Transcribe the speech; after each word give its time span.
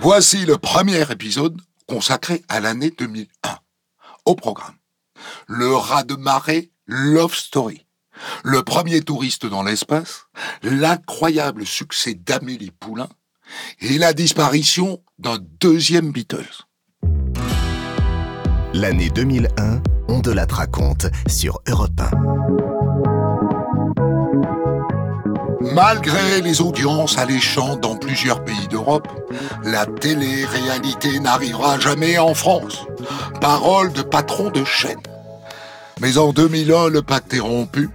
Voici 0.00 0.46
le 0.46 0.58
premier 0.58 1.10
épisode 1.10 1.60
consacré 1.88 2.42
à 2.48 2.60
l'année 2.60 2.92
2001. 2.96 3.58
Au 4.26 4.36
programme, 4.36 4.76
le 5.48 5.74
rat 5.74 6.04
de 6.04 6.14
marée 6.14 6.70
Love 6.86 7.34
Story, 7.34 7.84
le 8.44 8.62
premier 8.62 9.00
touriste 9.00 9.46
dans 9.46 9.64
l'espace, 9.64 10.26
l'incroyable 10.62 11.66
succès 11.66 12.14
d'Amélie 12.14 12.70
Poulain 12.70 13.08
et 13.80 13.98
la 13.98 14.12
disparition 14.12 15.02
d'un 15.18 15.38
deuxième 15.60 16.12
Beatles. 16.12 16.68
L'année 18.74 19.10
2001, 19.10 19.82
on 20.08 20.20
de 20.20 20.30
la 20.30 20.46
raconte 20.48 21.06
sur 21.26 21.60
Europe 21.66 22.00
1. 22.00 22.77
Malgré 25.72 26.40
les 26.40 26.60
audiences 26.60 27.18
alléchantes 27.18 27.80
dans 27.80 27.96
plusieurs 27.96 28.44
pays 28.44 28.68
d'Europe, 28.68 29.08
la 29.64 29.86
télé-réalité 29.86 31.20
n'arrivera 31.20 31.78
jamais 31.78 32.18
en 32.18 32.34
France. 32.34 32.86
Parole 33.40 33.92
de 33.92 34.02
patron 34.02 34.50
de 34.50 34.64
chaîne. 34.64 35.00
Mais 36.00 36.18
en 36.18 36.32
2001, 36.32 36.88
le 36.88 37.02
pacte 37.02 37.34
est 37.34 37.40
rompu, 37.40 37.90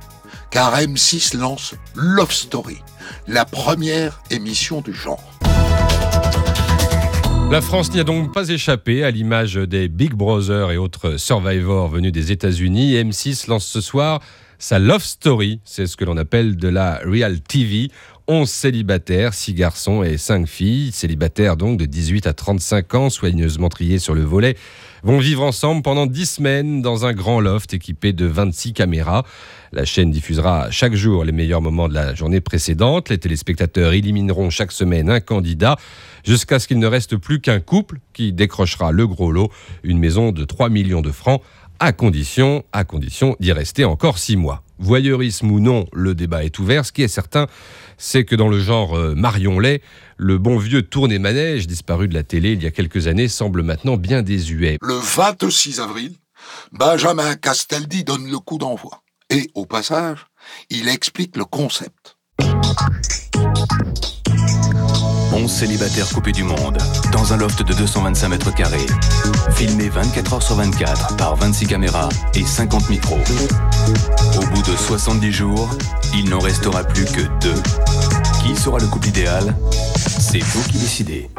car 0.51 0.77
M6 0.77 1.37
lance 1.37 1.75
Love 1.95 2.31
Story, 2.31 2.81
la 3.27 3.45
première 3.45 4.21
émission 4.29 4.81
du 4.81 4.93
genre. 4.93 5.23
La 7.49 7.61
France 7.61 7.93
n'y 7.93 7.99
a 7.99 8.03
donc 8.03 8.33
pas 8.33 8.49
échappé 8.49 9.03
à 9.03 9.11
l'image 9.11 9.55
des 9.55 9.87
Big 9.87 10.13
Brother 10.13 10.71
et 10.71 10.77
autres 10.77 11.17
Survivors 11.17 11.87
venus 11.87 12.11
des 12.11 12.31
États-Unis. 12.31 12.95
M6 12.95 13.47
lance 13.47 13.65
ce 13.65 13.79
soir 13.79 14.21
sa 14.63 14.79
Love 14.79 15.03
Story, 15.03 15.59
c'est 15.65 15.87
ce 15.87 15.97
que 15.97 16.05
l'on 16.05 16.15
appelle 16.15 16.55
de 16.55 16.69
la 16.69 17.01
Real 17.03 17.41
TV. 17.41 17.89
11 18.29 18.49
célibataires, 18.49 19.33
6 19.33 19.53
garçons 19.55 20.03
et 20.03 20.17
5 20.17 20.47
filles, 20.47 20.93
célibataires 20.93 21.57
donc 21.57 21.77
de 21.77 21.83
18 21.83 22.27
à 22.27 22.33
35 22.33 22.95
ans, 22.95 23.09
soigneusement 23.09 23.67
triés 23.67 23.99
sur 23.99 24.15
le 24.15 24.21
volet, 24.21 24.55
vont 25.03 25.19
vivre 25.19 25.43
ensemble 25.43 25.81
pendant 25.81 26.05
10 26.05 26.25
semaines 26.25 26.81
dans 26.81 27.05
un 27.05 27.11
grand 27.11 27.41
loft 27.41 27.73
équipé 27.73 28.13
de 28.13 28.25
26 28.25 28.71
caméras. 28.71 29.25
La 29.73 29.83
chaîne 29.83 30.11
diffusera 30.11 30.71
chaque 30.71 30.95
jour 30.95 31.25
les 31.25 31.33
meilleurs 31.33 31.61
moments 31.61 31.89
de 31.89 31.93
la 31.93 32.15
journée 32.15 32.39
précédente. 32.39 33.09
Les 33.09 33.17
téléspectateurs 33.17 33.91
élimineront 33.91 34.49
chaque 34.49 34.71
semaine 34.71 35.09
un 35.09 35.19
candidat 35.19 35.75
jusqu'à 36.23 36.59
ce 36.59 36.69
qu'il 36.69 36.79
ne 36.79 36.87
reste 36.87 37.17
plus 37.17 37.41
qu'un 37.41 37.59
couple 37.59 37.99
qui 38.13 38.31
décrochera 38.31 38.93
le 38.93 39.07
gros 39.07 39.33
lot, 39.33 39.51
une 39.83 39.99
maison 39.99 40.31
de 40.31 40.45
3 40.45 40.69
millions 40.69 41.01
de 41.01 41.11
francs 41.11 41.41
à 41.83 41.91
condition, 41.91 42.63
à 42.71 42.85
condition 42.85 43.35
d'y 43.41 43.51
rester 43.51 43.83
encore 43.83 44.17
six 44.17 44.37
mois. 44.37 44.63
Voyeurisme 44.79 45.51
ou 45.51 45.59
non, 45.59 45.85
le 45.91 46.15
débat 46.15 46.45
est 46.45 46.57
ouvert. 46.57 46.85
Ce 46.85 46.93
qui 46.93 47.03
est 47.03 47.09
certain, 47.09 47.47
c'est 47.97 48.23
que 48.23 48.37
dans 48.37 48.47
le 48.47 48.57
genre 48.57 48.95
euh, 48.97 49.15
Marion 49.15 49.59
Lay, 49.59 49.81
le 50.15 50.37
bon 50.37 50.57
vieux 50.57 50.83
tourné 50.83 51.19
manège 51.19 51.67
disparu 51.67 52.07
de 52.07 52.13
la 52.13 52.23
télé 52.23 52.53
il 52.53 52.63
y 52.63 52.67
a 52.67 52.71
quelques 52.71 53.07
années 53.07 53.27
semble 53.27 53.63
maintenant 53.63 53.97
bien 53.97 54.21
désuet. 54.21 54.77
Le 54.81 54.93
26 54.93 55.81
avril, 55.81 56.15
Benjamin 56.71 57.35
Castaldi 57.35 58.05
donne 58.05 58.31
le 58.31 58.39
coup 58.39 58.57
d'envoi. 58.57 59.03
Et 59.29 59.51
au 59.53 59.65
passage, 59.65 60.25
il 60.69 60.87
explique 60.87 61.35
le 61.35 61.43
concept. 61.43 62.15
11 65.43 65.51
célibataires 65.51 66.07
coupés 66.09 66.31
du 66.31 66.43
monde, 66.43 66.77
dans 67.11 67.33
un 67.33 67.37
loft 67.37 67.63
de 67.63 67.73
225 67.73 68.29
mètres 68.29 68.55
carrés, 68.55 68.85
filmé 69.51 69.89
24 69.89 70.35
heures 70.35 70.43
sur 70.43 70.55
24 70.55 71.17
par 71.17 71.35
26 71.35 71.67
caméras 71.67 72.07
et 72.33 72.43
50 72.43 72.89
micros. 72.89 73.19
Au 74.37 74.45
bout 74.55 74.61
de 74.61 74.77
70 74.77 75.31
jours, 75.33 75.69
il 76.15 76.29
n'en 76.29 76.39
restera 76.39 76.85
plus 76.85 77.03
que 77.03 77.21
deux. 77.41 77.61
Qui 78.41 78.55
sera 78.55 78.79
le 78.79 78.87
couple 78.87 79.09
idéal? 79.09 79.53
C'est 79.97 80.39
vous 80.39 80.63
qui 80.69 80.77
décidez. 80.77 81.29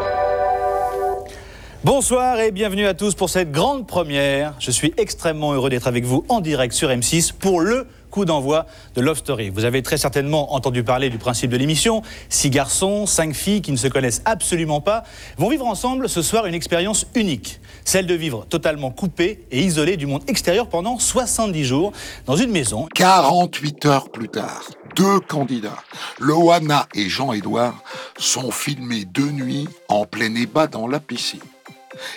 Bonsoir 1.83 2.41
et 2.41 2.51
bienvenue 2.51 2.87
à 2.87 2.93
tous 2.93 3.15
pour 3.15 3.31
cette 3.31 3.53
grande 3.53 3.87
première. 3.87 4.55
Je 4.59 4.71
suis 4.71 4.93
extrêmement 4.99 5.55
heureux 5.55 5.71
d'être 5.71 5.87
avec 5.87 6.05
vous 6.05 6.27
en 6.29 6.41
direct 6.41 6.75
sur 6.75 6.91
M6 6.91 7.33
pour 7.33 7.61
le 7.61 7.87
d'envoi 8.23 8.67
de 8.95 9.01
Love 9.01 9.19
Story. 9.19 9.51
Vous 9.51 9.65
avez 9.65 9.83
très 9.83 9.97
certainement 9.97 10.55
entendu 10.55 10.85
parler 10.85 11.11
du 11.11 11.19
principe 11.19 11.51
de 11.51 11.57
l'émission. 11.57 12.03
Six 12.29 12.51
garçons, 12.51 13.07
cinq 13.07 13.35
filles 13.35 13.63
qui 13.63 13.73
ne 13.73 13.77
se 13.77 13.89
connaissent 13.89 14.23
absolument 14.25 14.81
pas 14.81 15.03
vont 15.39 15.49
vivre 15.49 15.67
ensemble 15.67 16.09
ce 16.09 16.23
soir 16.23 16.47
une 16.47 16.55
expérience 16.55 17.07
unique. 17.17 17.61
Celle 17.85 18.07
de 18.07 18.15
vivre 18.15 18.47
totalement 18.49 18.91
coupés 18.91 19.45
et 19.51 19.61
isolés 19.61 19.97
du 19.97 20.07
monde 20.07 20.23
extérieur 20.29 20.69
pendant 20.69 20.99
70 20.99 21.65
jours 21.65 21.93
dans 22.27 22.37
une 22.37 22.53
maison. 22.53 22.87
48 22.95 23.87
heures 23.87 24.11
plus 24.11 24.29
tard, 24.29 24.63
deux 24.95 25.19
candidats, 25.19 25.83
Loana 26.21 26.87
et 26.95 27.09
Jean-Édouard, 27.09 27.83
sont 28.19 28.51
filmés 28.53 29.05
de 29.05 29.23
nuit 29.23 29.69
en 29.89 30.07
plein 30.07 30.35
ébat 30.35 30.69
dans 30.69 30.87
la 30.87 31.01
piscine. 31.01 31.41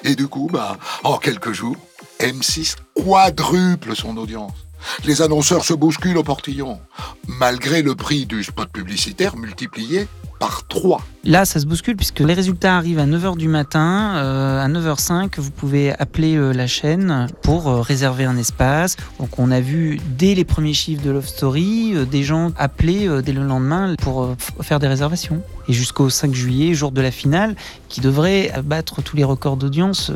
Et 0.03 0.15
du 0.15 0.27
coup, 0.27 0.49
bah, 0.51 0.77
en 1.03 1.17
quelques 1.17 1.53
jours, 1.53 1.77
M6 2.19 2.75
quadruple 2.95 3.95
son 3.95 4.17
audience. 4.17 4.66
Les 5.05 5.21
annonceurs 5.21 5.63
se 5.63 5.73
bousculent 5.73 6.17
au 6.17 6.23
portillon, 6.23 6.79
malgré 7.27 7.81
le 7.81 7.95
prix 7.95 8.25
du 8.25 8.43
spot 8.43 8.69
publicitaire 8.69 9.35
multiplié 9.37 10.07
par 10.39 10.67
3. 10.67 11.01
Là, 11.23 11.45
ça 11.45 11.59
se 11.59 11.65
bouscule 11.65 11.95
puisque 11.95 12.19
les 12.19 12.33
résultats 12.33 12.77
arrivent 12.77 12.99
à 12.99 13.05
9h 13.05 13.37
du 13.37 13.47
matin. 13.47 14.15
Euh, 14.17 14.63
à 14.63 14.67
9h05, 14.69 15.39
vous 15.39 15.51
pouvez 15.51 15.93
appeler 15.99 16.35
euh, 16.35 16.53
la 16.53 16.67
chaîne 16.67 17.27
pour 17.41 17.67
euh, 17.67 17.81
réserver 17.81 18.25
un 18.25 18.37
espace. 18.37 18.95
Donc, 19.19 19.39
on 19.39 19.51
a 19.51 19.59
vu 19.59 19.99
dès 20.17 20.35
les 20.35 20.45
premiers 20.45 20.73
chiffres 20.73 21.03
de 21.03 21.11
Love 21.11 21.27
Story 21.27 21.95
des 22.09 22.23
gens 22.23 22.51
appeler 22.57 23.09
dès 23.23 23.33
le 23.33 23.43
lendemain 23.43 23.95
pour 24.01 24.35
faire 24.61 24.79
des 24.79 24.87
réservations. 24.87 25.41
Et 25.67 25.73
jusqu'au 25.73 26.09
5 26.09 26.33
juillet, 26.33 26.73
jour 26.73 26.91
de 26.91 27.01
la 27.01 27.11
finale, 27.11 27.55
qui 27.89 28.01
devrait 28.01 28.53
battre 28.63 29.01
tous 29.01 29.15
les 29.15 29.23
records 29.23 29.57
d'audience, 29.57 30.11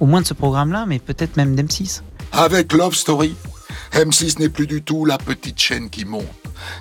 au 0.00 0.06
moins 0.06 0.22
de 0.22 0.26
ce 0.26 0.34
programme-là, 0.34 0.84
mais 0.86 0.98
peut-être 0.98 1.36
même 1.36 1.54
d'M6. 1.54 2.02
Avec 2.32 2.72
Love 2.72 2.94
Story, 2.94 3.34
M6 3.92 4.40
n'est 4.40 4.48
plus 4.48 4.66
du 4.66 4.82
tout 4.82 5.04
la 5.04 5.18
petite 5.18 5.60
chaîne 5.60 5.90
qui 5.90 6.04
monte. 6.04 6.24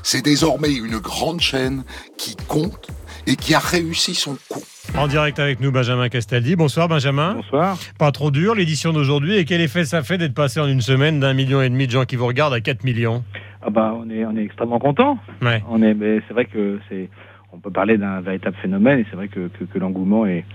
C'est 0.04 0.24
désormais 0.24 0.74
une 0.74 0.98
grande 0.98 1.40
chaîne 1.40 1.84
qui 2.18 2.36
compte 2.48 2.90
et 3.26 3.36
qui 3.36 3.54
a 3.54 3.60
réussi 3.60 4.16
son 4.16 4.38
coup. 4.50 4.64
En 4.98 5.08
direct 5.08 5.38
avec 5.40 5.60
nous, 5.60 5.72
Benjamin 5.72 6.10
Castaldi. 6.10 6.56
Bonsoir, 6.56 6.88
Benjamin. 6.88 7.36
Bonsoir. 7.36 7.78
Pas 8.00 8.12
trop 8.12 8.32
dur, 8.32 8.56
l'édition 8.56 8.94
d'aujourd'hui. 8.94 9.38
Et 9.38 9.46
quel 9.46 9.62
effet 9.62 9.86
ça 9.86 10.02
fait 10.02 10.18
d'être 10.18 10.34
passé 10.34 10.60
en 10.60 10.68
une 10.68 10.82
semaine 10.82 11.20
d'un 11.20 11.34
million 11.34 11.62
et 11.62 11.70
demi 11.70 11.88
de 11.88 11.92
gens 11.92 12.06
qui 12.06 12.16
vous 12.16 12.26
regardent 12.26 12.54
à 12.54 12.62
4 12.62 12.84
millions? 12.84 13.24
Ah 13.62 13.70
bah, 13.70 13.94
on, 13.98 14.10
est, 14.10 14.26
on 14.26 14.36
est 14.38 14.44
extrêmement 14.44 14.80
content. 14.80 15.20
Ouais. 15.42 15.62
On 15.70 15.82
est, 15.84 15.94
mais 15.94 16.22
c'est 16.28 16.34
vrai 16.34 16.46
que 16.46 16.80
c'est, 16.90 17.10
on 17.52 17.58
peut 17.58 17.72
parler 17.72 17.98
d'un 17.98 18.22
véritable 18.22 18.56
phénomène 18.62 19.00
et 19.00 19.06
c'est 19.10 19.16
vrai 19.16 19.28
que, 19.28 19.50
que, 19.50 19.80
l'engouement 19.80 20.26
est, 20.26 20.46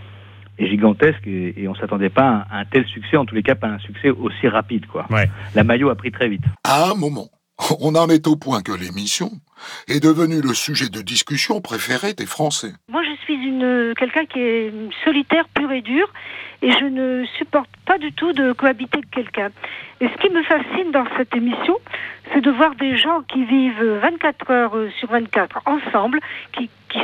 est, 0.62 0.68
gigantesque 0.68 1.26
et, 1.26 1.62
et 1.62 1.68
on 1.68 1.74
s'attendait 1.74 2.10
pas 2.10 2.46
à 2.50 2.60
un, 2.60 2.64
tel 2.64 2.86
succès, 2.86 3.16
en 3.16 3.24
tous 3.24 3.34
les 3.34 3.42
cas 3.42 3.54
pas 3.54 3.68
un 3.68 3.78
succès 3.78 4.10
aussi 4.10 4.48
rapide. 4.48 4.86
Quoi. 4.86 5.06
Ouais. 5.10 5.28
La 5.54 5.64
maillot 5.64 5.90
a 5.90 5.94
pris 5.94 6.12
très 6.12 6.28
vite. 6.28 6.42
À 6.64 6.90
un 6.90 6.94
moment, 6.94 7.28
on 7.80 7.94
en 7.94 8.08
est 8.08 8.26
au 8.26 8.36
point 8.36 8.62
que 8.62 8.72
l'émission 8.72 9.30
est 9.88 10.02
devenue 10.02 10.40
le 10.40 10.54
sujet 10.54 10.88
de 10.88 11.00
discussion 11.02 11.60
préféré 11.60 12.14
des 12.14 12.26
Français. 12.26 12.72
Moi, 12.88 13.02
je 13.04 13.14
suis 13.24 13.34
une 13.34 13.94
quelqu'un 13.96 14.26
qui 14.26 14.40
est 14.40 14.72
solitaire, 15.04 15.44
pur 15.54 15.70
et 15.70 15.82
dur, 15.82 16.12
et 16.62 16.70
je 16.72 16.84
ne 16.84 17.24
supporte 17.38 17.70
pas 17.86 17.98
du 17.98 18.12
tout 18.12 18.32
de 18.32 18.52
cohabiter 18.52 18.98
avec 18.98 19.10
quelqu'un. 19.10 19.50
Et 20.00 20.08
ce 20.08 20.14
qui 20.20 20.30
me 20.30 20.42
fascine 20.42 20.90
dans 20.92 21.06
cette 21.16 21.34
émission, 21.36 21.76
c'est 22.32 22.40
de 22.40 22.50
voir 22.50 22.74
des 22.74 22.96
gens 22.96 23.22
qui 23.28 23.44
vivent 23.44 24.00
24 24.02 24.50
heures 24.50 24.76
sur 24.98 25.08
24 25.08 25.60
ensemble, 25.66 26.20
qui, 26.52 26.70
qui, 26.88 26.98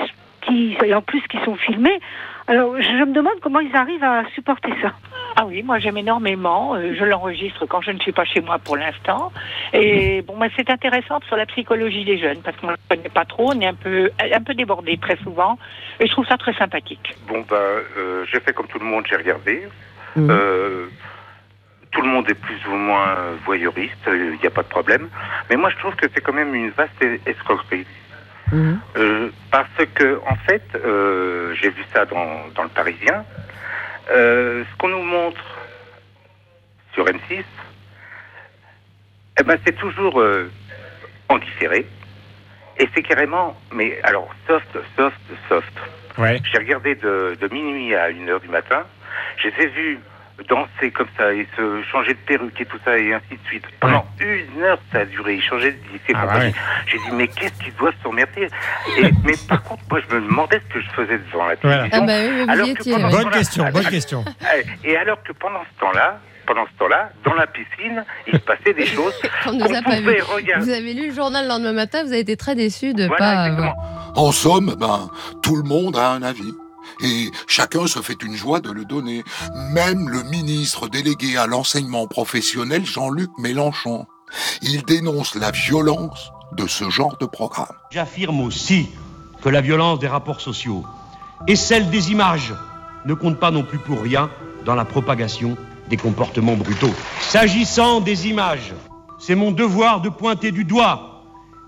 qui 0.49 0.77
et 0.85 0.95
en 0.95 1.03
plus 1.03 1.23
qui 1.29 1.39
sont 1.45 1.57
filmés. 1.57 2.01
Alors, 2.49 2.81
je 2.81 3.05
me 3.05 3.13
demande 3.13 3.35
comment 3.43 3.61
ils 3.61 3.77
arrivent 3.77 4.03
à 4.03 4.25
supporter 4.35 4.73
ça. 4.81 4.93
Ah 5.37 5.45
oui, 5.47 5.63
moi 5.63 5.79
j'aime 5.79 5.99
énormément. 5.99 6.75
Euh, 6.75 6.95
je 6.99 7.05
l'enregistre 7.05 7.67
quand 7.67 7.83
je 7.83 7.91
ne 7.91 7.99
suis 8.01 8.13
pas 8.13 8.25
chez 8.25 8.41
moi 8.41 8.59
pour 8.59 8.77
l'instant. 8.77 9.31
Et 9.75 10.23
bon, 10.23 10.37
bah, 10.39 10.47
c'est 10.57 10.71
intéressant 10.71 11.21
sur 11.29 11.37
la 11.37 11.45
psychologie 11.47 12.05
des 12.05 12.19
jeunes 12.19 12.41
parce 12.43 12.57
qu'on 12.57 12.69
ne 12.69 12.77
connaît 12.89 13.11
pas 13.11 13.27
trop, 13.27 13.53
on 13.53 13.61
est 13.61 13.67
un 13.67 13.75
peu, 13.75 14.11
un 14.21 14.41
peu 14.41 14.55
débordé 14.55 14.97
très 14.97 15.17
souvent. 15.19 15.59
Et 16.01 16.07
je 16.07 16.13
trouve 16.13 16.27
ça 16.27 16.39
très 16.39 16.55
sympathique. 16.55 17.15
Bon, 17.29 17.45
bah, 17.49 17.57
euh, 17.57 18.25
j'ai 18.33 18.41
fait 18.41 18.55
comme 18.55 18.67
tout 18.67 18.79
le 18.79 18.87
monde, 18.87 19.05
j'ai 19.09 19.17
regardé. 19.17 19.69
Euh, 20.17 20.87
tout 21.93 22.01
le 22.01 22.09
monde 22.09 22.29
est 22.29 22.35
plus 22.35 22.67
ou 22.67 22.75
moins 22.75 23.15
voyeuriste, 23.45 24.09
il 24.09 24.39
n'y 24.41 24.47
a 24.47 24.51
pas 24.51 24.63
de 24.63 24.69
problème. 24.69 25.09
Mais 25.49 25.57
moi 25.57 25.71
je 25.71 25.77
trouve 25.77 25.95
que 25.95 26.07
c'est 26.13 26.21
quand 26.21 26.33
même 26.33 26.55
une 26.55 26.71
vaste 26.71 27.05
escroquerie. 27.27 27.87
Euh, 28.53 29.31
parce 29.51 29.85
que, 29.95 30.21
en 30.27 30.37
fait, 30.37 30.63
euh, 30.75 31.55
j'ai 31.55 31.71
vu 31.71 31.85
ça 31.93 32.05
dans, 32.07 32.49
dans 32.55 32.63
le 32.63 32.69
Parisien. 32.71 33.25
Euh, 34.11 34.65
ce 34.71 34.77
qu'on 34.79 34.89
nous 34.89 35.03
montre 35.03 35.45
sur 36.95 37.05
M6, 37.05 37.45
eh 39.41 39.43
ben, 39.45 39.59
c'est 39.65 39.77
toujours 39.77 40.23
en 41.29 41.39
différé. 41.39 41.87
Et 42.79 42.89
c'est 42.95 43.03
carrément, 43.03 43.57
mais 43.73 44.01
alors, 44.03 44.29
soft, 44.47 44.79
soft, 44.97 45.21
soft. 45.49 45.73
Ouais. 46.17 46.41
J'ai 46.51 46.59
regardé 46.59 46.95
de, 46.95 47.37
de 47.41 47.49
minuit 47.53 47.95
à 47.95 48.11
1h 48.11 48.41
du 48.41 48.49
matin. 48.49 48.85
Je 49.37 49.49
les 49.49 49.63
ai 49.63 49.67
vus 49.69 50.01
danser 50.49 50.91
comme 50.93 51.09
ça 51.17 51.33
et 51.33 51.47
se 51.57 51.83
changer 51.91 52.15
de 52.15 52.19
perruque 52.21 52.61
et 52.61 52.65
tout 52.67 52.79
ça 52.85 52.97
et 52.99 53.13
ainsi 53.13 53.31
de 53.31 53.47
suite. 53.49 53.65
Pendant 53.81 54.07
une 54.21 54.63
heure, 54.63 54.79
ça 54.93 55.01
a 55.01 55.05
duré. 55.05 55.35
Ils 55.37 55.43
changeaient 55.43 55.73
de 55.73 55.93
lycée. 55.93 56.13
Ah 56.15 56.39
ouais. 56.39 56.53
J'ai 56.87 56.99
dit, 56.99 57.11
mais 57.15 57.29
qu'est-ce 57.29 57.63
qu'ils 57.63 57.75
doivent 57.75 57.95
s'emmerder? 58.03 58.49
Mais 59.25 59.35
par 59.49 59.63
contre, 59.65 59.83
moi, 59.91 60.01
je 60.09 60.15
me 60.15 60.21
demandais 60.23 60.61
ce 60.69 60.75
que 60.75 60.81
je 60.81 60.89
faisais 60.91 61.19
devant 61.19 61.47
la 61.47 61.55
Voilà. 61.63 61.89
télévision. 61.89 62.03
Ah 62.03 62.07
bah 62.07 62.13
oui, 62.19 62.31
mais 62.35 62.45
vous 62.45 62.51
Alors 62.51 62.67
que 62.67 62.71
étiez. 62.73 62.93
pendant 62.95 63.09
ouais. 63.11 63.23
Bonne 63.25 63.31
question, 63.33 63.65
bonne 63.71 63.87
question. 63.87 64.25
Et 64.85 64.97
alors 64.97 65.23
que 65.23 65.33
pendant 65.33 65.61
ce 65.75 65.81
temps-là, 65.81 66.21
pendant 66.47 66.65
ce 66.73 66.79
temps-là, 66.79 67.11
dans 67.25 67.35
la 67.35 67.47
piscine, 67.47 68.05
il 68.27 68.33
se 68.35 68.39
passait 68.39 68.73
des 68.73 68.87
choses 68.87 69.13
On 69.47 69.51
qu'on 69.51 69.57
nous 69.59 69.65
a 69.77 69.83
pas 69.83 69.97
pouvait 69.97 70.15
vu. 70.17 70.23
regarder. 70.23 70.65
Vous 70.65 70.71
avez 70.71 70.95
lu 70.95 71.09
le 71.09 71.15
journal 71.15 71.45
le 71.45 71.49
lendemain 71.51 71.73
matin, 71.75 72.03
vous 72.05 72.09
avez 72.13 72.21
été 72.21 72.37
très 72.39 72.55
déçu 72.55 72.95
de 72.95 73.07
Voilà, 73.07 73.19
pas. 73.19 73.47
exactement. 73.49 73.75
En 74.17 74.33
somme, 74.33 74.75
ben, 74.81 75.11
tout 75.43 75.57
le 75.57 75.63
monde 75.65 75.97
a 75.97 76.11
un 76.13 76.23
avis. 76.23 76.53
Et 77.01 77.31
chacun 77.47 77.87
se 77.87 78.01
fait 78.01 78.23
une 78.23 78.35
joie 78.35 78.61
de 78.61 78.71
le 78.71 78.85
donner. 78.85 79.25
Même 79.73 80.09
le 80.09 80.23
ministre 80.25 80.89
délégué 80.89 81.37
à 81.37 81.47
l'enseignement 81.47 82.07
professionnel, 82.07 82.85
Jean-Luc 82.85 83.31
Mélenchon. 83.39 84.07
Il 84.63 84.83
dénonce 84.83 85.35
la 85.35 85.51
violence 85.51 86.31
de 86.53 86.67
ce 86.67 86.91
genre 86.91 87.17
de 87.19 87.27
programme. 87.27 87.77
J'affirme 87.91 88.41
aussi 88.41 88.89
que 89.43 89.49
la 89.49 89.61
violence 89.61 89.99
des 89.99 90.09
rapports 90.09 90.41
sociaux 90.41 90.85
et 91.47 91.57
celle 91.57 91.91
des 91.91 92.11
images 92.11 92.55
ne 93.05 93.15
compte 93.15 93.39
pas 93.39 93.51
non 93.51 93.63
plus 93.63 93.79
pour 93.79 94.01
rien 94.01 94.31
dans 94.65 94.75
la 94.75 94.85
propagation 94.85 95.57
des 95.89 95.97
comportements 95.97 96.57
brutaux. 96.57 96.93
S'agissant 97.21 98.01
des 98.01 98.29
images, 98.29 98.75
c'est 99.19 99.35
mon 99.35 99.53
devoir 99.53 100.01
de 100.01 100.09
pointer 100.09 100.51
du 100.51 100.65
doigt 100.65 101.18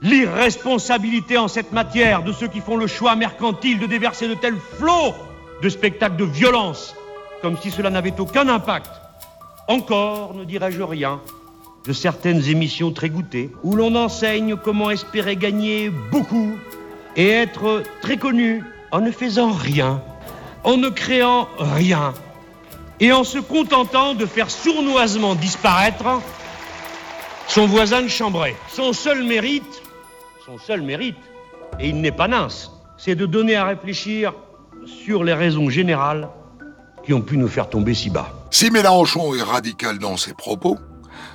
l'irresponsabilité 0.03 1.37
en 1.37 1.49
cette 1.49 1.73
matière 1.73 2.23
de 2.23 2.33
ceux 2.33 2.49
qui 2.49 2.61
font 2.61 2.77
le 2.77 2.87
choix 2.87 3.17
mercantile 3.17 3.79
de 3.79 3.87
déverser 3.87 4.29
de 4.29 4.35
tels 4.35 4.59
flots 4.79 5.15
de 5.63 5.69
spectacles 5.69 6.17
de 6.17 6.25
violence, 6.25 6.95
comme 7.43 7.59
si 7.59 7.71
cela 7.71 7.91
n'avait 7.91 8.19
aucun 8.19 8.49
impact. 8.49 8.91
Encore 9.69 10.35
ne 10.35 10.45
dirais-je 10.45 10.83
rien 10.83 11.21
de 11.87 11.93
certaines 11.93 12.47
émissions 12.49 12.93
très 12.93 13.09
goûtées, 13.09 13.51
où 13.63 13.75
l'on 13.75 13.95
enseigne 13.95 14.57
comment 14.57 14.91
espérer 14.91 15.37
gagner 15.37 15.91
beaucoup 16.11 16.53
et 17.17 17.29
être 17.29 17.83
très 18.03 18.17
connu 18.17 18.63
en 18.93 19.01
ne 19.01 19.11
faisant 19.11 19.53
rien, 19.53 20.03
en 20.65 20.77
ne 20.77 20.89
créant 20.89 21.49
rien, 21.59 22.15
et 23.01 23.13
en 23.13 23.25
se 23.25 23.39
contentant 23.39 24.15
de 24.15 24.27
faire 24.27 24.51
sournoisement 24.51 25.35
disparaître 25.35 26.21
son 27.49 27.67
voisin 27.67 28.03
de 28.03 28.09
chambrée. 28.09 28.55
Son 28.69 28.93
seul 28.93 29.25
mérite, 29.25 29.83
son 30.47 30.59
seul 30.59 30.81
mérite, 30.81 31.19
et 31.79 31.89
il 31.89 32.01
n'est 32.01 32.13
pas 32.13 32.29
mince, 32.29 32.71
c'est 32.97 33.15
de 33.15 33.27
donner 33.27 33.57
à 33.57 33.65
réfléchir 33.65 34.33
sur 34.87 35.23
les 35.23 35.35
raisons 35.35 35.69
générales 35.69 36.29
qui 37.05 37.13
ont 37.13 37.21
pu 37.21 37.37
nous 37.37 37.49
faire 37.49 37.69
tomber 37.69 37.93
si 37.95 38.09
bas. 38.09 38.33
Si 38.51 38.71
Mélenchon 38.71 39.35
est 39.35 39.43
radical 39.43 39.99
dans 39.99 40.17
ses 40.17 40.33
propos, 40.33 40.79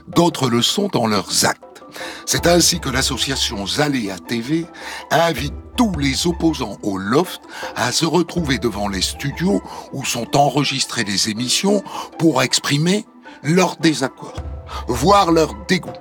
d'autres 0.08 0.50
le 0.50 0.62
sont 0.62 0.88
dans 0.88 1.06
leurs 1.06 1.46
actes. 1.46 1.84
C'est 2.26 2.48
ainsi 2.48 2.80
que 2.80 2.90
l'association 2.90 3.68
Zaléa 3.68 4.18
TV 4.18 4.66
invite 5.12 5.54
tous 5.78 5.94
les 6.00 6.26
opposants 6.26 6.78
au 6.82 6.98
loft 6.98 7.42
à 7.76 7.92
se 7.92 8.06
retrouver 8.06 8.58
devant 8.58 8.88
les 8.88 9.02
studios 9.02 9.62
où 9.94 10.04
sont 10.04 10.36
enregistrées 10.36 11.04
les 11.04 11.30
émissions 11.30 11.84
pour 12.18 12.42
exprimer 12.42 13.06
leur 13.44 13.76
désaccord, 13.78 14.42
voire 14.88 15.32
leur 15.32 15.54
dégoût. 15.68 15.92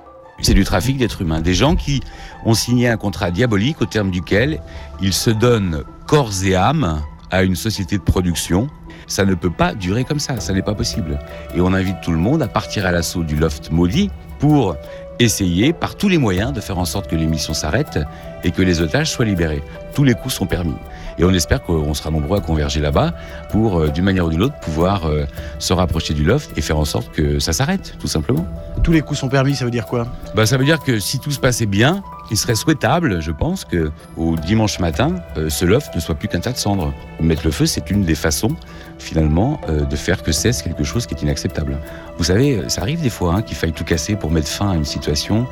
C'est 0.41 0.53
du 0.53 0.63
trafic 0.63 0.97
d'êtres 0.97 1.21
humains. 1.21 1.41
Des 1.41 1.53
gens 1.53 1.75
qui 1.75 2.01
ont 2.45 2.53
signé 2.53 2.89
un 2.89 2.97
contrat 2.97 3.31
diabolique 3.31 3.81
au 3.81 3.85
terme 3.85 4.11
duquel 4.11 4.61
ils 5.01 5.13
se 5.13 5.29
donnent 5.29 5.83
corps 6.07 6.31
et 6.43 6.55
âme 6.55 7.01
à 7.31 7.43
une 7.43 7.55
société 7.55 7.97
de 7.97 8.03
production. 8.03 8.67
Ça 9.07 9.25
ne 9.25 9.35
peut 9.35 9.51
pas 9.51 9.73
durer 9.73 10.03
comme 10.03 10.19
ça, 10.19 10.39
ça 10.39 10.53
n'est 10.53 10.61
pas 10.61 10.73
possible. 10.73 11.19
Et 11.55 11.61
on 11.61 11.73
invite 11.73 12.01
tout 12.01 12.11
le 12.11 12.17
monde 12.17 12.41
à 12.41 12.47
partir 12.47 12.85
à 12.85 12.91
l'assaut 12.91 13.23
du 13.23 13.35
loft 13.35 13.71
maudit 13.71 14.09
pour 14.39 14.75
essayer 15.19 15.73
par 15.73 15.95
tous 15.95 16.07
les 16.07 16.17
moyens 16.17 16.53
de 16.53 16.61
faire 16.61 16.77
en 16.77 16.85
sorte 16.85 17.07
que 17.07 17.15
l'émission 17.15 17.53
s'arrête 17.53 17.99
et 18.43 18.51
que 18.51 18.61
les 18.61 18.81
otages 18.81 19.11
soient 19.11 19.25
libérés. 19.25 19.63
Tous 19.93 20.03
les 20.03 20.13
coups 20.13 20.33
sont 20.33 20.45
permis. 20.45 20.75
Et 21.17 21.23
on 21.23 21.33
espère 21.33 21.61
qu'on 21.61 21.93
sera 21.93 22.11
nombreux 22.11 22.37
à 22.37 22.41
converger 22.41 22.81
là-bas 22.81 23.13
pour, 23.49 23.79
euh, 23.79 23.87
d'une 23.89 24.03
manière 24.03 24.25
ou 24.25 24.29
d'une 24.29 24.43
autre, 24.43 24.55
pouvoir 24.59 25.05
euh, 25.05 25.25
se 25.59 25.71
rapprocher 25.71 26.13
du 26.13 26.23
loft 26.23 26.51
et 26.57 26.61
faire 26.61 26.77
en 26.77 26.85
sorte 26.85 27.11
que 27.11 27.39
ça 27.39 27.53
s'arrête, 27.53 27.95
tout 27.99 28.07
simplement. 28.07 28.45
Tous 28.83 28.91
les 28.91 29.01
coups 29.01 29.19
sont 29.19 29.29
permis, 29.29 29.55
ça 29.55 29.63
veut 29.63 29.71
dire 29.71 29.85
quoi? 29.85 30.07
Bah, 30.35 30.45
ça 30.45 30.57
veut 30.57 30.65
dire 30.65 30.79
que 30.79 30.99
si 30.99 31.19
tout 31.19 31.31
se 31.31 31.39
passait 31.39 31.65
bien, 31.65 32.03
il 32.31 32.37
serait 32.37 32.55
souhaitable, 32.55 33.21
je 33.21 33.31
pense, 33.31 33.65
que 33.65 33.91
au 34.17 34.35
dimanche 34.35 34.79
matin, 34.79 35.15
euh, 35.37 35.49
ce 35.49 35.65
loft 35.65 35.93
ne 35.95 35.99
soit 35.99 36.15
plus 36.15 36.27
qu'un 36.27 36.39
tas 36.39 36.51
de 36.51 36.57
cendres. 36.57 36.93
Mettre 37.19 37.45
le 37.45 37.51
feu, 37.51 37.65
c'est 37.65 37.89
une 37.91 38.03
des 38.03 38.15
façons, 38.15 38.55
finalement, 38.97 39.61
euh, 39.69 39.85
de 39.85 39.95
faire 39.95 40.23
que 40.23 40.31
cesse 40.31 40.61
quelque 40.61 40.83
chose 40.83 41.05
qui 41.05 41.13
est 41.13 41.21
inacceptable. 41.21 41.77
Vous 42.17 42.25
savez, 42.25 42.69
ça 42.69 42.81
arrive 42.81 43.01
des 43.01 43.09
fois 43.09 43.35
hein, 43.35 43.41
qu'il 43.41 43.55
faille 43.55 43.73
tout 43.73 43.83
casser 43.83 44.15
pour 44.15 44.31
mettre 44.31 44.47
fin 44.47 44.71
à 44.71 44.75
une 44.75 44.85
situation 44.85 45.47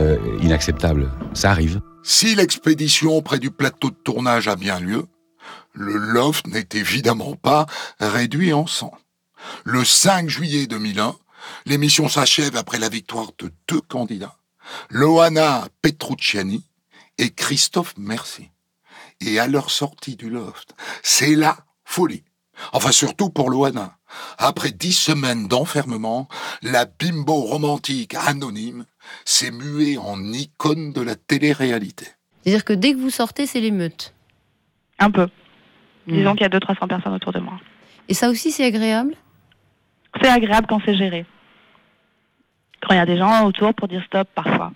euh, 0.00 0.16
inacceptable. 0.40 1.10
Ça 1.34 1.50
arrive. 1.50 1.80
Si 2.02 2.34
l'expédition 2.34 3.22
près 3.22 3.38
du 3.38 3.50
plateau 3.50 3.90
de 3.90 3.96
tournage 3.96 4.48
a 4.48 4.56
bien 4.56 4.80
lieu, 4.80 5.06
le 5.72 5.96
loft 5.96 6.46
n'est 6.46 6.68
évidemment 6.72 7.34
pas 7.34 7.66
réduit 8.00 8.52
en 8.52 8.66
sang. 8.66 8.92
Le 9.64 9.84
5 9.84 10.28
juillet 10.28 10.66
2001, 10.66 11.14
l'émission 11.66 12.08
s'achève 12.08 12.56
après 12.56 12.78
la 12.78 12.88
victoire 12.88 13.30
de 13.38 13.50
deux 13.68 13.80
candidats, 13.80 14.36
Loana 14.90 15.68
Petrucciani 15.82 16.64
et 17.18 17.30
Christophe 17.30 17.94
Mercier. 17.98 18.50
Et 19.20 19.38
à 19.38 19.46
leur 19.46 19.70
sortie 19.70 20.16
du 20.16 20.28
loft, 20.30 20.74
c'est 21.02 21.34
la 21.34 21.56
folie. 21.84 22.24
Enfin, 22.72 22.92
surtout 22.92 23.30
pour 23.30 23.50
Loana. 23.50 23.96
Après 24.38 24.70
dix 24.70 24.92
semaines 24.92 25.48
d'enfermement, 25.48 26.28
la 26.62 26.84
bimbo 26.84 27.34
romantique 27.34 28.14
anonyme 28.14 28.84
s'est 29.24 29.50
muée 29.50 29.98
en 29.98 30.32
icône 30.32 30.92
de 30.92 31.00
la 31.00 31.16
télé-réalité. 31.16 32.06
C'est-à-dire 32.42 32.64
que 32.64 32.72
dès 32.72 32.92
que 32.92 32.98
vous 32.98 33.10
sortez, 33.10 33.46
c'est 33.46 33.60
l'émeute. 33.60 34.14
Un 34.98 35.10
peu. 35.10 35.28
Disons 36.06 36.32
qu'il 36.32 36.42
y 36.42 36.44
a 36.44 36.48
200-300 36.48 36.88
personnes 36.88 37.14
autour 37.14 37.32
de 37.32 37.40
moi. 37.40 37.58
Et 38.08 38.14
ça 38.14 38.28
aussi, 38.28 38.52
c'est 38.52 38.64
agréable? 38.64 39.16
C'est 40.20 40.28
agréable 40.28 40.66
quand 40.68 40.80
c'est 40.84 40.96
géré. 40.96 41.24
Quand 42.86 42.94
il 42.94 42.98
y 42.98 43.00
a 43.00 43.06
des 43.06 43.16
gens 43.16 43.44
autour 43.46 43.74
pour 43.74 43.88
dire 43.88 44.02
stop 44.06 44.28
parfois. 44.34 44.72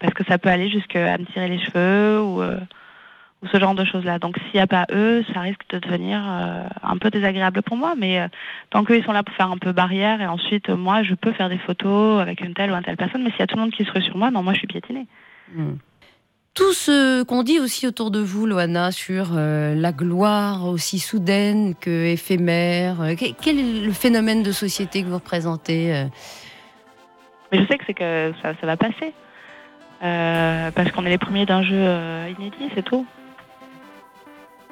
Parce 0.00 0.14
que 0.14 0.24
ça 0.24 0.36
peut 0.38 0.48
aller 0.48 0.68
jusqu'à 0.68 1.16
me 1.16 1.24
tirer 1.26 1.48
les 1.48 1.60
cheveux 1.60 2.20
ou, 2.20 2.42
euh, 2.42 2.58
ou 3.42 3.46
ce 3.46 3.58
genre 3.60 3.74
de 3.74 3.84
choses-là. 3.84 4.18
Donc 4.18 4.36
s'il 4.38 4.54
n'y 4.54 4.60
a 4.60 4.66
pas 4.66 4.86
eux, 4.92 5.24
ça 5.32 5.40
risque 5.40 5.62
de 5.70 5.78
devenir 5.78 6.20
euh, 6.24 6.64
un 6.82 6.96
peu 6.98 7.08
désagréable 7.10 7.62
pour 7.62 7.76
moi. 7.76 7.94
Mais 7.96 8.18
euh, 8.20 8.26
tant 8.70 8.82
qu'eux, 8.82 8.96
ils 8.98 9.04
sont 9.04 9.12
là 9.12 9.22
pour 9.22 9.34
faire 9.36 9.50
un 9.50 9.58
peu 9.58 9.70
barrière 9.72 10.20
et 10.20 10.26
ensuite, 10.26 10.70
moi, 10.70 11.04
je 11.04 11.14
peux 11.14 11.32
faire 11.32 11.48
des 11.48 11.58
photos 11.58 12.20
avec 12.20 12.40
une 12.40 12.52
telle 12.54 12.72
ou 12.72 12.74
une 12.74 12.82
telle 12.82 12.96
personne. 12.96 13.22
Mais 13.22 13.30
s'il 13.30 13.40
y 13.40 13.42
a 13.42 13.46
tout 13.46 13.56
le 13.56 13.62
monde 13.62 13.70
qui 13.72 13.84
se 13.84 13.92
rue 13.92 14.02
sur 14.02 14.16
moi, 14.16 14.30
non, 14.32 14.42
moi, 14.42 14.54
je 14.54 14.58
suis 14.58 14.66
piétinée. 14.66 15.06
Tout 16.54 16.72
ce 16.74 17.22
qu'on 17.22 17.42
dit 17.44 17.60
aussi 17.60 17.86
autour 17.86 18.10
de 18.10 18.18
vous, 18.18 18.44
Loana, 18.44 18.90
sur 18.90 19.30
euh, 19.36 19.74
la 19.74 19.90
gloire 19.92 20.66
aussi 20.66 20.98
soudaine 20.98 21.74
que 21.74 22.06
éphémère, 22.12 23.00
euh, 23.00 23.14
que- 23.14 23.32
quel 23.40 23.58
est 23.58 23.84
le 23.86 23.92
phénomène 23.92 24.42
de 24.42 24.52
société 24.52 25.02
que 25.02 25.08
vous 25.08 25.14
représentez 25.14 25.94
euh 25.94 26.04
Mais 27.52 27.58
je 27.60 27.66
sais 27.68 27.78
que 27.78 27.84
c'est 27.86 27.94
que 27.94 28.32
ça, 28.42 28.54
ça 28.60 28.66
va 28.66 28.76
passer. 28.76 29.12
Euh, 30.02 30.70
parce 30.72 30.90
qu'on 30.90 31.04
est 31.06 31.10
les 31.10 31.18
premiers 31.18 31.46
d'un 31.46 31.62
jeu 31.62 31.76
euh, 31.76 32.28
inédit, 32.38 32.70
c'est 32.74 32.82
tout. 32.82 33.06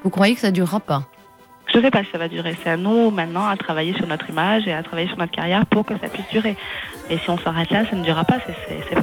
Vous 0.03 0.11
croyez 0.11 0.35
que 0.35 0.41
ça 0.41 0.51
durera 0.51 0.81
pas? 0.81 1.03
Je 1.73 1.79
ne 1.79 1.85
sais 1.85 1.91
pas 1.91 2.03
si 2.03 2.11
ça 2.11 2.19
va 2.19 2.27
durer. 2.27 2.57
C'est 2.65 2.71
à 2.71 2.77
nous 2.77 3.11
maintenant 3.11 3.47
à 3.47 3.57
travailler 3.57 3.93
sur 3.95 4.07
notre 4.09 4.29
image 4.29 4.67
et 4.67 4.73
à 4.73 4.83
travailler 4.83 5.07
sur 5.07 5.19
notre 5.19 5.31
carrière 5.31 5.67
pour 5.67 5.85
que 5.87 5.97
ça 5.99 6.09
puisse 6.09 6.27
durer. 6.31 6.57
Et 7.11 7.19
si 7.19 7.31
on 7.31 7.39
s'arrête 7.39 7.71
là, 7.71 7.85
ça 7.89 7.95
ne 7.95 8.03
durera 8.03 8.25
pas, 8.25 8.39
c'est- 8.45 8.81
c'est 8.89 9.01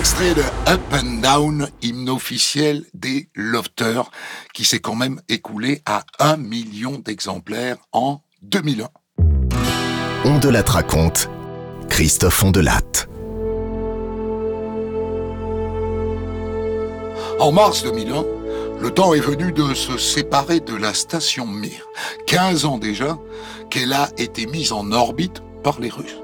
extrait 0.00 0.32
de 0.32 0.40
Up 0.66 0.80
and 0.94 1.20
Down, 1.20 1.68
hymne 1.82 2.08
officiel 2.08 2.86
des 2.94 3.28
Lofters, 3.34 4.10
qui 4.54 4.64
s'est 4.64 4.78
quand 4.78 4.94
même 4.94 5.20
écoulé 5.28 5.82
à 5.84 6.04
un 6.18 6.38
million 6.38 6.92
d'exemplaires 6.92 7.76
en 7.92 8.22
2001. 8.40 8.88
On 10.24 10.38
de 10.38 10.48
la 10.48 10.62
raconte, 10.62 11.28
Christophe 11.90 12.42
Ondelat. 12.42 12.80
En 17.38 17.52
mars 17.52 17.82
2001, 17.82 18.24
le 18.80 18.90
temps 18.92 19.12
est 19.12 19.20
venu 19.20 19.52
de 19.52 19.74
se 19.74 19.98
séparer 19.98 20.60
de 20.60 20.76
la 20.76 20.94
station 20.94 21.46
Mir. 21.46 21.86
15 22.26 22.64
ans 22.64 22.78
déjà 22.78 23.18
qu'elle 23.68 23.92
a 23.92 24.08
été 24.16 24.46
mise 24.46 24.72
en 24.72 24.92
orbite 24.92 25.42
par 25.62 25.78
les 25.78 25.90
Russes. 25.90 26.16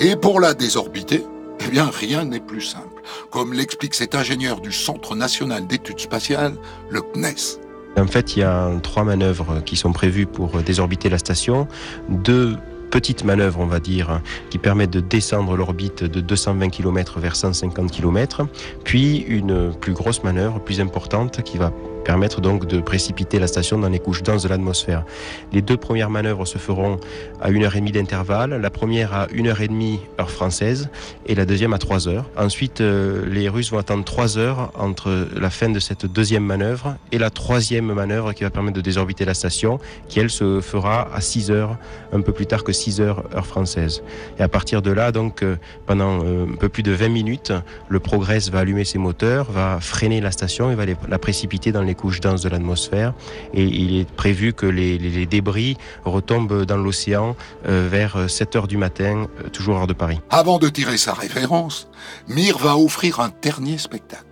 Et 0.00 0.16
pour 0.16 0.40
la 0.40 0.52
désorbiter, 0.52 1.24
eh 1.60 1.70
bien 1.70 1.90
rien 1.90 2.24
n'est 2.24 2.40
plus 2.40 2.62
simple, 2.62 3.02
comme 3.30 3.52
l'explique 3.52 3.94
cet 3.94 4.14
ingénieur 4.14 4.60
du 4.60 4.72
Centre 4.72 5.14
national 5.14 5.66
d'études 5.66 6.00
spatiales, 6.00 6.54
le 6.90 7.00
CNES. 7.00 7.58
En 7.96 8.06
fait, 8.06 8.36
il 8.36 8.40
y 8.40 8.42
a 8.42 8.70
trois 8.82 9.04
manœuvres 9.04 9.62
qui 9.64 9.76
sont 9.76 9.92
prévues 9.92 10.26
pour 10.26 10.62
désorbiter 10.62 11.08
la 11.08 11.18
station. 11.18 11.68
Deux 12.08 12.56
petites 12.90 13.24
manœuvres, 13.24 13.60
on 13.60 13.66
va 13.66 13.80
dire, 13.80 14.20
qui 14.50 14.58
permettent 14.58 14.90
de 14.90 15.00
descendre 15.00 15.56
l'orbite 15.56 16.04
de 16.04 16.20
220 16.20 16.70
km 16.70 17.18
vers 17.18 17.36
150 17.36 17.90
km, 17.90 18.46
puis 18.84 19.18
une 19.18 19.72
plus 19.74 19.92
grosse 19.92 20.22
manœuvre, 20.22 20.60
plus 20.60 20.80
importante, 20.80 21.42
qui 21.42 21.58
va 21.58 21.72
permettre 22.04 22.40
donc 22.40 22.66
de 22.66 22.80
précipiter 22.80 23.38
la 23.38 23.46
station 23.46 23.78
dans 23.78 23.88
les 23.88 23.98
couches 23.98 24.22
denses 24.22 24.42
de 24.42 24.48
l'atmosphère. 24.48 25.04
Les 25.52 25.62
deux 25.62 25.76
premières 25.76 26.10
manœuvres 26.10 26.46
se 26.46 26.58
feront 26.58 26.98
à 27.40 27.50
1h30 27.50 27.92
d'intervalle, 27.92 28.60
la 28.60 28.70
première 28.70 29.14
à 29.14 29.26
1h30 29.26 29.98
heure 30.20 30.30
française 30.30 30.88
et 31.26 31.34
la 31.34 31.46
deuxième 31.46 31.72
à 31.72 31.78
3 31.78 32.08
heures. 32.08 32.30
Ensuite, 32.36 32.80
euh, 32.80 33.24
les 33.26 33.48
Russes 33.48 33.70
vont 33.70 33.78
attendre 33.78 34.04
3 34.04 34.38
heures 34.38 34.70
entre 34.74 35.28
la 35.34 35.50
fin 35.50 35.70
de 35.70 35.78
cette 35.80 36.06
deuxième 36.06 36.44
manœuvre 36.44 36.96
et 37.12 37.18
la 37.18 37.30
troisième 37.30 37.92
manœuvre 37.92 38.32
qui 38.32 38.44
va 38.44 38.50
permettre 38.50 38.76
de 38.76 38.82
désorbiter 38.82 39.24
la 39.24 39.34
station, 39.34 39.80
qui 40.08 40.20
elle 40.20 40.30
se 40.30 40.60
fera 40.60 41.08
à 41.14 41.20
6 41.20 41.50
heures, 41.50 41.76
un 42.12 42.20
peu 42.20 42.32
plus 42.32 42.46
tard 42.46 42.64
que 42.64 42.72
6 42.72 43.00
heures 43.00 43.24
heure 43.34 43.46
française. 43.46 44.02
Et 44.38 44.42
à 44.42 44.48
partir 44.48 44.82
de 44.82 44.90
là, 44.90 45.12
donc 45.12 45.42
euh, 45.42 45.56
pendant 45.86 46.20
euh, 46.24 46.46
un 46.46 46.56
peu 46.56 46.68
plus 46.68 46.82
de 46.82 46.92
20 46.92 47.08
minutes, 47.08 47.52
le 47.88 48.00
Progress 48.00 48.50
va 48.50 48.60
allumer 48.60 48.84
ses 48.84 48.98
moteurs, 48.98 49.50
va 49.50 49.78
freiner 49.80 50.20
la 50.20 50.30
station 50.30 50.70
et 50.70 50.74
va 50.74 50.84
la 51.08 51.18
précipiter 51.18 51.72
dans 51.72 51.82
les 51.82 51.93
couches 51.94 52.20
denses 52.20 52.42
de 52.42 52.48
l'atmosphère. 52.48 53.14
Et 53.52 53.64
il 53.64 54.00
est 54.00 54.10
prévu 54.10 54.52
que 54.52 54.66
les, 54.66 55.26
débris 55.26 55.76
retombent 56.04 56.64
dans 56.64 56.76
l'océan 56.76 57.36
euh, 57.66 57.88
vers 57.90 58.28
7 58.28 58.56
heures 58.56 58.68
du 58.68 58.76
matin, 58.76 59.26
euh, 59.44 59.48
toujours 59.48 59.76
hors 59.76 59.86
de 59.86 59.92
Paris. 59.92 60.20
Avant 60.30 60.58
de 60.58 60.68
tirer 60.68 60.96
sa 60.96 61.14
référence, 61.14 61.88
Mir 62.28 62.58
va 62.58 62.76
offrir 62.76 63.20
un 63.20 63.30
dernier 63.42 63.78
spectacle. 63.78 64.24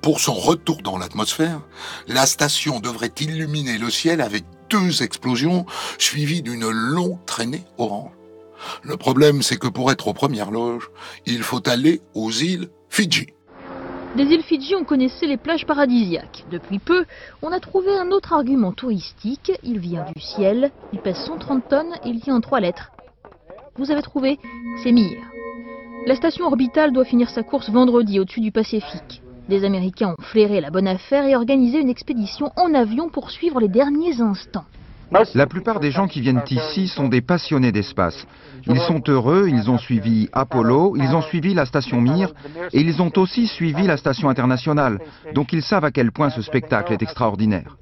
Pour 0.00 0.20
son 0.20 0.34
retour 0.34 0.82
dans 0.82 0.98
l'atmosphère, 0.98 1.60
la 2.08 2.26
station 2.26 2.80
devrait 2.80 3.12
illuminer 3.20 3.78
le 3.78 3.90
ciel 3.90 4.20
avec 4.20 4.44
deux 4.68 5.02
explosions 5.02 5.64
suivies 5.98 6.42
d'une 6.42 6.68
longue 6.68 7.24
traînée 7.24 7.64
orange. 7.78 8.12
Le 8.82 8.96
problème, 8.96 9.42
c'est 9.42 9.58
que 9.58 9.68
pour 9.68 9.92
être 9.92 10.08
aux 10.08 10.14
premières 10.14 10.50
loges, 10.50 10.90
il 11.26 11.42
faut 11.42 11.68
aller 11.68 12.00
aux 12.14 12.30
îles 12.30 12.68
Fidji. 12.88 13.28
Des 14.14 14.24
îles 14.24 14.42
Fidji, 14.42 14.74
on 14.74 14.84
connaissait 14.84 15.26
les 15.26 15.38
plages 15.38 15.64
paradisiaques. 15.64 16.44
Depuis 16.50 16.78
peu, 16.78 17.06
on 17.40 17.50
a 17.50 17.60
trouvé 17.60 17.96
un 17.96 18.10
autre 18.10 18.34
argument 18.34 18.72
touristique. 18.72 19.52
Il 19.62 19.78
vient 19.78 20.04
du 20.14 20.20
ciel, 20.20 20.70
il 20.92 20.98
pèse 20.98 21.16
130 21.16 21.66
tonnes 21.66 21.94
et 22.04 22.10
il 22.10 22.20
tient 22.20 22.36
en 22.36 22.42
trois 22.42 22.60
lettres. 22.60 22.90
Vous 23.76 23.90
avez 23.90 24.02
trouvé 24.02 24.38
C'est 24.82 24.92
Mir. 24.92 25.16
La 26.06 26.14
station 26.14 26.44
orbitale 26.44 26.92
doit 26.92 27.06
finir 27.06 27.30
sa 27.30 27.42
course 27.42 27.70
vendredi 27.70 28.20
au-dessus 28.20 28.42
du 28.42 28.52
Pacifique. 28.52 29.22
Des 29.48 29.64
Américains 29.64 30.14
ont 30.18 30.22
flairé 30.22 30.60
la 30.60 30.70
bonne 30.70 30.88
affaire 30.88 31.24
et 31.24 31.34
organisé 31.34 31.78
une 31.78 31.88
expédition 31.88 32.52
en 32.56 32.74
avion 32.74 33.08
pour 33.08 33.30
suivre 33.30 33.60
les 33.60 33.68
derniers 33.68 34.20
instants. 34.20 34.66
La 35.34 35.46
plupart 35.46 35.80
des 35.80 35.90
gens 35.90 36.08
qui 36.08 36.20
viennent 36.20 36.42
ici 36.50 36.88
sont 36.88 37.08
des 37.08 37.20
passionnés 37.20 37.72
d'espace. 37.72 38.26
Ils 38.66 38.80
sont 38.80 39.02
heureux, 39.08 39.48
ils 39.48 39.70
ont 39.70 39.78
suivi 39.78 40.28
Apollo, 40.32 40.96
ils 40.96 41.14
ont 41.14 41.22
suivi 41.22 41.54
la 41.54 41.66
station 41.66 42.00
Mir 42.00 42.32
et 42.72 42.80
ils 42.80 43.02
ont 43.02 43.12
aussi 43.16 43.46
suivi 43.46 43.86
la 43.86 43.96
station 43.96 44.28
internationale. 44.28 45.00
Donc 45.34 45.52
ils 45.52 45.62
savent 45.62 45.84
à 45.84 45.90
quel 45.90 46.12
point 46.12 46.30
ce 46.30 46.42
spectacle 46.42 46.92
est 46.92 47.02
extraordinaire. 47.02 47.76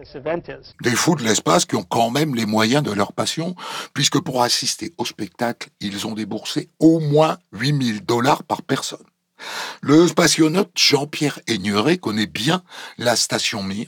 Des 0.83 0.91
fous 0.91 1.17
de 1.17 1.23
l'espace 1.23 1.65
qui 1.65 1.77
ont 1.77 1.85
quand 1.85 2.11
même 2.11 2.35
les 2.35 2.47
moyens 2.47 2.83
de 2.83 2.93
leur 2.93 3.13
passion, 3.13 3.55
puisque 3.95 4.21
pour 4.21 4.43
assister 4.43 4.93
au 4.99 5.05
spectacle, 5.05 5.69
ils 5.81 6.07
ont 6.07 6.15
déboursé 6.15 6.69
au 6.79 7.01
moins 7.01 7.37
8000 7.53 8.05
dollars 8.05 8.43
par 8.45 8.63
personne. 8.63 9.10
Le 9.81 10.09
spationaute 10.09 10.73
Jean-Pierre 10.77 11.41
Aigneret 11.47 11.99
connaît 11.99 12.27
bien 12.27 12.63
la 12.99 13.17
station 13.17 13.63
Mir. 13.63 13.87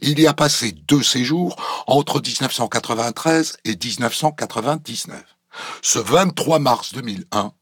Il 0.00 0.20
y 0.20 0.26
a 0.26 0.34
passé 0.34 0.72
deux 0.88 1.02
séjours 1.02 1.56
entre 1.86 2.20
1993 2.20 3.58
et 3.64 3.76
1999. 3.76 5.22
Ce 5.82 5.98
23 5.98 6.58
mars 6.58 6.94
2001, 6.94 7.52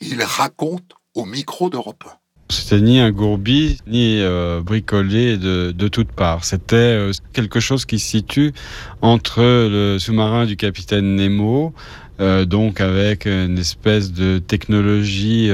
il 0.00 0.22
raconte 0.22 0.94
au 1.14 1.24
micro 1.24 1.70
d'Europe 1.70 2.04
1. 2.06 2.18
C'était 2.50 2.80
ni 2.80 2.98
un 2.98 3.10
gourbi, 3.10 3.78
ni 3.86 4.20
euh, 4.20 4.62
bricolé 4.62 5.36
de, 5.36 5.88
toutes 5.88 6.12
parts. 6.12 6.44
C'était 6.44 6.76
euh, 6.76 7.12
quelque 7.34 7.60
chose 7.60 7.84
qui 7.84 7.98
se 7.98 8.08
situe 8.08 8.54
entre 9.02 9.42
le 9.42 9.98
sous-marin 9.98 10.46
du 10.46 10.56
capitaine 10.56 11.16
Nemo, 11.16 11.74
euh, 12.20 12.46
donc 12.46 12.80
avec 12.80 13.26
une 13.26 13.58
espèce 13.58 14.12
de 14.12 14.38
technologie 14.38 15.50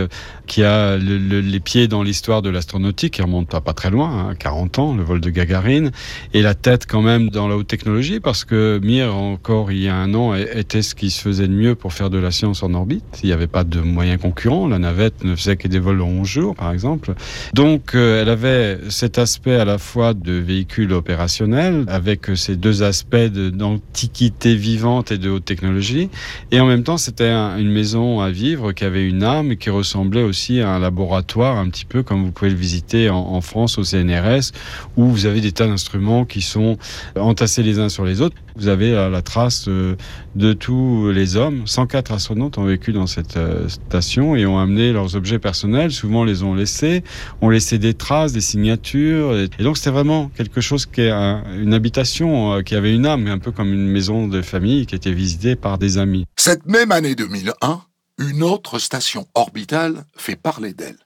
qui 0.47 0.63
a 0.63 0.97
les 0.97 1.61
pieds 1.61 1.89
dans 1.89 2.03
l'histoire 2.03 2.43
de 2.43 2.51
l'astronautique, 2.51 3.15
qui 3.15 3.23
remonte 3.23 3.49
pas, 3.49 3.61
très 3.73 3.91
loin, 3.91 4.29
hein, 4.31 4.35
40 4.35 4.79
ans, 4.79 4.95
le 4.95 5.03
vol 5.03 5.21
de 5.21 5.31
Gagarine, 5.31 5.91
et 6.33 6.43
la 6.43 6.55
tête 6.55 6.87
quand 6.87 7.03
même 7.03 7.31
dans 7.31 7.49
la 7.49 7.57
haute 7.57 7.67
technologie, 7.67 8.21
parce 8.21 8.45
que 8.45 8.79
Mir, 8.83 9.15
encore 9.15 9.73
il 9.73 9.83
y 9.83 9.89
a 9.89 9.97
un 9.97 10.15
an, 10.15 10.35
était 10.35 10.83
ce 10.83 10.95
qui 10.95 11.11
se 11.11 11.21
faisait 11.21 11.49
de 11.49 11.53
mieux 11.53 11.75
pour 11.75 11.93
faire 11.93 12.11
de 12.11 12.19
la 12.19 12.31
science 12.31 12.63
en 12.63 12.75
orbite. 12.75 13.05
Il 13.23 13.27
n'y 13.27 13.33
avait 13.33 13.47
pas 13.47 13.65
de 13.65 13.81
moyens 13.81 14.21
concurrents, 14.21 14.69
la 14.69 14.79
navette 14.79 15.25
ne 15.25 15.35
faisait 15.35 15.57
que 15.57 15.69
des 15.69 15.79
vols 15.79 15.99
de 15.99 16.03
11 16.03 16.27
jours, 16.27 16.55
par 16.55 16.73
exemple. 16.73 17.15
Donc 17.55 17.95
euh, 17.95 18.23
elle 18.23 18.29
avait 18.29 18.79
cet 18.91 19.19
aspect 19.19 19.55
à 19.55 19.65
la 19.65 19.79
fois 19.79 20.15
de 20.15 20.33
véhicule 20.33 20.93
opérationnel, 20.93 21.85
avec 21.89 22.27
ces 22.35 22.57
deux 22.57 22.83
aspects 22.83 23.17
d'antiquité 23.17 24.55
vivante 24.55 25.11
et 25.11 25.19
de 25.19 25.31
haute 25.31 25.45
technologie, 25.45 26.11
et 26.51 26.61
en 26.61 26.67
même 26.67 26.83
temps, 26.83 26.99
c'était 26.99 27.31
une 27.31 27.71
maison 27.71 28.21
à 28.21 28.31
vivre 28.31 28.73
qui 28.73 28.85
avait 28.85 29.07
une 29.07 29.23
âme 29.23 29.57
qui 29.57 29.71
ressemblait 29.71 30.23
aussi 30.23 30.34
à 30.61 30.71
un 30.71 30.79
laboratoire, 30.79 31.57
un 31.57 31.69
petit 31.69 31.85
peu 31.85 32.03
comme 32.03 32.25
vous 32.25 32.33
pouvez 32.33 32.51
le 32.51 32.57
visiter 32.57 33.11
en, 33.11 33.41
France 33.41 33.79
au 33.79 33.85
CNRS, 33.85 34.53
où 34.97 35.07
vous 35.07 35.27
avez 35.27 35.41
des 35.41 35.53
tas 35.53 35.67
d'instruments 35.67 36.25
qui 36.25 36.41
sont 36.41 36.79
entassés 37.17 37.63
les 37.63 37.79
uns 37.79 37.89
sur 37.89 38.05
les 38.05 38.21
autres. 38.21 38.37
Vous 38.57 38.69
avez 38.69 38.93
la 38.93 39.23
trace 39.23 39.67
euh, 39.67 39.97
de 40.37 40.53
tous 40.53 41.11
les 41.11 41.37
hommes. 41.37 41.67
104 41.67 42.13
astronautes 42.13 42.57
ont 42.57 42.65
vécu 42.65 42.93
dans 42.93 43.09
cette 43.09 43.37
euh, 43.37 43.69
station 43.69 44.37
et 44.37 44.47
ont 44.47 44.59
amené 44.59 44.93
leurs 44.93 45.17
objets 45.17 45.41
personnels. 45.41 45.91
Souvent, 45.91 46.23
les 46.25 46.45
ont 46.45 46.55
laissés, 46.55 47.03
ont 47.41 47.51
laissé 47.51 47.79
des 47.79 47.95
traces, 47.95 48.33
des 48.33 48.41
signatures. 48.41 49.37
Et 49.37 49.63
donc, 49.63 49.77
c'était 49.77 49.91
vraiment 49.91 50.31
quelque 50.37 50.61
chose 50.61 50.87
qui 50.87 51.01
est 51.01 51.11
une 51.11 51.75
habitation, 51.75 52.55
euh, 52.55 52.63
qui 52.63 52.77
avait 52.77 52.95
une 52.95 53.07
âme, 53.07 53.27
un 53.27 53.39
peu 53.39 53.51
comme 53.51 53.73
une 53.73 53.89
maison 53.89 54.29
de 54.29 54.41
famille 54.41 54.87
qui 54.87 54.95
était 54.95 55.13
visitée 55.13 55.57
par 55.57 55.79
des 55.79 55.99
amis. 55.99 56.25
Cette 56.37 56.67
même 56.67 56.93
année 56.93 57.17
2001, 57.17 57.83
une 58.19 58.43
autre 58.43 58.79
station 58.79 59.27
orbitale 59.35 60.05
fait 60.17 60.37
parler 60.37 60.73
d'elle, 60.73 60.99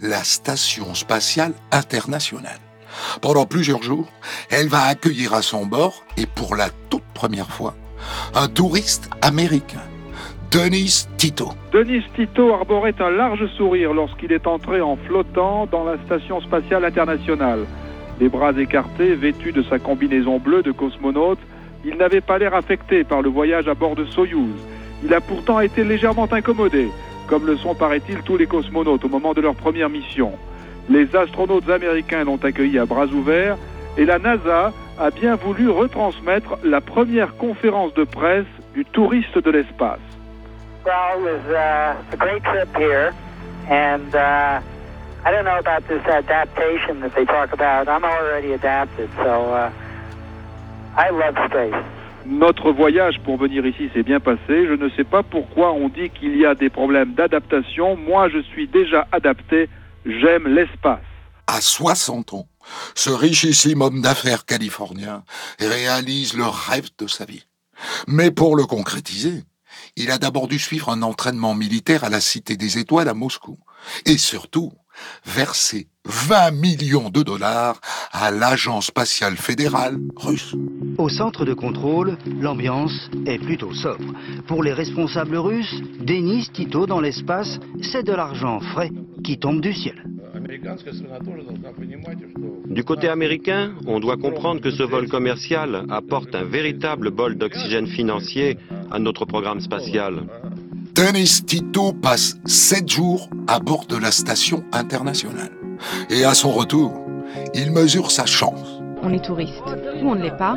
la 0.00 0.24
Station 0.24 0.94
spatiale 0.94 1.52
internationale. 1.70 2.58
Pendant 3.20 3.46
plusieurs 3.46 3.82
jours, 3.82 4.08
elle 4.50 4.68
va 4.68 4.82
accueillir 4.82 5.34
à 5.34 5.42
son 5.42 5.66
bord, 5.66 6.02
et 6.16 6.26
pour 6.26 6.56
la 6.56 6.70
toute 6.90 7.04
première 7.14 7.50
fois, 7.50 7.74
un 8.34 8.48
touriste 8.48 9.10
américain, 9.22 9.82
Denis 10.50 11.06
Tito. 11.18 11.50
Denis 11.72 12.04
Tito 12.14 12.52
arborait 12.52 12.94
un 13.00 13.10
large 13.10 13.46
sourire 13.56 13.92
lorsqu'il 13.92 14.32
est 14.32 14.46
entré 14.46 14.80
en 14.80 14.96
flottant 14.96 15.66
dans 15.66 15.84
la 15.84 15.98
Station 16.04 16.40
spatiale 16.40 16.84
internationale. 16.84 17.66
Les 18.18 18.28
bras 18.28 18.52
écartés, 18.58 19.14
vêtu 19.14 19.52
de 19.52 19.62
sa 19.62 19.78
combinaison 19.78 20.38
bleue 20.38 20.62
de 20.62 20.72
cosmonaute, 20.72 21.38
il 21.84 21.96
n'avait 21.96 22.22
pas 22.22 22.38
l'air 22.38 22.54
affecté 22.54 23.04
par 23.04 23.22
le 23.22 23.28
voyage 23.28 23.68
à 23.68 23.74
bord 23.74 23.94
de 23.94 24.04
Soyouz 24.06 24.56
il 25.04 25.12
a 25.14 25.20
pourtant 25.20 25.60
été 25.60 25.84
légèrement 25.84 26.28
incommodé, 26.30 26.90
comme 27.26 27.46
le 27.46 27.56
sont, 27.56 27.74
paraît-il, 27.74 28.22
tous 28.22 28.36
les 28.36 28.46
cosmonautes 28.46 29.04
au 29.04 29.08
moment 29.08 29.34
de 29.34 29.40
leur 29.40 29.54
première 29.54 29.88
mission. 29.88 30.32
Les 30.88 31.14
astronautes 31.16 31.68
américains 31.68 32.24
l'ont 32.24 32.42
accueilli 32.42 32.78
à 32.78 32.86
bras 32.86 33.06
ouverts 33.06 33.56
et 33.98 34.04
la 34.04 34.18
NASA 34.18 34.72
a 34.98 35.10
bien 35.10 35.34
voulu 35.34 35.68
retransmettre 35.68 36.58
la 36.64 36.80
première 36.80 37.36
conférence 37.36 37.92
de 37.94 38.04
presse 38.04 38.46
du 38.74 38.84
touriste 38.84 39.38
de 39.38 39.50
l'espace. 39.50 39.98
It 40.86 41.20
was 41.20 41.40
uh, 41.50 41.96
a 42.12 42.16
great 42.16 42.44
trip 42.44 42.68
here, 42.76 43.12
and 43.68 44.14
uh, 44.14 44.60
I 45.24 45.30
don't 45.32 45.44
know 45.44 45.58
about 45.58 45.88
this 45.88 46.04
adaptation 46.06 47.00
that 47.00 47.14
they 47.16 47.24
talk 47.24 47.52
about. 47.52 47.88
I'm 47.88 48.04
already 48.04 48.52
adapted, 48.52 49.10
so 49.16 49.52
uh, 49.52 49.72
I 50.96 51.10
love 51.10 51.34
space. 51.50 51.95
Notre 52.28 52.72
voyage 52.72 53.20
pour 53.24 53.36
venir 53.36 53.64
ici 53.64 53.88
s'est 53.94 54.02
bien 54.02 54.18
passé. 54.18 54.40
Je 54.48 54.74
ne 54.74 54.90
sais 54.90 55.04
pas 55.04 55.22
pourquoi 55.22 55.72
on 55.72 55.88
dit 55.88 56.10
qu'il 56.10 56.36
y 56.36 56.44
a 56.44 56.56
des 56.56 56.70
problèmes 56.70 57.14
d'adaptation. 57.14 57.96
Moi, 57.96 58.28
je 58.28 58.40
suis 58.40 58.66
déjà 58.66 59.06
adapté. 59.12 59.68
J'aime 60.04 60.48
l'espace. 60.48 61.00
À 61.46 61.60
60 61.60 62.34
ans, 62.34 62.48
ce 62.96 63.10
richissime 63.10 63.80
homme 63.80 64.00
d'affaires 64.00 64.44
californien 64.44 65.22
réalise 65.60 66.34
le 66.34 66.44
rêve 66.44 66.88
de 66.98 67.06
sa 67.06 67.24
vie. 67.24 67.46
Mais 68.08 68.32
pour 68.32 68.56
le 68.56 68.64
concrétiser, 68.64 69.44
il 69.94 70.10
a 70.10 70.18
d'abord 70.18 70.48
dû 70.48 70.58
suivre 70.58 70.88
un 70.88 71.02
entraînement 71.02 71.54
militaire 71.54 72.02
à 72.02 72.08
la 72.08 72.20
Cité 72.20 72.56
des 72.56 72.78
Étoiles 72.78 73.08
à 73.08 73.14
Moscou. 73.14 73.56
Et 74.04 74.18
surtout, 74.18 74.72
verser 75.24 75.88
20 76.04 76.52
millions 76.52 77.10
de 77.10 77.22
dollars 77.22 77.80
à 78.12 78.30
l'Agence 78.30 78.86
spatiale 78.86 79.36
fédérale 79.36 79.98
russe. 80.16 80.54
Au 80.98 81.08
centre 81.08 81.44
de 81.44 81.54
contrôle, 81.54 82.16
l'ambiance 82.40 83.10
est 83.26 83.38
plutôt 83.38 83.74
sobre. 83.74 84.14
Pour 84.46 84.62
les 84.62 84.72
responsables 84.72 85.36
russes, 85.36 85.74
Denis 86.00 86.48
Tito 86.52 86.86
dans 86.86 87.00
l'espace, 87.00 87.58
c'est 87.82 88.04
de 88.04 88.12
l'argent 88.12 88.60
frais 88.60 88.90
qui 89.24 89.38
tombe 89.38 89.60
du 89.60 89.72
ciel. 89.72 90.02
Du 92.66 92.84
côté 92.84 93.08
américain, 93.08 93.72
on 93.86 94.00
doit 94.00 94.16
comprendre 94.16 94.60
que 94.60 94.70
ce 94.70 94.82
vol 94.82 95.08
commercial 95.08 95.84
apporte 95.90 96.34
un 96.34 96.44
véritable 96.44 97.10
bol 97.10 97.36
d'oxygène 97.36 97.86
financier 97.86 98.58
à 98.90 98.98
notre 98.98 99.24
programme 99.24 99.60
spatial. 99.60 100.24
Denis 100.96 101.42
Tito 101.44 101.92
passe 101.92 102.38
7 102.46 102.88
jours 102.88 103.28
à 103.46 103.58
bord 103.58 103.84
de 103.86 103.98
la 103.98 104.10
station 104.10 104.64
internationale. 104.72 105.50
Et 106.08 106.24
à 106.24 106.32
son 106.32 106.50
retour, 106.50 106.98
il 107.52 107.70
mesure 107.70 108.10
sa 108.10 108.24
chance. 108.24 108.80
On 109.02 109.12
est 109.12 109.22
touriste 109.22 109.60
ou 110.02 110.08
on 110.08 110.14
ne 110.14 110.22
l'est 110.22 110.38
pas, 110.38 110.56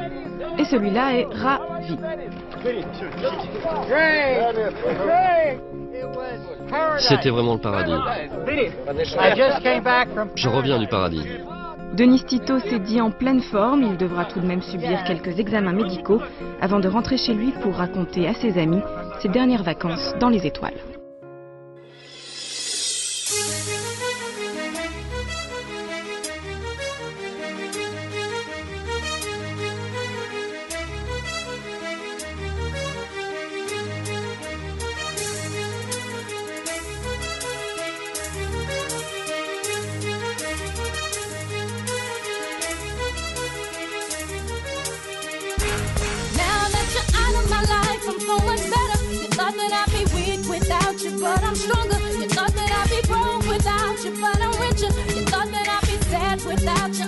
et 0.57 0.63
celui-là 0.63 1.15
est 1.15 1.25
ravi. 1.25 1.97
C'était 6.99 7.31
vraiment 7.31 7.55
le 7.55 7.59
paradis. 7.59 7.91
Je 10.35 10.47
reviens 10.47 10.79
du 10.79 10.87
paradis. 10.87 11.27
Denis 11.93 12.23
Tito 12.23 12.59
s'est 12.59 12.79
dit 12.79 13.01
en 13.01 13.11
pleine 13.11 13.41
forme, 13.41 13.83
il 13.83 13.97
devra 13.97 14.23
tout 14.23 14.39
de 14.39 14.45
même 14.45 14.61
subir 14.61 15.03
quelques 15.03 15.37
examens 15.37 15.73
médicaux 15.73 16.21
avant 16.61 16.79
de 16.79 16.87
rentrer 16.87 17.17
chez 17.17 17.33
lui 17.33 17.51
pour 17.61 17.75
raconter 17.75 18.25
à 18.27 18.33
ses 18.35 18.57
amis 18.57 18.81
ses 19.21 19.29
dernières 19.29 19.63
vacances 19.63 20.13
dans 20.19 20.29
les 20.29 20.45
étoiles. 20.47 20.88
Stronger. 51.59 51.99
You 52.19 52.27
thought 52.29 52.53
that 52.55 52.71
I'd 52.79 52.89
be 52.89 53.01
broke 53.07 53.45
without 53.47 53.97
you, 54.03 54.11
but 54.21 54.39
I'm 54.41 54.53
richer. 54.63 54.91
You 55.15 55.23
thought 55.31 55.51
that 55.51 55.67
I'd 55.75 55.87
be 55.87 55.97
sad 56.07 56.39
without 56.45 56.91
you, 56.99 57.07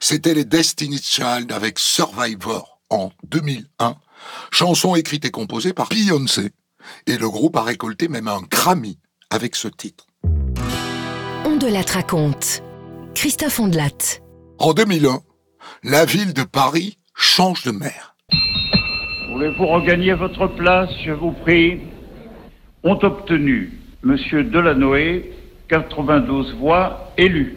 C'était 0.00 0.34
les 0.34 0.44
Destiny's 0.44 1.06
Child 1.06 1.52
avec 1.52 1.78
Survivor 1.78 2.80
en 2.90 3.10
2001, 3.24 3.96
chanson 4.50 4.94
écrite 4.94 5.24
et 5.24 5.30
composée 5.30 5.72
par 5.72 5.88
Beyoncé. 5.88 6.50
Et 7.06 7.16
le 7.16 7.28
groupe 7.28 7.56
a 7.56 7.62
récolté 7.62 8.08
même 8.08 8.28
un 8.28 8.40
Grammy 8.50 8.98
avec 9.30 9.56
ce 9.56 9.68
titre. 9.68 10.06
On 11.44 11.56
de 11.56 11.68
la 11.68 11.82
raconte. 11.82 12.62
Christophe 13.14 13.60
Ondelat. 13.60 14.20
En 14.58 14.74
2001, 14.74 15.20
la 15.84 16.04
ville 16.04 16.34
de 16.34 16.42
Paris 16.42 16.98
change 17.14 17.62
de 17.62 17.70
maire. 17.70 18.16
Voulez-vous 19.32 19.66
regagner 19.66 20.12
votre 20.14 20.48
place, 20.48 20.90
je 21.04 21.12
vous 21.12 21.32
prie? 21.32 21.80
Ont 22.84 22.98
obtenu 23.02 23.78
Monsieur 24.02 24.42
Delanoë 24.42 25.41
92 25.72 26.52
voix 26.56 27.14
élues. 27.16 27.56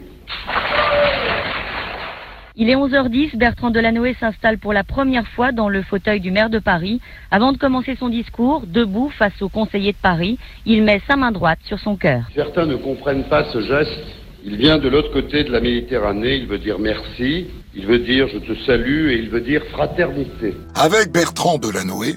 Il 2.56 2.70
est 2.70 2.76
11h10, 2.76 3.36
Bertrand 3.36 3.72
Delanoë 3.72 4.16
s'installe 4.22 4.58
pour 4.58 4.72
la 4.72 4.86
première 4.86 5.28
fois 5.28 5.52
dans 5.52 5.68
le 5.68 5.82
fauteuil 5.82 6.22
du 6.22 6.32
maire 6.32 6.50
de 6.50 6.60
Paris. 6.60 7.02
Avant 7.30 7.52
de 7.52 7.58
commencer 7.58 7.98
son 8.00 8.08
discours, 8.08 8.64
debout 8.66 9.10
face 9.10 9.42
aux 9.42 9.50
conseillers 9.50 9.92
de 9.92 9.98
Paris, 10.02 10.40
il 10.66 10.84
met 10.84 11.02
sa 11.10 11.18
main 11.18 11.34
droite 11.34 11.60
sur 11.66 11.78
son 11.78 11.98
cœur. 11.98 12.24
Certains 12.34 12.66
ne 12.66 12.78
comprennent 12.78 13.28
pas 13.28 13.52
ce 13.52 13.60
geste. 13.60 14.06
Il 14.46 14.56
vient 14.56 14.78
de 14.78 14.88
l'autre 14.88 15.12
côté 15.12 15.44
de 15.44 15.52
la 15.52 15.60
Méditerranée, 15.60 16.38
il 16.38 16.48
veut 16.48 16.60
dire 16.60 16.80
merci, 16.80 17.48
il 17.76 17.86
veut 17.86 18.00
dire 18.00 18.30
je 18.30 18.38
te 18.38 18.58
salue 18.66 19.10
et 19.10 19.16
il 19.16 19.30
veut 19.30 19.42
dire 19.42 19.62
fraternité. 19.74 20.56
Avec 20.76 21.12
Bertrand 21.12 21.58
Delanoë, 21.58 22.16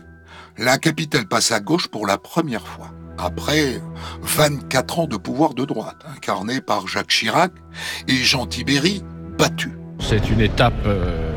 la 0.59 0.79
capitale 0.79 1.27
passe 1.27 1.51
à 1.51 1.59
gauche 1.59 1.89
pour 1.89 2.07
la 2.07 2.19
première 2.19 2.69
fois. 2.69 2.91
Après 3.19 3.81
24 4.23 5.01
ans 5.01 5.07
de 5.07 5.17
pouvoir 5.17 5.55
de 5.55 5.65
droite, 5.65 5.97
incarné 6.17 6.61
par 6.61 6.87
Jacques 6.87 7.09
Chirac 7.09 7.51
et 8.07 8.15
Jean 8.15 8.47
Tibéry, 8.47 9.03
battu. 9.37 9.73
C'est 9.99 10.31
une 10.31 10.41
étape 10.41 10.75
euh, 10.87 11.33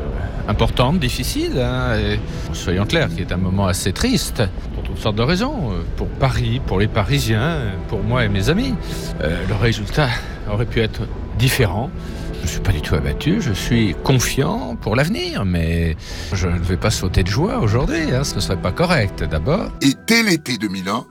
importante, 0.46 1.00
difficile, 1.00 1.58
hein, 1.58 1.98
et, 1.98 2.20
soyons 2.52 2.86
clairs, 2.86 3.08
qui 3.08 3.22
est 3.22 3.32
un 3.32 3.36
moment 3.36 3.66
assez 3.66 3.92
triste, 3.92 4.44
pour 4.74 4.84
toutes 4.84 4.98
sortes 4.98 5.16
de 5.16 5.22
raisons, 5.22 5.72
euh, 5.72 5.82
pour 5.96 6.06
Paris, 6.06 6.60
pour 6.64 6.78
les 6.78 6.86
Parisiens, 6.86 7.58
pour 7.88 8.02
moi 8.04 8.24
et 8.24 8.28
mes 8.28 8.48
amis. 8.48 8.74
Euh, 9.20 9.36
le 9.48 9.54
résultat 9.54 10.08
aurait 10.48 10.66
pu 10.66 10.80
être 10.80 11.02
différent. 11.36 11.90
Je 12.38 12.46
ne 12.46 12.50
suis 12.52 12.60
pas 12.60 12.72
du 12.72 12.80
tout 12.80 12.94
abattu, 12.94 13.40
je 13.40 13.52
suis 13.52 13.94
confiant 14.04 14.76
pour 14.80 14.94
l'avenir, 14.94 15.44
mais 15.44 15.96
je 16.32 16.48
ne 16.48 16.58
vais 16.58 16.76
pas 16.76 16.90
sauter 16.90 17.22
de 17.22 17.28
joie 17.28 17.58
aujourd'hui, 17.58 18.12
hein, 18.12 18.24
ce 18.24 18.36
ne 18.36 18.40
serait 18.40 18.60
pas 18.60 18.72
correct 18.72 19.24
d'abord. 19.24 19.70
Et 19.80 19.94
dès 20.06 20.24
l'été 20.24 20.58
2001, 20.58 21.06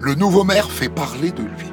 le 0.00 0.14
nouveau 0.14 0.44
maire 0.44 0.70
fait 0.70 0.88
parler 0.88 1.32
de 1.32 1.42
lui. 1.42 1.72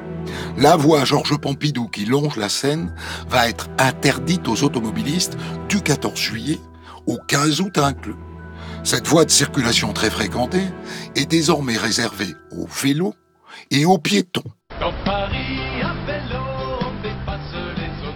La 0.56 0.76
voie 0.76 1.04
Georges 1.04 1.38
Pompidou 1.38 1.88
qui 1.88 2.04
longe 2.04 2.36
la 2.36 2.48
Seine 2.48 2.94
va 3.28 3.48
être 3.48 3.68
interdite 3.78 4.48
aux 4.48 4.64
automobilistes 4.64 5.36
du 5.68 5.80
14 5.80 6.18
juillet 6.18 6.58
au 7.06 7.16
15 7.26 7.60
août 7.60 7.78
inclus. 7.78 8.16
Cette 8.84 9.06
voie 9.06 9.24
de 9.24 9.30
circulation 9.30 9.92
très 9.92 10.10
fréquentée 10.10 10.66
est 11.14 11.30
désormais 11.30 11.76
réservée 11.76 12.34
aux 12.50 12.66
vélos 12.66 13.14
et 13.70 13.84
aux 13.84 13.98
piétons. 13.98 14.42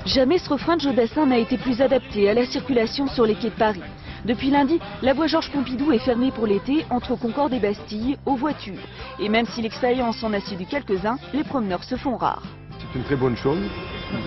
Jamais 0.06 0.38
ce 0.38 0.48
refrain 0.48 0.76
de 0.76 0.82
Jodassin 0.82 1.26
n'a 1.26 1.38
été 1.38 1.56
plus 1.58 1.80
adapté 1.80 2.28
à 2.28 2.34
la 2.34 2.44
circulation 2.46 3.06
sur 3.08 3.24
les 3.24 3.34
quais 3.34 3.50
de 3.50 3.54
Paris. 3.54 3.80
Depuis 4.24 4.50
lundi, 4.50 4.78
la 5.02 5.14
voie 5.14 5.26
Georges 5.26 5.50
Pompidou 5.50 5.90
est 5.90 5.98
fermée 5.98 6.30
pour 6.30 6.46
l'été 6.46 6.86
entre 6.90 7.16
Concorde 7.16 7.52
et 7.54 7.58
Bastille 7.58 8.16
aux 8.24 8.36
voitures. 8.36 8.78
Et 9.18 9.28
même 9.28 9.46
si 9.46 9.62
l'expérience 9.62 10.22
en 10.22 10.32
a 10.32 10.40
séduit 10.40 10.66
quelques-uns, 10.66 11.18
les 11.34 11.42
promeneurs 11.42 11.82
se 11.82 11.96
font 11.96 12.16
rares. 12.16 12.44
C'est 12.78 12.98
une 12.98 13.04
très 13.04 13.16
bonne 13.16 13.36
chose, 13.36 13.58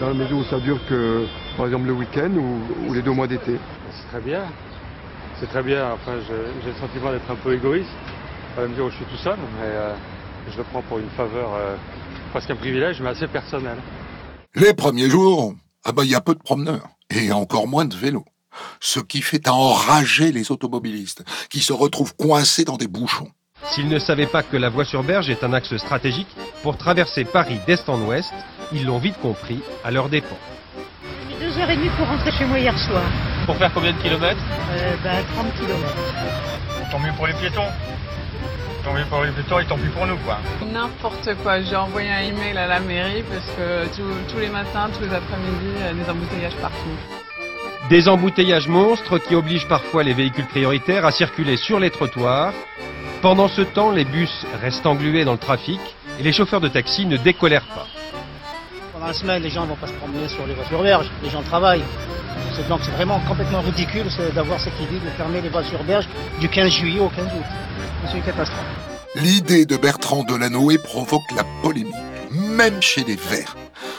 dans 0.01 0.09
la 0.09 0.13
mesure 0.13 0.39
où 0.39 0.43
ça 0.43 0.59
dure 0.59 0.85
que, 0.89 1.25
par 1.55 1.67
exemple, 1.67 1.85
le 1.85 1.93
week-end 1.93 2.29
ou, 2.31 2.89
ou 2.89 2.93
les 2.93 3.01
deux 3.01 3.13
mois 3.13 3.27
d'été. 3.27 3.57
C'est 3.91 4.07
très 4.09 4.19
bien. 4.19 4.43
C'est 5.39 5.47
très 5.47 5.63
bien. 5.63 5.93
Enfin, 5.93 6.17
j'ai 6.27 6.71
le 6.71 6.77
sentiment 6.77 7.11
d'être 7.11 7.31
un 7.31 7.35
peu 7.35 7.53
égoïste, 7.53 7.89
à 8.57 8.61
la 8.61 8.67
mesure 8.67 8.87
où 8.87 8.89
je 8.89 8.97
suis 8.97 9.05
tout 9.05 9.23
seul, 9.23 9.37
mais 9.61 9.67
euh, 9.67 9.95
je 10.51 10.57
le 10.57 10.63
prends 10.65 10.81
pour 10.81 10.99
une 10.99 11.09
faveur, 11.11 11.53
euh, 11.53 11.77
presque 12.31 12.51
un 12.51 12.57
privilège, 12.57 13.01
mais 13.01 13.09
assez 13.09 13.27
personnel. 13.27 13.77
Les 14.55 14.73
premiers 14.73 15.09
jours, 15.09 15.53
ah 15.85 15.93
bah, 15.93 16.03
il 16.03 16.11
y 16.11 16.15
a 16.15 16.21
peu 16.21 16.33
de 16.33 16.39
promeneurs 16.39 16.89
et 17.09 17.31
encore 17.31 17.67
moins 17.67 17.85
de 17.85 17.95
vélos. 17.95 18.25
Ce 18.79 18.99
qui 18.99 19.21
fait 19.21 19.47
enrager 19.47 20.31
les 20.31 20.51
automobilistes, 20.51 21.23
qui 21.49 21.61
se 21.61 21.73
retrouvent 21.73 22.15
coincés 22.15 22.65
dans 22.65 22.77
des 22.77 22.87
bouchons. 22.87 23.29
S'ils 23.71 23.87
ne 23.87 23.99
savaient 23.99 24.27
pas 24.27 24.43
que 24.43 24.57
la 24.57 24.69
voie 24.69 24.85
sur 24.85 25.01
berge 25.03 25.29
est 25.29 25.43
un 25.43 25.53
axe 25.53 25.75
stratégique 25.77 26.27
pour 26.61 26.77
traverser 26.77 27.23
Paris 27.25 27.59
d'est 27.65 27.87
en 27.89 27.99
ouest, 28.01 28.31
ils 28.73 28.85
l'ont 28.85 28.99
vite 28.99 29.17
compris 29.21 29.59
à 29.83 29.91
leurs 29.91 30.09
dépens. 30.09 30.37
J'ai 31.29 31.35
mis 31.35 31.39
deux 31.51 31.57
heures 31.59 31.69
et 31.69 31.75
demie 31.75 31.89
pour 31.97 32.07
rentrer 32.07 32.31
chez 32.31 32.45
moi 32.45 32.59
hier 32.59 32.77
soir. 32.77 33.03
Pour 33.45 33.55
faire 33.57 33.71
combien 33.73 33.93
de 33.93 34.01
kilomètres 34.01 34.41
Euh, 34.71 34.95
bah, 35.03 35.11
30 35.35 35.53
kilomètres. 35.55 36.91
Tant 36.91 36.99
mieux 36.99 37.11
pour 37.15 37.27
les 37.27 37.33
piétons. 37.33 37.69
Tant 38.83 38.93
mieux 38.93 39.05
pour 39.09 39.23
les 39.23 39.31
piétons 39.31 39.59
et 39.59 39.65
tant 39.65 39.77
pis 39.77 39.87
pour 39.89 40.05
nous, 40.05 40.17
quoi. 40.17 40.37
N'importe 40.71 41.29
quoi. 41.41 41.61
J'ai 41.61 41.75
envoyé 41.75 42.09
un 42.09 42.21
email 42.21 42.57
à 42.57 42.67
la 42.67 42.79
mairie 42.79 43.23
parce 43.23 43.45
que 43.57 43.85
tous- 43.95 44.31
tous 44.33 44.39
les 44.39 44.49
matins, 44.49 44.89
tous 44.93 45.01
les 45.03 45.13
après-midi, 45.13 45.65
il 45.75 45.85
y 45.85 45.87
a 45.87 45.93
des 45.93 46.09
embouteillages 46.09 46.55
partout. 46.61 46.95
Des 47.89 48.09
embouteillages 48.09 48.67
monstres 48.67 49.19
qui 49.19 49.35
obligent 49.35 49.67
parfois 49.67 50.01
les 50.01 50.13
véhicules 50.13 50.47
prioritaires 50.47 51.05
à 51.05 51.11
circuler 51.11 51.55
sur 51.55 51.79
les 51.79 51.91
trottoirs. 51.91 52.51
Pendant 53.21 53.47
ce 53.47 53.61
temps, 53.61 53.91
les 53.91 54.05
bus 54.05 54.31
restent 54.59 54.87
englués 54.87 55.23
dans 55.23 55.33
le 55.33 55.37
trafic 55.37 55.79
et 56.19 56.23
les 56.23 56.31
chauffeurs 56.31 56.61
de 56.61 56.67
taxi 56.67 57.05
ne 57.05 57.15
décolèrent 57.17 57.67
pas. 57.75 57.85
Pendant 58.91 59.05
la 59.05 59.13
semaine, 59.13 59.43
les 59.43 59.51
gens 59.51 59.63
ne 59.63 59.67
vont 59.67 59.75
pas 59.75 59.85
se 59.85 59.93
promener 59.93 60.27
sur 60.27 60.47
les 60.47 60.55
voitures 60.55 60.81
berges, 60.81 61.11
les 61.21 61.29
gens 61.29 61.43
travaillent. 61.43 61.83
C'est 62.55 62.67
donc 62.67 62.79
c'est 62.83 62.91
vraiment 62.91 63.19
complètement 63.27 63.61
ridicule 63.61 64.05
c'est 64.09 64.33
d'avoir 64.33 64.59
cette 64.59 64.79
idée 64.81 64.99
de 64.99 65.09
fermer 65.11 65.41
les 65.41 65.49
voitures 65.49 65.83
berges 65.83 66.07
du 66.39 66.49
15 66.49 66.71
juillet 66.71 67.01
au 67.01 67.09
15 67.09 67.25
août. 67.25 67.45
C'est 68.07 68.17
une 68.17 68.23
catastrophe. 68.23 68.65
L'idée 69.15 69.65
de 69.67 69.77
Bertrand 69.77 70.23
Delanoë 70.23 70.79
provoque 70.79 71.31
la 71.35 71.43
polémique, 71.61 71.93
même 72.31 72.81
chez 72.81 73.03
les 73.03 73.15
Verts, 73.15 73.55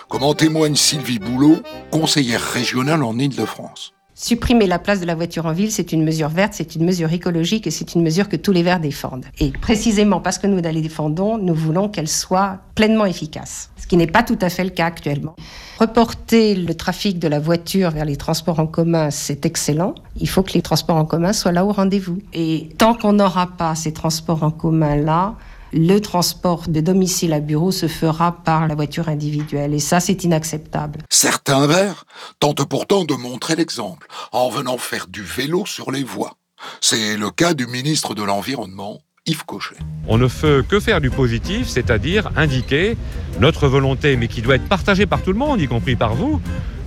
comme 0.08 0.22
en 0.22 0.34
témoigne 0.34 0.76
Sylvie 0.76 1.18
Boulot, 1.18 1.58
conseillère 1.90 2.40
régionale 2.40 3.02
en 3.02 3.18
Île-de-France. 3.18 3.92
Supprimer 4.18 4.66
la 4.66 4.78
place 4.78 5.00
de 5.00 5.04
la 5.04 5.14
voiture 5.14 5.44
en 5.44 5.52
ville, 5.52 5.70
c'est 5.70 5.92
une 5.92 6.02
mesure 6.02 6.30
verte, 6.30 6.54
c'est 6.54 6.74
une 6.74 6.86
mesure 6.86 7.12
écologique 7.12 7.66
et 7.66 7.70
c'est 7.70 7.94
une 7.94 8.02
mesure 8.02 8.30
que 8.30 8.36
tous 8.36 8.50
les 8.50 8.62
Verts 8.62 8.80
défendent. 8.80 9.26
Et 9.40 9.50
précisément 9.50 10.20
parce 10.20 10.38
que 10.38 10.46
nous 10.46 10.62
la 10.62 10.72
défendons, 10.72 11.36
nous 11.36 11.54
voulons 11.54 11.90
qu'elle 11.90 12.08
soit 12.08 12.60
pleinement 12.74 13.04
efficace, 13.04 13.70
ce 13.76 13.86
qui 13.86 13.98
n'est 13.98 14.06
pas 14.06 14.22
tout 14.22 14.38
à 14.40 14.48
fait 14.48 14.64
le 14.64 14.70
cas 14.70 14.86
actuellement. 14.86 15.36
Reporter 15.78 16.54
le 16.54 16.74
trafic 16.74 17.18
de 17.18 17.28
la 17.28 17.38
voiture 17.38 17.90
vers 17.90 18.06
les 18.06 18.16
transports 18.16 18.58
en 18.58 18.66
commun, 18.66 19.10
c'est 19.10 19.44
excellent. 19.44 19.94
Il 20.18 20.30
faut 20.30 20.42
que 20.42 20.54
les 20.54 20.62
transports 20.62 20.96
en 20.96 21.04
commun 21.04 21.34
soient 21.34 21.52
là 21.52 21.66
au 21.66 21.72
rendez-vous. 21.72 22.20
Et 22.32 22.70
tant 22.78 22.94
qu'on 22.94 23.12
n'aura 23.12 23.48
pas 23.48 23.74
ces 23.74 23.92
transports 23.92 24.42
en 24.42 24.50
commun-là, 24.50 25.34
le 25.72 25.98
transport 25.98 26.68
de 26.68 26.80
domicile 26.80 27.32
à 27.32 27.40
bureau 27.40 27.70
se 27.70 27.88
fera 27.88 28.32
par 28.44 28.66
la 28.66 28.74
voiture 28.74 29.08
individuelle. 29.08 29.74
Et 29.74 29.80
ça, 29.80 30.00
c'est 30.00 30.24
inacceptable. 30.24 31.00
Certains 31.10 31.66
Verts 31.66 32.04
tentent 32.40 32.64
pourtant 32.64 33.04
de 33.04 33.14
montrer 33.14 33.56
l'exemple 33.56 34.06
en 34.32 34.48
venant 34.48 34.78
faire 34.78 35.06
du 35.08 35.22
vélo 35.22 35.64
sur 35.66 35.90
les 35.90 36.04
voies. 36.04 36.34
C'est 36.80 37.16
le 37.16 37.30
cas 37.30 37.54
du 37.54 37.66
ministre 37.66 38.14
de 38.14 38.22
l'Environnement, 38.22 39.00
Yves 39.26 39.44
Cochet. 39.44 39.76
On 40.08 40.18
ne 40.18 40.28
fait 40.28 40.66
que 40.66 40.80
faire 40.80 41.00
du 41.00 41.10
positif, 41.10 41.68
c'est-à-dire 41.68 42.30
indiquer 42.36 42.96
notre 43.40 43.68
volonté, 43.68 44.16
mais 44.16 44.28
qui 44.28 44.40
doit 44.40 44.54
être 44.54 44.68
partagée 44.68 45.06
par 45.06 45.22
tout 45.22 45.32
le 45.32 45.38
monde, 45.38 45.60
y 45.60 45.68
compris 45.68 45.96
par 45.96 46.14
vous, 46.14 46.40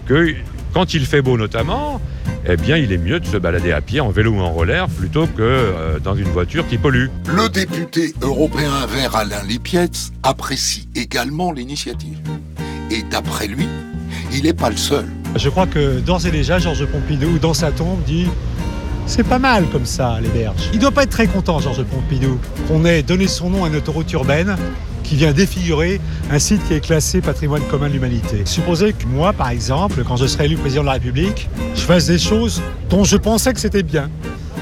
que 0.07 0.33
quand 0.73 0.93
il 0.93 1.05
fait 1.05 1.21
beau 1.21 1.37
notamment, 1.37 2.01
eh 2.51 2.57
bien 2.57 2.77
il 2.77 2.91
est 2.91 2.97
mieux 2.97 3.19
de 3.19 3.25
se 3.25 3.37
balader 3.37 3.71
à 3.71 3.81
pied, 3.81 3.99
en 3.99 4.09
vélo 4.09 4.31
ou 4.31 4.39
en 4.39 4.51
roller, 4.51 4.87
plutôt 4.87 5.27
que 5.27 5.41
euh, 5.41 5.99
dans 5.99 6.15
une 6.15 6.29
voiture 6.29 6.67
qui 6.67 6.77
pollue. 6.77 7.07
Le 7.27 7.47
député 7.47 8.13
européen 8.21 8.85
vert 8.87 9.15
Alain 9.15 9.43
Lipietz 9.47 10.11
apprécie 10.23 10.89
également 10.95 11.51
l'initiative. 11.51 12.19
Et 12.89 13.03
d'après 13.03 13.47
lui, 13.47 13.67
il 14.33 14.43
n'est 14.43 14.53
pas 14.53 14.69
le 14.71 14.77
seul. 14.77 15.05
Je 15.35 15.49
crois 15.49 15.67
que 15.67 15.99
d'ores 15.99 16.25
et 16.25 16.31
déjà, 16.31 16.57
Georges 16.57 16.87
Pompidou, 16.87 17.37
dans 17.37 17.53
sa 17.53 17.71
tombe, 17.71 18.01
dit 18.03 18.25
c'est 19.05 19.23
pas 19.23 19.39
mal 19.39 19.65
comme 19.71 19.85
ça, 19.85 20.19
les 20.21 20.29
berges. 20.29 20.69
Il 20.73 20.79
doit 20.79 20.91
pas 20.91 21.03
être 21.03 21.11
très 21.11 21.27
content, 21.27 21.59
Georges 21.59 21.83
Pompidou, 21.83 22.39
qu'on 22.67 22.83
ait 22.85 23.03
donné 23.03 23.27
son 23.27 23.49
nom 23.49 23.63
à 23.65 23.67
une 23.67 23.75
autoroute 23.75 24.11
urbaine 24.13 24.55
qui 25.09 25.15
vient 25.15 25.33
défigurer 25.33 25.99
un 26.29 26.37
site 26.37 26.63
qui 26.67 26.75
est 26.75 26.81
classé 26.81 27.19
patrimoine 27.19 27.63
commun 27.63 27.87
de 27.87 27.93
l'humanité. 27.93 28.43
Supposez 28.45 28.93
que 28.93 29.07
moi, 29.07 29.33
par 29.33 29.49
exemple, 29.49 30.03
quand 30.07 30.17
je 30.17 30.27
serai 30.27 30.45
élu 30.45 30.55
président 30.55 30.81
de 30.81 30.85
la 30.85 30.93
République, 30.93 31.49
je 31.73 31.81
fasse 31.81 32.05
des 32.05 32.19
choses 32.19 32.61
dont 32.91 33.03
je 33.03 33.17
pensais 33.17 33.51
que 33.51 33.59
c'était 33.59 33.81
bien. 33.81 34.11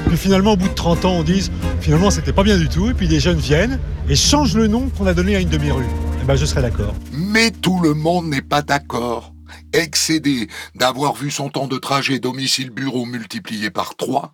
Puis 0.06 0.16
finalement, 0.16 0.52
au 0.52 0.56
bout 0.56 0.68
de 0.68 0.74
30 0.74 1.04
ans, 1.04 1.16
on 1.16 1.22
dise 1.22 1.52
finalement 1.82 2.10
c'était 2.10 2.32
pas 2.32 2.44
bien 2.44 2.56
du 2.56 2.70
tout, 2.70 2.88
et 2.88 2.94
puis 2.94 3.08
des 3.08 3.20
jeunes 3.20 3.36
viennent 3.36 3.78
et 4.08 4.16
changent 4.16 4.56
le 4.56 4.68
nom 4.68 4.88
qu'on 4.96 5.06
a 5.06 5.12
donné 5.12 5.36
à 5.36 5.40
une 5.40 5.50
demi-rue. 5.50 5.84
Eh 6.22 6.24
ben, 6.24 6.34
je 6.34 6.46
serai 6.46 6.62
d'accord. 6.62 6.94
Mais 7.12 7.50
tout 7.50 7.78
le 7.80 7.92
monde 7.92 8.28
n'est 8.28 8.40
pas 8.40 8.62
d'accord. 8.62 9.34
Excédé 9.74 10.48
d'avoir 10.74 11.14
vu 11.14 11.30
son 11.30 11.50
temps 11.50 11.66
de 11.66 11.76
trajet 11.76 12.20
domicile-bureau 12.20 13.04
multiplié 13.04 13.68
par 13.68 13.96
trois, 13.96 14.32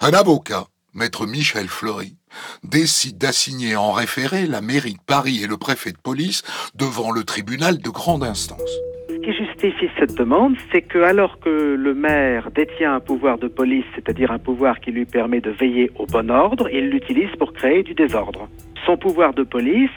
un 0.00 0.10
avocat, 0.10 0.66
maître 0.92 1.24
Michel 1.24 1.68
Fleury, 1.68 2.16
décide 2.64 3.18
d'assigner 3.18 3.76
en 3.76 3.92
référé 3.92 4.46
la 4.46 4.60
mairie 4.60 4.94
de 4.94 5.04
Paris 5.06 5.40
et 5.42 5.46
le 5.46 5.56
préfet 5.56 5.92
de 5.92 5.98
police 5.98 6.42
devant 6.74 7.10
le 7.10 7.24
tribunal 7.24 7.78
de 7.78 7.90
grande 7.90 8.24
instance. 8.24 8.70
Ce 9.08 9.16
qui 9.16 9.32
justifie 9.32 9.88
cette 9.98 10.14
demande, 10.16 10.56
c'est 10.72 10.82
que 10.82 10.98
alors 10.98 11.38
que 11.38 11.74
le 11.78 11.94
maire 11.94 12.50
détient 12.50 12.94
un 12.94 13.00
pouvoir 13.00 13.38
de 13.38 13.48
police, 13.48 13.84
c'est-à-dire 13.94 14.32
un 14.32 14.38
pouvoir 14.38 14.80
qui 14.80 14.90
lui 14.90 15.04
permet 15.04 15.40
de 15.40 15.50
veiller 15.50 15.90
au 15.98 16.06
bon 16.06 16.30
ordre, 16.30 16.68
il 16.72 16.88
l'utilise 16.90 17.30
pour 17.38 17.52
créer 17.52 17.82
du 17.82 17.94
désordre. 17.94 18.48
Son 18.84 18.96
pouvoir 18.96 19.32
de 19.34 19.44
police 19.44 19.90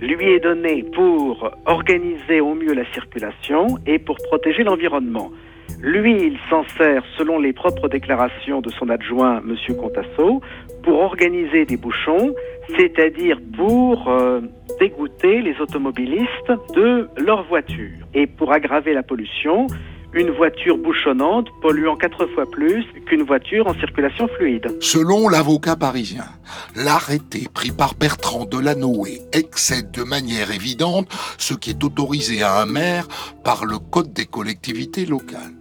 lui 0.00 0.32
est 0.32 0.40
donné 0.40 0.84
pour 0.94 1.48
organiser 1.66 2.40
au 2.40 2.54
mieux 2.54 2.74
la 2.74 2.90
circulation 2.92 3.78
et 3.86 4.00
pour 4.00 4.16
protéger 4.28 4.64
l'environnement. 4.64 5.30
Lui, 5.80 6.12
il 6.26 6.38
s'en 6.48 6.64
sert, 6.78 7.02
selon 7.18 7.38
les 7.38 7.52
propres 7.52 7.88
déclarations 7.88 8.60
de 8.60 8.70
son 8.70 8.88
adjoint, 8.88 9.40
M. 9.40 9.56
Contasso, 9.76 10.40
pour 10.82 11.00
organiser 11.00 11.64
des 11.64 11.76
bouchons, 11.76 12.34
c'est-à-dire 12.76 13.38
pour 13.56 14.08
euh, 14.08 14.40
dégoûter 14.78 15.42
les 15.42 15.60
automobilistes 15.60 16.52
de 16.74 17.08
leur 17.18 17.42
voiture. 17.44 17.90
Et 18.14 18.26
pour 18.26 18.52
aggraver 18.52 18.92
la 18.92 19.02
pollution, 19.02 19.66
une 20.14 20.30
voiture 20.30 20.76
bouchonnante 20.76 21.48
polluant 21.60 21.96
quatre 21.96 22.26
fois 22.26 22.44
plus 22.50 22.84
qu'une 23.06 23.22
voiture 23.22 23.66
en 23.66 23.74
circulation 23.74 24.28
fluide. 24.28 24.76
Selon 24.80 25.28
l'avocat 25.28 25.76
parisien, 25.76 26.26
l'arrêté 26.76 27.48
pris 27.52 27.70
par 27.70 27.94
Bertrand 27.94 28.44
Delanoë 28.44 29.22
excède 29.32 29.90
de 29.90 30.02
manière 30.02 30.50
évidente 30.50 31.08
ce 31.38 31.54
qui 31.54 31.70
est 31.70 31.84
autorisé 31.84 32.42
à 32.42 32.60
un 32.60 32.66
maire 32.66 33.08
par 33.44 33.64
le 33.64 33.78
Code 33.78 34.12
des 34.12 34.26
collectivités 34.26 35.06
locales. 35.06 35.54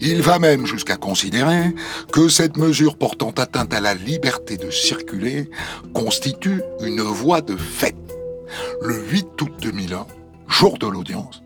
Il 0.00 0.20
va 0.20 0.38
même 0.38 0.66
jusqu'à 0.66 0.96
considérer 0.96 1.74
que 2.12 2.28
cette 2.28 2.56
mesure 2.56 2.96
portant 2.96 3.30
atteinte 3.30 3.72
à 3.72 3.80
la 3.80 3.94
liberté 3.94 4.56
de 4.56 4.70
circuler 4.70 5.48
constitue 5.94 6.60
une 6.84 7.00
voie 7.00 7.40
de 7.40 7.56
fait. 7.56 7.94
Le 8.82 8.94
8 9.10 9.40
août 9.40 9.52
2001, 9.62 10.06
jour 10.52 10.78
de 10.78 10.86
l'audience, 10.86 11.42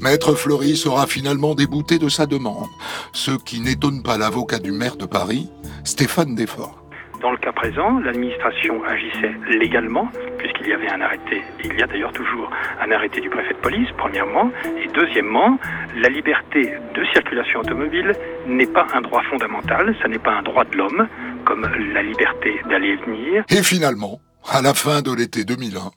Maître 0.00 0.34
Fleury 0.34 0.76
sera 0.76 1.06
finalement 1.06 1.54
débouté 1.54 1.98
de 1.98 2.08
sa 2.08 2.26
demande, 2.26 2.68
ce 3.12 3.32
qui 3.32 3.60
n'étonne 3.60 4.02
pas 4.02 4.18
l'avocat 4.18 4.58
du 4.58 4.70
maire 4.70 4.96
de 4.96 5.06
Paris, 5.06 5.50
Stéphane 5.84 6.34
Desforts. 6.34 6.76
Dans 7.22 7.30
le 7.30 7.36
cas 7.38 7.52
présent, 7.52 7.98
l'administration 8.00 8.82
agissait 8.84 9.34
légalement, 9.48 10.08
puisqu'il 10.38 10.68
y 10.68 10.72
avait 10.72 10.88
un 10.88 11.00
arrêté, 11.00 11.42
il 11.64 11.78
y 11.78 11.82
a 11.82 11.86
d'ailleurs 11.86 12.12
toujours 12.12 12.50
un 12.80 12.90
arrêté 12.90 13.20
du 13.20 13.28
préfet 13.28 13.52
de 13.52 13.58
police, 13.58 13.88
premièrement, 13.98 14.50
et 14.64 14.88
deuxièmement, 14.94 15.58
la 15.96 16.08
liberté 16.08 16.72
de 16.94 17.04
circulation 17.12 17.60
automobile 17.60 18.12
n'est 18.46 18.66
pas 18.66 18.86
un 18.94 19.02
droit 19.02 19.22
fondamental, 19.24 19.94
ça 20.00 20.08
n'est 20.08 20.18
pas 20.18 20.32
un 20.32 20.42
droit 20.42 20.64
de 20.64 20.76
l'homme, 20.76 21.08
comme 21.44 21.66
la 21.92 22.02
liberté 22.02 22.60
d'aller 22.70 22.88
et 22.88 22.96
venir. 22.96 23.44
Et 23.50 23.62
finalement, 23.62 24.20
à 24.48 24.62
la 24.62 24.72
fin 24.72 25.02
de 25.02 25.14
l'été 25.14 25.44
2001, 25.44 25.90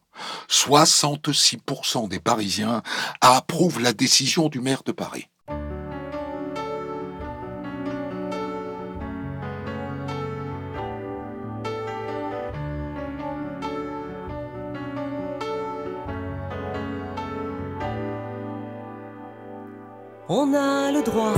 66% 0.50 2.08
des 2.08 2.20
Parisiens 2.20 2.82
approuvent 3.22 3.82
la 3.82 3.94
décision 3.94 4.50
du 4.50 4.60
maire 4.60 4.84
de 4.84 4.92
Paris. 4.92 5.28
On 20.30 20.54
a 20.54 20.92
le 20.92 21.04
droit, 21.04 21.34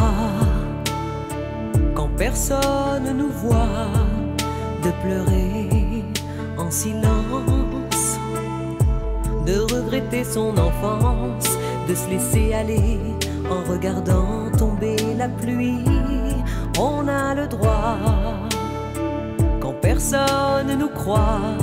quand 1.96 2.10
personne 2.16 3.18
nous 3.18 3.30
voit, 3.30 3.90
de 4.84 4.92
pleurer 5.02 6.04
en 6.58 6.70
silence, 6.70 7.55
de 9.46 9.60
regretter 9.74 10.24
son 10.24 10.58
enfance, 10.58 11.50
de 11.88 11.96
se 11.96 12.10
laisser 12.10 12.54
aller 12.54 13.00
en 13.50 13.72
regardant 13.72 14.52
tomber 14.58 14.98
la 15.18 15.30
pluie. 15.30 15.86
On 16.80 17.08
a 17.08 17.36
le 17.36 17.48
droit, 17.48 17.98
quand 19.62 19.76
personne 19.82 20.78
nous 20.78 20.90
croit, 20.90 21.58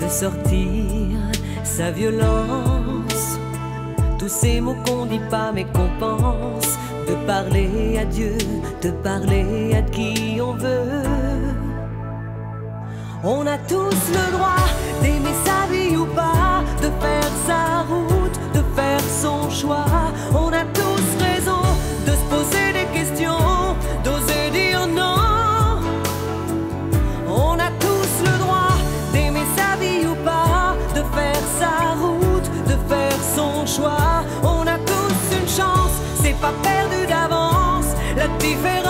de 0.00 0.08
sortir 0.08 1.18
sa 1.64 1.90
violence 1.90 3.38
tous 4.18 4.28
ces 4.28 4.60
mots 4.60 4.76
qu'on 4.84 5.06
dit 5.06 5.20
pas 5.30 5.52
mais 5.52 5.64
qu'on 5.64 5.88
pense, 5.98 6.76
de 7.08 7.14
parler 7.26 7.98
à 7.98 8.04
Dieu, 8.04 8.36
de 8.82 8.90
parler 8.90 9.74
à 9.74 9.82
qui 9.82 10.40
on 10.40 10.52
veut. 10.52 11.02
On 13.24 13.46
a 13.46 13.58
tous 13.58 14.00
le 14.12 14.32
droit 14.32 14.66
d'aimer 15.02 15.34
sa 17.48 17.82
route, 17.92 18.38
de 18.52 18.62
faire 18.76 19.04
son 19.22 19.48
choix. 19.48 19.86
On 20.34 20.48
a 20.62 20.64
tous 20.80 21.06
raison 21.28 21.64
de 22.06 22.12
se 22.20 22.24
poser 22.34 22.66
des 22.78 22.88
questions, 22.98 23.74
d'oser 24.04 24.44
dire 24.60 24.86
non. 24.86 25.80
On 27.26 27.54
a 27.68 27.70
tous 27.86 28.12
le 28.28 28.34
droit 28.44 28.74
d'aimer 29.12 29.46
sa 29.58 29.70
vie 29.82 30.04
ou 30.12 30.14
pas, 30.30 30.76
de 30.96 31.02
faire 31.16 31.44
sa 31.60 31.74
route, 32.02 32.48
de 32.70 32.76
faire 32.90 33.20
son 33.36 33.54
choix. 33.76 34.14
On 34.42 34.62
a 34.76 34.78
tous 34.92 35.20
une 35.38 35.48
chance, 35.58 35.94
c'est 36.22 36.38
pas 36.44 36.54
perdu 36.62 37.00
d'avance. 37.12 37.90
La 38.16 38.28
différence. 38.46 38.87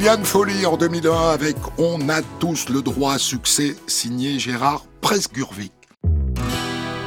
C'était 0.00 0.12
Liane 0.12 0.24
Folly 0.24 0.64
en 0.64 0.78
2001 0.78 1.30
avec 1.30 1.56
On 1.76 2.08
a 2.08 2.22
tous 2.38 2.70
le 2.70 2.80
droit 2.80 3.14
à 3.14 3.18
succès, 3.18 3.76
signé 3.86 4.38
Gérard 4.38 4.84
Presgurvic. 5.02 5.72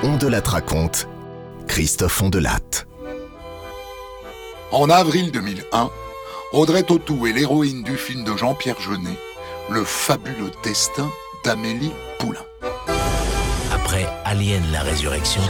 On 0.04 0.18
de 0.18 0.28
la 0.28 0.42
raconte, 0.42 1.08
Christophe 1.68 2.22
Ondelatte. 2.22 2.86
En 4.72 4.92
avril 4.92 5.32
2001, 5.32 5.90
Audrey 6.52 6.84
Tautou 6.84 7.26
est 7.26 7.34
l'héroïne 7.34 7.82
du 7.82 7.98
film 7.98 8.24
de 8.26 8.38
Jean-Pierre 8.38 8.80
Jeunet, 8.80 9.18
Le 9.72 9.84
fabuleux 9.84 10.52
destin 10.64 11.10
d'Amélie 11.44 11.94
Poulain. 12.20 12.46
Après 13.74 14.08
Alien 14.24 14.64
la 14.72 14.82
résurrection, 14.82 15.42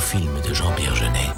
film 0.00 0.40
de 0.40 0.54
Jean-Pierre 0.54 0.96
Jeunet. 0.96 1.30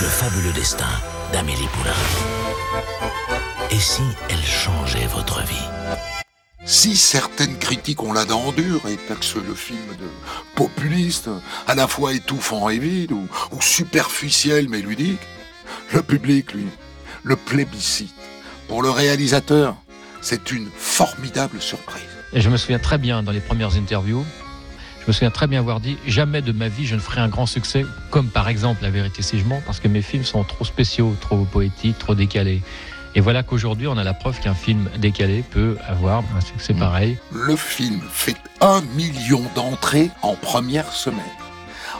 Le 0.00 0.08
fabuleux 0.08 0.52
destin 0.52 0.84
d'Amélie 1.32 1.66
Poulain. 1.72 1.92
Et 3.70 3.80
si 3.80 4.02
elle 4.28 4.44
changeait 4.44 5.06
votre 5.06 5.40
vie? 5.42 5.56
Si 6.64 6.96
certaines 6.96 7.58
critiques 7.58 8.02
ont 8.02 8.12
la 8.12 8.24
dent 8.24 8.52
dure 8.52 8.86
et 8.86 8.96
taxent 8.96 9.34
le 9.36 9.54
film 9.54 9.96
de 9.98 10.08
populiste, 10.54 11.30
à 11.66 11.74
la 11.74 11.88
fois 11.88 12.12
étouffant 12.12 12.68
et 12.68 12.78
vide, 12.78 13.12
ou, 13.12 13.26
ou 13.50 13.60
superficiel 13.60 14.68
mais 14.68 14.80
ludique, 14.80 15.26
le 15.92 16.02
public, 16.02 16.52
lui, 16.52 16.68
le 17.24 17.36
plébiscite. 17.36 18.14
Pour 18.72 18.82
le 18.82 18.88
réalisateur, 18.88 19.76
c'est 20.22 20.50
une 20.50 20.66
formidable 20.74 21.60
surprise. 21.60 22.08
Et 22.32 22.40
je 22.40 22.48
me 22.48 22.56
souviens 22.56 22.78
très 22.78 22.96
bien 22.96 23.22
dans 23.22 23.30
les 23.30 23.40
premières 23.40 23.76
interviews, 23.76 24.24
je 25.02 25.08
me 25.08 25.12
souviens 25.12 25.30
très 25.30 25.46
bien 25.46 25.60
avoir 25.60 25.78
dit 25.78 25.98
jamais 26.06 26.40
de 26.40 26.52
ma 26.52 26.68
vie 26.68 26.86
je 26.86 26.94
ne 26.94 27.00
ferai 27.00 27.20
un 27.20 27.28
grand 27.28 27.44
succès, 27.44 27.84
comme 28.08 28.28
par 28.28 28.48
exemple 28.48 28.82
La 28.82 28.88
vérité 28.88 29.20
si 29.20 29.38
je 29.38 29.44
mens, 29.44 29.60
parce 29.66 29.78
que 29.78 29.88
mes 29.88 30.00
films 30.00 30.24
sont 30.24 30.42
trop 30.42 30.64
spéciaux, 30.64 31.14
trop 31.20 31.44
poétiques, 31.44 31.98
trop 31.98 32.14
décalés. 32.14 32.62
Et 33.14 33.20
voilà 33.20 33.42
qu'aujourd'hui 33.42 33.88
on 33.88 33.98
a 33.98 34.04
la 34.04 34.14
preuve 34.14 34.40
qu'un 34.40 34.54
film 34.54 34.88
décalé 34.96 35.44
peut 35.50 35.76
avoir 35.86 36.24
un 36.34 36.40
succès 36.40 36.72
pareil. 36.72 37.18
Le 37.30 37.56
film 37.56 38.00
fait 38.10 38.38
un 38.62 38.80
million 38.96 39.42
d'entrées 39.54 40.08
en 40.22 40.34
première 40.34 40.90
semaine. 40.94 41.20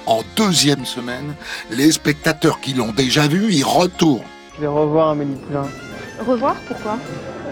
En 0.07 0.23
deuxième 0.37 0.87
semaine, 0.87 1.35
les 1.69 1.93
spectateurs 1.93 2.63
qui 2.63 2.73
l'ont 2.73 2.93
déjà 2.93 3.29
vu 3.29 3.53
y 3.53 3.63
retournent. 3.63 4.25
Je 4.57 4.63
vais 4.63 4.69
revoir 4.69 5.11
Amélie 5.11 5.35
Poulain. 5.35 5.67
Revoir 6.27 6.55
Pourquoi? 6.69 6.97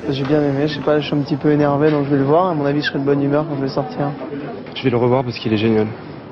J'ai 0.08 0.24
bien 0.24 0.42
aimé, 0.42 0.66
je 0.66 0.74
sais 0.74 0.80
pas, 0.80 0.98
je 1.00 1.06
suis 1.06 1.14
un 1.14 1.20
petit 1.22 1.36
peu 1.36 1.50
énervé 1.50 1.90
donc 1.90 2.04
je 2.06 2.10
vais 2.10 2.16
le 2.18 2.24
voir. 2.24 2.46
À 2.46 2.54
mon 2.54 2.64
avis, 2.64 2.80
je 2.80 2.86
serai 2.86 2.98
de 2.98 3.04
bonne 3.04 3.22
humeur 3.22 3.46
quand 3.48 3.56
je 3.56 3.62
vais 3.62 3.68
sortir. 3.68 4.10
Je 4.74 4.82
vais 4.82 4.90
le 4.90 4.96
revoir 4.96 5.24
parce 5.24 5.38
qu'il 5.38 5.52
est 5.52 5.58
génial. 5.58 5.86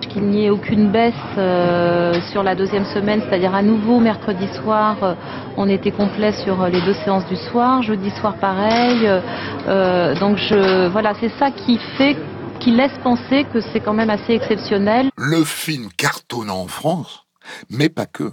Qu'il 0.09 0.23
n'y 0.23 0.47
ait 0.47 0.51
aucune 0.51 0.91
baisse 0.91 1.13
euh, 1.37 2.15
sur 2.33 2.43
la 2.43 2.55
deuxième 2.55 2.87
semaine, 2.87 3.21
c'est-à-dire 3.29 3.55
à 3.55 3.63
nouveau 3.63 3.99
mercredi 4.01 4.47
soir, 4.63 4.97
euh, 5.03 5.15
on 5.57 5.69
était 5.69 5.91
complet 5.91 6.33
sur 6.45 6.63
euh, 6.63 6.69
les 6.69 6.81
deux 6.81 6.95
séances 7.05 7.27
du 7.27 7.37
soir, 7.37 7.83
jeudi 7.83 8.11
soir 8.11 8.35
pareil. 8.37 9.07
euh, 9.07 10.15
donc 10.19 10.39
je, 10.39 10.89
voilà, 10.89 11.13
c'est 11.21 11.33
ça 11.39 11.51
qui 11.51 11.79
fait, 11.99 12.17
qui 12.61 12.71
laisse 12.71 12.97
penser 13.03 13.45
que 13.53 13.61
c'est 13.61 13.81
quand 13.81 13.95
même 13.95 14.11
assez 14.11 14.33
exceptionnel. 14.33 15.11
Le 15.17 15.45
film 15.45 15.89
cartonne 15.97 16.49
en 16.51 16.67
France, 16.69 17.25
mais 17.69 17.89
pas 17.89 18.07
que. 18.07 18.33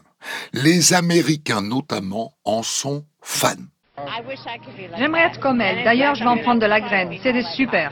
Les 0.53 0.93
Américains 0.93 1.61
notamment 1.61 2.31
en 2.45 2.63
sont 2.63 3.03
fans. 3.21 3.55
J'aimerais 4.97 5.27
être 5.27 5.39
comme 5.39 5.61
elle. 5.61 5.83
D'ailleurs, 5.83 6.15
je 6.15 6.23
vais 6.23 6.29
en 6.29 6.37
prendre 6.37 6.61
de 6.61 6.65
la 6.65 6.81
graine. 6.81 7.11
C'était 7.21 7.43
super. 7.43 7.91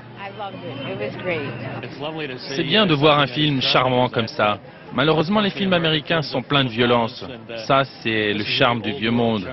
C'est 2.55 2.63
bien 2.63 2.85
de 2.85 2.93
voir 2.93 3.19
un 3.19 3.27
film 3.27 3.61
charmant 3.61 4.09
comme 4.09 4.27
ça. 4.27 4.59
Malheureusement, 4.93 5.39
les 5.39 5.49
films 5.49 5.73
américains 5.73 6.21
sont 6.21 6.41
pleins 6.41 6.65
de 6.65 6.69
violence. 6.69 7.25
Ça, 7.65 7.83
c'est 8.01 8.33
le 8.33 8.43
charme 8.43 8.81
du 8.81 8.91
vieux 8.91 9.11
monde. 9.11 9.47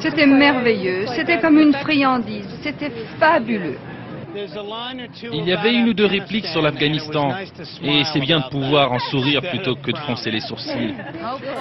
C'était 0.00 0.26
merveilleux. 0.26 1.06
C'était 1.14 1.38
comme 1.38 1.58
une 1.58 1.72
friandise. 1.74 2.48
C'était 2.62 2.90
fabuleux. 3.18 3.78
Il 5.32 5.44
y 5.48 5.52
avait 5.52 5.72
une 5.72 5.88
ou 5.88 5.94
deux 5.94 6.04
répliques 6.04 6.46
sur 6.46 6.60
l'Afghanistan. 6.60 7.34
Et 7.82 8.04
c'est 8.12 8.20
bien 8.20 8.40
de 8.40 8.48
pouvoir 8.48 8.92
en 8.92 8.98
sourire 8.98 9.40
plutôt 9.42 9.76
que 9.76 9.92
de 9.92 9.96
froncer 9.96 10.30
les 10.30 10.40
sourcils. 10.40 10.94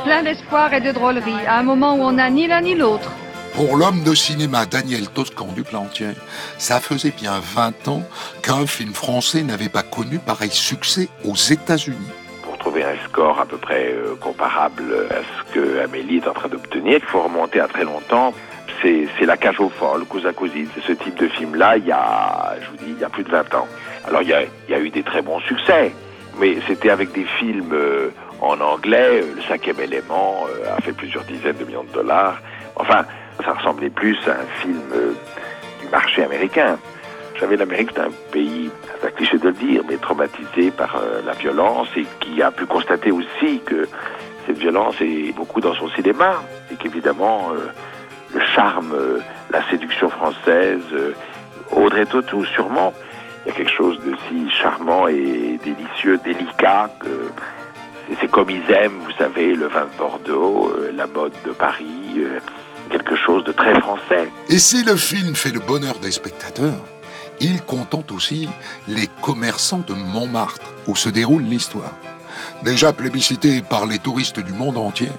Plein 0.04 0.24
d'espoir 0.24 0.74
et 0.74 0.82
de 0.82 0.92
drôlerie, 0.92 1.46
à 1.48 1.60
un 1.60 1.64
moment 1.64 1.96
où 1.96 2.02
on 2.02 2.14
n'a 2.14 2.30
ni 2.30 2.48
l'un 2.48 2.62
ni 2.62 2.76
l'autre. 2.76 3.12
Pour 3.56 3.78
l'homme 3.78 4.04
de 4.04 4.14
cinéma 4.14 4.66
Daniel 4.66 5.08
Toscan 5.08 5.48
du 5.56 5.64
Plantier, 5.64 6.10
ça 6.58 6.82
faisait 6.82 7.12
bien 7.12 7.40
20 7.42 7.88
ans 7.88 8.04
qu'un 8.44 8.68
film 8.68 8.94
français 8.94 9.44
n'avait 9.44 9.70
pas 9.70 9.82
connu 9.82 10.20
pareil 10.20 10.50
succès 10.50 11.08
aux 11.24 11.36
États-Unis. 11.36 12.12
Pour 12.44 12.58
trouver 12.58 12.84
un 12.84 12.98
score 13.06 13.40
à 13.40 13.46
peu 13.46 13.56
près 13.56 13.94
euh, 13.94 14.16
comparable 14.20 15.08
à 15.10 15.22
ce 15.22 15.54
que 15.54 15.80
Amélie 15.80 16.18
est 16.18 16.28
en 16.28 16.34
train 16.34 16.50
d'obtenir, 16.50 17.00
il 17.02 17.06
faut 17.06 17.22
remonter 17.22 17.62
à 17.62 17.70
très 17.70 17.86
longtemps. 17.86 18.34
C'est 18.82 19.26
La 19.26 19.38
Cage 19.38 19.62
aux 19.62 19.70
Folles, 19.70 20.04
Cousine. 20.06 20.68
C'est 20.76 20.84
ce 20.84 20.92
type 20.92 21.16
de 21.16 21.30
film-là, 21.30 21.78
il 21.78 21.86
y 21.86 21.94
a, 21.94 22.56
je 22.62 22.70
vous 22.70 22.86
dis, 22.86 22.92
il 22.92 23.00
y 23.00 23.06
a 23.06 23.10
plus 23.10 23.24
de 23.24 23.32
20 23.32 23.56
ans. 23.56 23.68
Alors, 24.06 24.22
il 24.22 24.28
y 24.28 24.34
a, 24.74 24.80
eu 24.80 24.90
des 24.90 25.02
très 25.02 25.22
bons 25.22 25.40
succès, 25.40 25.94
mais 26.40 26.58
c'était 26.68 26.90
avec 26.90 27.14
des 27.14 27.24
films 27.24 27.72
euh, 27.74 28.10
en 28.42 28.60
anglais. 28.60 29.24
Le 29.34 29.42
cinquième 29.44 29.80
élément 29.80 30.46
euh, 30.50 30.78
a 30.78 30.82
fait 30.82 30.92
plusieurs 30.92 31.24
dizaines 31.24 31.56
de 31.56 31.64
millions 31.64 31.86
de 31.86 31.94
dollars. 31.94 32.42
Enfin, 32.76 33.06
ça 33.44 33.54
ressemblait 33.54 33.90
plus 33.90 34.18
à 34.28 34.32
un 34.32 34.62
film 34.62 34.82
euh, 34.94 35.14
du 35.82 35.88
marché 35.90 36.24
américain. 36.24 36.78
Vous 37.42 37.56
l'Amérique, 37.58 37.90
c'est 37.94 38.02
un 38.02 38.12
pays, 38.32 38.70
c'est 39.02 39.14
cliché 39.16 39.38
de 39.38 39.48
le 39.50 39.54
dire, 39.54 39.82
mais 39.90 39.98
traumatisé 39.98 40.72
par 40.72 40.96
euh, 40.96 41.22
la 41.26 41.34
violence 41.34 41.90
et 41.98 42.06
qui 42.22 42.42
a 42.42 42.50
pu 42.50 42.66
constater 42.66 43.12
aussi 43.12 43.60
que 43.66 43.90
cette 44.48 44.58
violence 44.58 44.96
est 45.02 45.36
beaucoup 45.36 45.60
dans 45.60 45.74
son 45.76 45.90
cinéma 45.90 46.42
et 46.72 46.76
qu'évidemment, 46.76 47.52
euh, 47.54 47.68
le 48.34 48.40
charme, 48.56 48.96
la 49.52 49.62
séduction 49.70 50.10
française, 50.10 50.82
Audrey 51.72 52.06
Tautou 52.06 52.46
sûrement, 52.46 52.94
il 53.46 53.50
y 53.50 53.52
a 53.52 53.56
quelque 53.56 53.72
chose 53.72 54.00
de 54.06 54.14
si 54.28 54.50
charmant 54.50 55.08
et 55.08 55.60
délicieux, 55.64 56.18
délicat 56.24 56.90
que 57.00 57.30
c'est- 58.20 58.28
comme 58.32 58.50
ils 58.50 58.72
aiment, 58.72 59.00
vous 59.06 59.12
savez, 59.18 59.54
le 59.56 59.68
vin 59.68 59.86
de 59.86 59.98
Bordeaux, 59.98 60.72
la 60.96 61.06
mode 61.08 61.34
de 61.46 61.52
Paris, 61.52 62.22
quelque 62.90 63.16
chose 63.16 63.44
de 63.44 63.52
très 63.52 63.80
français. 63.82 64.30
Et 64.50 64.60
si 64.60 64.84
le 64.84 64.96
film 64.96 65.36
fait 65.36 65.52
le 65.52 65.60
bonheur 65.60 66.00
des 66.00 66.12
spectateurs, 66.12 66.82
il 67.40 67.62
contente 67.62 68.12
aussi 68.12 68.48
les 68.88 69.08
commerçants 69.22 69.84
de 69.86 69.94
Montmartre, 69.94 70.74
où 70.88 70.96
se 70.96 71.10
déroule 71.10 71.44
l'histoire. 71.44 71.94
Déjà 72.64 72.94
plébiscité 72.94 73.62
par 73.62 73.86
les 73.86 74.00
touristes 74.00 74.40
du 74.40 74.54
monde 74.54 74.78
entier, 74.78 75.10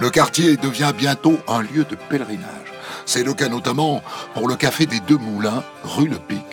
le 0.00 0.10
quartier 0.10 0.56
devient 0.56 0.92
bientôt 0.96 1.38
un 1.48 1.62
lieu 1.62 1.84
de 1.84 1.96
pèlerinage. 2.08 2.72
C'est 3.06 3.24
le 3.24 3.34
cas 3.34 3.48
notamment 3.48 4.02
pour 4.34 4.48
le 4.48 4.56
café 4.56 4.86
des 4.86 5.00
Deux 5.00 5.18
Moulins, 5.18 5.62
rue 5.84 6.08
Le 6.08 6.16
Pic, 6.16 6.44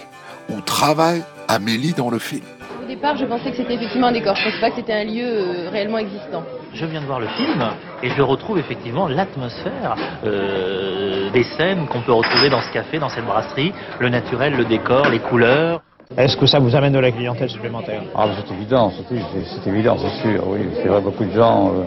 où 0.49 0.59
travaille 0.61 1.23
Amélie 1.47 1.93
dans 1.93 2.09
le 2.09 2.19
film. 2.19 2.43
Au 2.83 2.87
départ, 2.87 3.17
je 3.17 3.25
pensais 3.25 3.51
que 3.51 3.57
c'était 3.57 3.75
effectivement 3.75 4.07
un 4.07 4.11
décor. 4.11 4.35
Je 4.35 4.43
pensais 4.43 4.59
pas 4.61 4.69
que 4.69 4.75
c'était 4.77 4.93
un 4.93 5.05
lieu 5.05 5.25
euh, 5.25 5.69
réellement 5.69 5.97
existant. 5.97 6.43
Je 6.73 6.86
viens 6.86 7.01
de 7.01 7.06
voir 7.06 7.19
le 7.19 7.27
film 7.30 7.63
et 8.03 8.10
je 8.10 8.21
retrouve 8.21 8.60
effectivement 8.60 9.08
l'atmosphère 9.08 9.95
euh, 10.23 11.30
des 11.32 11.43
scènes 11.43 11.88
qu'on 11.88 12.01
peut 12.01 12.13
retrouver 12.13 12.49
dans 12.49 12.62
ce 12.62 12.71
café, 12.71 12.99
dans 12.99 13.10
cette 13.10 13.25
brasserie, 13.25 13.73
le 13.99 14.10
naturel, 14.10 14.56
le 14.56 14.65
décor, 14.65 15.10
les 15.10 15.19
couleurs. 15.19 15.82
Est-ce 16.15 16.38
que 16.38 16.45
ça 16.45 16.60
vous 16.60 16.75
amène 16.75 16.93
de 16.93 16.99
la 16.99 17.12
clientèle 17.12 17.49
supplémentaire? 17.49 18.03
Ah, 18.15 18.27
c'est 18.38 18.53
évident, 18.53 18.93
c'est 19.10 19.69
évident, 19.69 19.97
c'est 19.97 20.21
sûr, 20.21 20.47
oui. 20.47 20.60
C'est 20.75 20.88
vrai, 20.88 21.01
beaucoup 21.01 21.25
de 21.25 21.32
gens 21.34 21.73
euh, 21.73 21.84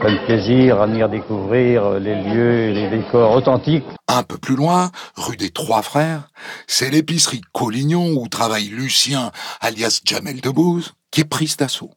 prennent 0.00 0.18
plaisir 0.24 0.80
à 0.80 0.86
venir 0.86 1.08
découvrir 1.08 1.84
euh, 1.84 1.98
les 1.98 2.14
lieux, 2.14 2.72
les 2.72 2.88
décors 2.88 3.32
authentiques. 3.32 3.84
Un 4.08 4.22
peu 4.22 4.38
plus 4.38 4.56
loin, 4.56 4.90
rue 5.16 5.36
des 5.36 5.50
Trois 5.50 5.82
Frères, 5.82 6.28
c'est 6.66 6.90
l'épicerie 6.90 7.42
Collignon 7.52 8.14
où 8.16 8.26
travaille 8.28 8.68
Lucien, 8.68 9.30
alias 9.60 10.00
Jamel 10.04 10.40
Debbouze, 10.40 10.94
qui 11.10 11.20
est 11.20 11.28
prise 11.28 11.56
d'assaut. 11.56 11.90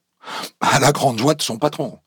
À 0.61 0.79
la 0.79 0.91
grande 0.91 1.17
joie 1.17 1.35
de 1.35 1.41
son 1.41 1.57
patron, 1.57 1.99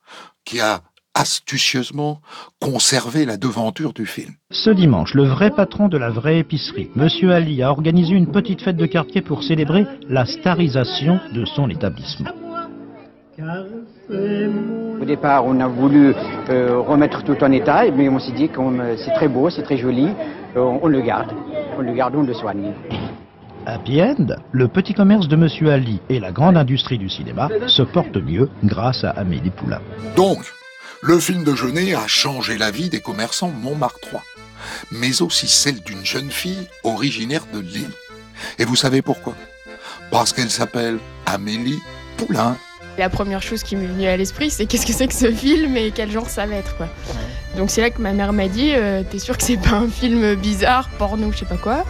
qui 0.45 0.61
a 0.61 0.81
astucieusement 1.15 2.21
conservé 2.61 3.25
la 3.25 3.37
devanture 3.37 3.93
du 3.93 4.07
film. 4.07 4.35
Ce 4.51 4.71
dimanche, 4.71 5.15
le 5.15 5.25
vrai 5.25 5.51
patron 5.51 5.89
de 5.89 5.99
la 5.99 6.09
vraie 6.09 6.39
épicerie, 6.39 6.91
Monsieur 6.95 7.33
Ali, 7.33 7.63
a 7.63 7.71
organisé 7.71 8.15
une 8.15 8.31
petite 8.31 8.63
fête 8.63 8.77
de 8.77 8.87
quartier 8.87 9.21
pour 9.21 9.43
célébrer 9.43 9.87
la 10.09 10.25
starisation 10.25 11.21
de 11.33 11.45
son 11.45 11.69
établissement. 11.69 12.31
Au 15.01 15.05
départ, 15.05 15.47
on 15.47 15.61
a 15.61 15.67
voulu 15.67 16.15
euh, 16.51 16.79
remettre 16.79 17.25
tout 17.25 17.43
en 17.43 17.51
état, 17.53 17.91
mais 17.91 18.09
on 18.09 18.19
s'est 18.19 18.33
dit 18.33 18.49
que 18.49 18.61
c'est 18.99 19.15
très 19.15 19.29
beau, 19.29 19.49
c'est 19.51 19.63
très 19.63 19.79
joli, 19.79 20.09
euh, 20.57 20.79
on 20.83 20.87
le 20.89 21.01
garde. 21.01 21.33
On 21.79 21.81
le 21.81 21.93
garde, 21.93 22.15
on 22.17 22.23
le 22.23 22.35
soigne. 22.35 22.73
Happy 23.67 24.01
End, 24.01 24.37
le 24.53 24.69
petit 24.69 24.95
commerce 24.95 25.29
de 25.29 25.37
Monsieur 25.37 25.71
Ali 25.71 26.01
et 26.09 26.19
la 26.19 26.33
grande 26.33 26.57
industrie 26.57 26.99
du 26.99 27.09
cinéma 27.09 27.49
se 27.67 27.83
portent 27.83 28.17
mieux 28.17 28.49
grâce 28.65 29.05
à 29.05 29.11
Amélie 29.11 29.51
Poulain. 29.51 29.81
Donc, 30.17 30.39
le 31.03 31.19
film 31.19 31.45
de 31.45 31.55
Jeunet 31.55 31.95
a 31.95 32.07
changé 32.07 32.57
la 32.57 32.71
vie 32.71 32.89
des 32.89 33.01
commerçants 33.01 33.53
montmartrois, 33.63 34.23
mais 34.91 35.23
aussi 35.23 35.47
celle 35.47 35.81
d'une 35.81 36.05
jeune 36.05 36.31
fille 36.31 36.69
originaire 36.85 37.45
de 37.53 37.61
Lille. 37.61 37.91
Et 38.59 38.65
vous 38.65 38.77
savez 38.77 39.03
pourquoi? 39.03 39.35
Parce 40.11 40.33
qu'elle 40.33 40.51
s'appelle 40.51 40.99
Amélie 41.27 41.81
Poulain. 42.17 42.57
La 42.99 43.09
première 43.09 43.43
chose 43.43 43.63
qui 43.63 43.77
m'est 43.77 43.87
venue 43.87 44.07
à 44.07 44.17
l'esprit, 44.17 44.51
c'est 44.51 44.67
qu'est-ce 44.67 44.87
que 44.87 44.93
c'est 44.93 45.07
que 45.07 45.15
ce 45.15 45.31
film 45.31 45.77
et 45.77 45.93
quel 45.95 46.11
genre 46.11 46.29
ça 46.29 46.47
va 46.47 46.57
être 46.57 46.77
quoi. 46.77 46.89
Donc 47.57 47.71
c'est 47.71 47.81
là 47.83 47.91
que 47.91 48.01
ma 48.01 48.13
mère 48.13 48.33
m'a 48.33 48.49
dit, 48.49 48.73
euh, 48.75 49.03
t'es 49.09 49.19
sûr 49.19 49.37
que 49.37 49.43
c'est 49.43 49.57
pas 49.57 49.77
un 49.77 49.89
film 49.89 50.35
bizarre, 50.35 50.89
porno, 50.99 51.31
je 51.33 51.39
sais 51.39 51.45
pas 51.45 51.57
quoi? 51.57 51.85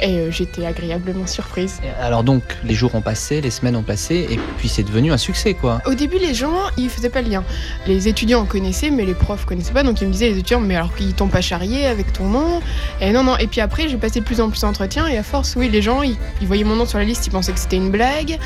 Et 0.00 0.18
euh, 0.18 0.30
j'étais 0.30 0.64
agréablement 0.64 1.26
surprise. 1.26 1.80
Alors 2.00 2.22
donc, 2.24 2.42
les 2.64 2.74
jours 2.74 2.94
ont 2.94 3.00
passé, 3.00 3.40
les 3.40 3.50
semaines 3.50 3.76
ont 3.76 3.82
passé, 3.82 4.26
et 4.30 4.38
puis 4.58 4.68
c'est 4.68 4.82
devenu 4.84 5.12
un 5.12 5.16
succès, 5.18 5.54
quoi. 5.54 5.80
Au 5.86 5.94
début, 5.94 6.18
les 6.18 6.34
gens, 6.34 6.54
ils 6.76 6.88
faisaient 6.88 7.08
pas 7.10 7.22
le 7.22 7.30
lien. 7.30 7.44
Les 7.86 8.06
étudiants 8.08 8.40
en 8.40 8.44
connaissaient, 8.46 8.90
mais 8.90 9.04
les 9.04 9.14
profs 9.14 9.44
connaissaient 9.44 9.72
pas. 9.72 9.82
Donc 9.82 10.00
ils 10.00 10.06
me 10.06 10.12
disaient, 10.12 10.28
les 10.30 10.38
étudiants, 10.38 10.60
mais 10.60 10.76
alors 10.76 10.94
qu'ils 10.94 11.14
t'ont 11.14 11.28
pas 11.28 11.40
charrié 11.40 11.86
avec 11.86 12.12
ton 12.12 12.28
nom? 12.28 12.60
Et 13.00 13.10
non, 13.12 13.24
non. 13.24 13.36
Et 13.38 13.46
puis 13.46 13.60
après, 13.60 13.88
j'ai 13.88 13.96
passé 13.96 14.20
de 14.20 14.24
plus 14.24 14.40
en 14.40 14.50
plus 14.50 14.60
d'entretiens, 14.60 15.06
et 15.08 15.18
à 15.18 15.22
force, 15.22 15.54
oui, 15.56 15.68
les 15.68 15.82
gens, 15.82 16.02
ils, 16.02 16.16
ils 16.40 16.46
voyaient 16.46 16.64
mon 16.64 16.76
nom 16.76 16.86
sur 16.86 16.98
la 16.98 17.04
liste, 17.04 17.26
ils 17.26 17.30
pensaient 17.30 17.52
que 17.52 17.60
c'était 17.60 17.76
une 17.76 17.90
blague. 17.90 18.38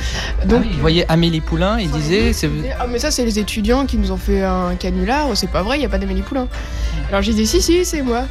Donc, 0.46 0.62
Ils 0.70 0.80
voyaient 0.80 1.04
Amélie 1.08 1.40
Poulain, 1.40 1.78
ils 1.78 1.90
disaient... 1.90 2.32
c'est- 2.32 2.50
ah, 2.80 2.86
mais 2.88 2.98
ça, 2.98 3.10
c'est 3.10 3.24
les 3.24 3.38
étudiants 3.38 3.86
qui 3.86 3.98
nous 3.98 4.10
ont 4.10 4.16
fait 4.16 4.42
un 4.42 4.74
canular. 4.76 5.28
C'est 5.34 5.50
pas 5.50 5.62
vrai, 5.62 5.78
il 5.78 5.82
y 5.82 5.84
a 5.84 5.88
pas 5.88 5.98
d'Amélie 5.98 6.22
Poulain. 6.22 6.48
Alors 7.08 7.22
j'ai 7.22 7.34
dit, 7.34 7.46
si, 7.46 7.60
si, 7.60 7.84
c'est 7.84 8.02
moi. 8.02 8.22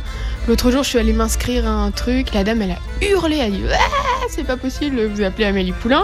L'autre 0.48 0.72
jour, 0.72 0.84
je 0.84 0.90
suis 0.90 0.98
allée 0.98 1.14
m'inscrire 1.14 1.68
à 1.68 1.70
un 1.70 1.92
truc. 1.92 2.34
La 2.34 2.44
dame, 2.44 2.62
elle 2.64 2.72
a 2.72 3.06
hurlé. 3.08 3.38
Elle 3.38 3.46
a 3.46 3.50
dit, 3.56 3.64
ah, 3.72 4.26
c'est 4.30 4.44
pas 4.44 4.58
possible, 4.58 5.06
vous 5.06 5.22
appelez 5.22 5.46
Amélie 5.46 5.72
Poulain. 5.72 6.04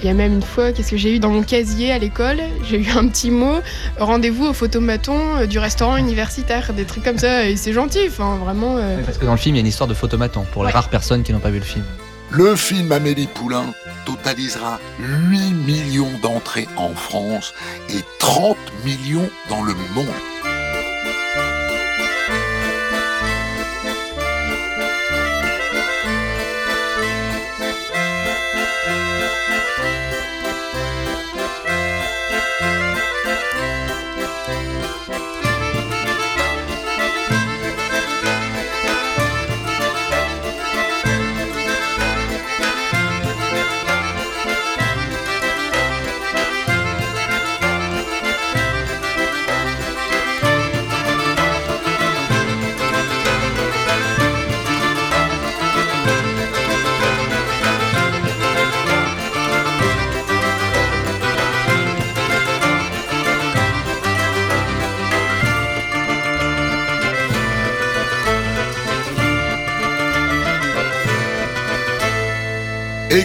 Il 0.00 0.06
y 0.06 0.10
a 0.10 0.14
même 0.14 0.34
une 0.34 0.42
fois, 0.42 0.70
qu'est-ce 0.72 0.90
que 0.92 0.96
j'ai 0.96 1.16
eu 1.16 1.18
dans 1.18 1.30
mon 1.30 1.42
casier 1.42 1.90
à 1.90 1.98
l'école? 1.98 2.38
J'ai 2.68 2.78
eu 2.80 2.88
un 2.96 3.08
petit 3.08 3.30
mot 3.32 3.56
rendez-vous 3.98 4.46
au 4.46 4.52
photomaton 4.52 5.38
euh, 5.38 5.46
du 5.46 5.58
restaurant 5.58 5.96
universitaire, 5.96 6.72
des 6.72 6.84
trucs 6.84 7.02
comme 7.02 7.18
ça. 7.18 7.48
Et 7.48 7.56
c'est 7.56 7.72
gentil, 7.72 8.00
enfin, 8.08 8.36
vraiment. 8.36 8.76
euh, 8.78 9.02
Parce 9.04 9.18
que 9.18 9.24
dans 9.26 9.32
le 9.32 9.38
film, 9.38 9.56
il 9.56 9.58
y 9.58 9.60
a 9.60 9.62
une 9.62 9.66
histoire 9.66 9.88
de 9.88 9.94
photomaton, 9.94 10.44
pour 10.52 10.64
les 10.64 10.70
rares 10.70 10.88
personnes 10.88 11.24
qui 11.24 11.32
n'ont 11.32 11.40
pas 11.40 11.50
vu 11.50 11.58
le 11.58 11.64
film. 11.64 11.84
Le 12.30 12.54
film 12.56 12.92
Amélie 12.92 13.26
Poulain 13.26 13.64
totalisera 14.04 14.78
8 15.00 15.38
millions 15.66 16.10
d'entrées 16.22 16.68
en 16.76 16.90
France 16.90 17.54
et 17.90 18.00
30 18.18 18.56
millions 18.84 19.28
dans 19.48 19.62
le 19.62 19.72
monde. 19.94 20.06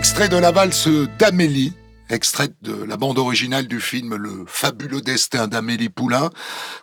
Extrait 0.03 0.27
de 0.27 0.35
la 0.35 0.51
valse 0.51 0.89
d'Amélie, 1.17 1.71
extrait 2.09 2.49
de 2.61 2.73
la 2.83 2.97
bande 2.97 3.17
originale 3.17 3.67
du 3.69 3.79
film 3.79 4.15
Le 4.17 4.43
fabuleux 4.45 4.99
destin 4.99 5.47
d'Amélie 5.47 5.87
Poulain, 5.87 6.29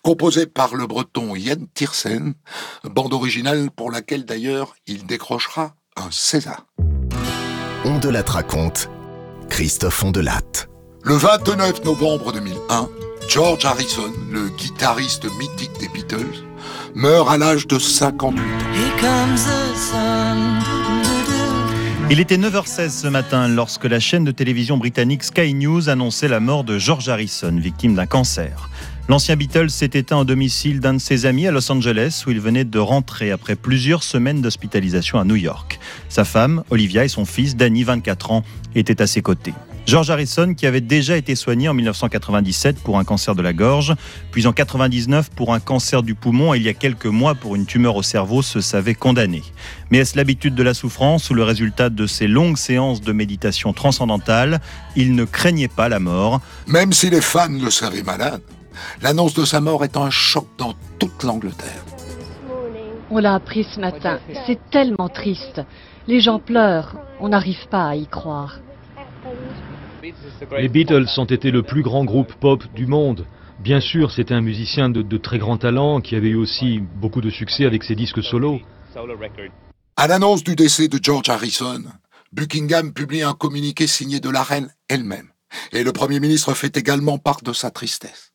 composé 0.02 0.46
par 0.46 0.74
le 0.74 0.86
breton 0.86 1.36
Yann 1.36 1.66
Tiersen, 1.74 2.32
bande 2.82 3.12
originale 3.12 3.70
pour 3.76 3.90
laquelle 3.90 4.24
d'ailleurs 4.24 4.74
il 4.86 5.04
décrochera 5.04 5.74
un 5.96 6.10
César. 6.10 6.64
On 7.84 7.98
de 7.98 8.08
la 8.08 8.22
raconte, 8.22 8.88
Christophe 9.50 10.02
Ondelatte. 10.02 10.70
Le 11.02 11.14
29 11.14 11.84
novembre 11.84 12.32
2001, 12.32 12.88
George 13.28 13.66
Harrison, 13.66 14.14
le 14.32 14.48
guitariste 14.48 15.26
mythique 15.38 15.78
des 15.78 15.88
Beatles, 15.88 16.46
meurt 16.94 17.28
à 17.28 17.36
l'âge 17.36 17.66
de 17.66 17.78
58 17.78 19.04
ans. 19.04 20.59
Il 22.12 22.18
était 22.18 22.38
9h16 22.38 23.02
ce 23.02 23.06
matin 23.06 23.46
lorsque 23.46 23.84
la 23.84 24.00
chaîne 24.00 24.24
de 24.24 24.32
télévision 24.32 24.76
britannique 24.76 25.22
Sky 25.22 25.54
News 25.54 25.88
annonçait 25.88 26.26
la 26.26 26.40
mort 26.40 26.64
de 26.64 26.76
George 26.76 27.08
Harrison, 27.08 27.54
victime 27.56 27.94
d'un 27.94 28.06
cancer. 28.06 28.68
L'ancien 29.08 29.36
Beatles 29.36 29.70
s'est 29.70 29.90
éteint 29.94 30.18
au 30.18 30.24
domicile 30.24 30.80
d'un 30.80 30.94
de 30.94 30.98
ses 30.98 31.24
amis 31.24 31.46
à 31.46 31.52
Los 31.52 31.70
Angeles 31.70 32.24
où 32.26 32.32
il 32.32 32.40
venait 32.40 32.64
de 32.64 32.80
rentrer 32.80 33.30
après 33.30 33.54
plusieurs 33.54 34.02
semaines 34.02 34.42
d'hospitalisation 34.42 35.20
à 35.20 35.24
New 35.24 35.36
York. 35.36 35.78
Sa 36.08 36.24
femme, 36.24 36.64
Olivia, 36.70 37.04
et 37.04 37.08
son 37.08 37.24
fils, 37.24 37.54
Danny, 37.54 37.84
24 37.84 38.32
ans, 38.32 38.44
étaient 38.74 39.00
à 39.00 39.06
ses 39.06 39.22
côtés. 39.22 39.54
George 39.90 40.08
Harrison, 40.08 40.54
qui 40.54 40.68
avait 40.68 40.80
déjà 40.80 41.16
été 41.16 41.34
soigné 41.34 41.68
en 41.68 41.74
1997 41.74 42.78
pour 42.78 43.00
un 43.00 43.02
cancer 43.02 43.34
de 43.34 43.42
la 43.42 43.52
gorge, 43.52 43.96
puis 44.30 44.46
en 44.46 44.52
99 44.52 45.30
pour 45.30 45.52
un 45.52 45.58
cancer 45.58 46.04
du 46.04 46.14
poumon 46.14 46.54
et 46.54 46.58
il 46.58 46.62
y 46.62 46.68
a 46.68 46.74
quelques 46.74 47.06
mois 47.06 47.34
pour 47.34 47.56
une 47.56 47.66
tumeur 47.66 47.96
au 47.96 48.02
cerveau, 48.04 48.40
se 48.40 48.60
savait 48.60 48.94
condamné. 48.94 49.42
Mais 49.90 49.98
est-ce 49.98 50.16
l'habitude 50.16 50.54
de 50.54 50.62
la 50.62 50.74
souffrance 50.74 51.28
ou 51.30 51.34
le 51.34 51.42
résultat 51.42 51.90
de 51.90 52.06
ces 52.06 52.28
longues 52.28 52.56
séances 52.56 53.00
de 53.00 53.10
méditation 53.10 53.72
transcendantale 53.72 54.60
Il 54.94 55.16
ne 55.16 55.24
craignait 55.24 55.66
pas 55.66 55.88
la 55.88 55.98
mort. 55.98 56.40
Même 56.68 56.92
si 56.92 57.10
les 57.10 57.20
fans 57.20 57.48
le 57.48 57.70
savaient 57.72 58.04
malade, 58.04 58.42
l'annonce 59.02 59.34
de 59.34 59.44
sa 59.44 59.60
mort 59.60 59.82
est 59.82 59.96
un 59.96 60.10
choc 60.10 60.46
dans 60.56 60.74
toute 61.00 61.24
l'Angleterre. 61.24 61.84
On 63.10 63.18
l'a 63.18 63.34
appris 63.34 63.66
ce 63.74 63.80
matin. 63.80 64.20
C'est 64.46 64.60
tellement 64.70 65.08
triste. 65.08 65.62
Les 66.06 66.20
gens 66.20 66.38
pleurent. 66.38 66.94
On 67.18 67.30
n'arrive 67.30 67.66
pas 67.72 67.88
à 67.88 67.96
y 67.96 68.06
croire. 68.06 68.60
Les 70.58 70.68
Beatles 70.68 71.06
ont 71.18 71.24
été 71.24 71.50
le 71.50 71.62
plus 71.62 71.82
grand 71.82 72.04
groupe 72.04 72.32
pop 72.34 72.64
du 72.74 72.86
monde. 72.86 73.26
Bien 73.60 73.80
sûr, 73.80 74.10
c'était 74.10 74.34
un 74.34 74.40
musicien 74.40 74.88
de, 74.88 75.02
de 75.02 75.16
très 75.18 75.38
grand 75.38 75.58
talent 75.58 76.00
qui 76.00 76.16
avait 76.16 76.30
eu 76.30 76.36
aussi 76.36 76.80
beaucoup 76.96 77.20
de 77.20 77.30
succès 77.30 77.66
avec 77.66 77.84
ses 77.84 77.94
disques 77.94 78.22
solos. 78.22 78.60
À 79.96 80.06
l'annonce 80.06 80.42
du 80.42 80.56
décès 80.56 80.88
de 80.88 80.98
George 81.02 81.28
Harrison, 81.28 81.82
Buckingham 82.32 82.92
publie 82.92 83.22
un 83.22 83.34
communiqué 83.34 83.86
signé 83.86 84.20
de 84.20 84.30
la 84.30 84.42
reine 84.42 84.70
elle-même. 84.88 85.28
Et 85.72 85.84
le 85.84 85.92
Premier 85.92 86.20
ministre 86.20 86.54
fait 86.54 86.76
également 86.76 87.18
part 87.18 87.42
de 87.42 87.52
sa 87.52 87.70
tristesse. 87.70 88.32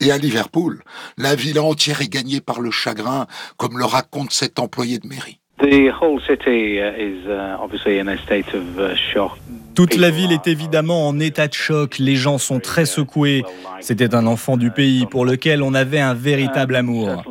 Et 0.00 0.12
à 0.12 0.18
Liverpool, 0.18 0.82
la 1.16 1.34
ville 1.34 1.58
entière 1.58 2.00
est 2.00 2.08
gagnée 2.08 2.40
par 2.40 2.60
le 2.60 2.70
chagrin, 2.70 3.26
comme 3.56 3.78
le 3.78 3.84
raconte 3.84 4.32
cet 4.32 4.58
employé 4.58 4.98
de 4.98 5.08
mairie. 5.08 5.40
The 5.60 5.90
whole 5.90 6.20
city 6.20 6.78
is 6.78 7.26
obviously 7.60 7.98
in 7.98 8.06
a 8.06 8.16
state 8.18 8.54
of 8.54 8.96
shock. 8.96 9.38
Toute 9.78 9.96
la 9.96 10.10
ville 10.10 10.32
est 10.32 10.48
évidemment 10.48 11.06
en 11.06 11.20
état 11.20 11.46
de 11.46 11.54
choc, 11.54 12.00
les 12.00 12.16
gens 12.16 12.38
sont 12.38 12.58
très 12.58 12.84
secoués. 12.84 13.44
C'était 13.78 14.12
un 14.12 14.26
enfant 14.26 14.56
du 14.56 14.72
pays 14.72 15.06
pour 15.06 15.24
lequel 15.24 15.62
on 15.62 15.72
avait 15.72 16.00
un 16.00 16.14
véritable 16.14 16.74
amour. 16.74 17.22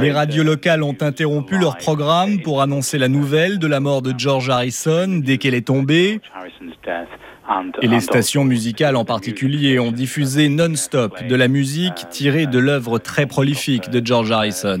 Les 0.00 0.10
radios 0.10 0.42
locales 0.42 0.82
ont 0.82 0.96
interrompu 1.00 1.56
leur 1.56 1.76
programme 1.76 2.40
pour 2.42 2.62
annoncer 2.62 2.98
la 2.98 3.06
nouvelle 3.06 3.60
de 3.60 3.68
la 3.68 3.78
mort 3.78 4.02
de 4.02 4.12
George 4.18 4.50
Harrison 4.50 5.20
dès 5.22 5.38
qu'elle 5.38 5.54
est 5.54 5.68
tombée. 5.68 6.20
Et 7.82 7.88
les 7.88 8.00
stations 8.00 8.44
musicales 8.44 8.96
en 8.96 9.04
particulier 9.04 9.78
ont 9.78 9.92
diffusé 9.92 10.48
non-stop 10.48 11.24
de 11.26 11.34
la 11.34 11.48
musique 11.48 12.08
tirée 12.10 12.46
de 12.46 12.58
l'œuvre 12.58 12.98
très 12.98 13.26
prolifique 13.26 13.90
de 13.90 14.04
George 14.04 14.30
Harrison. 14.30 14.80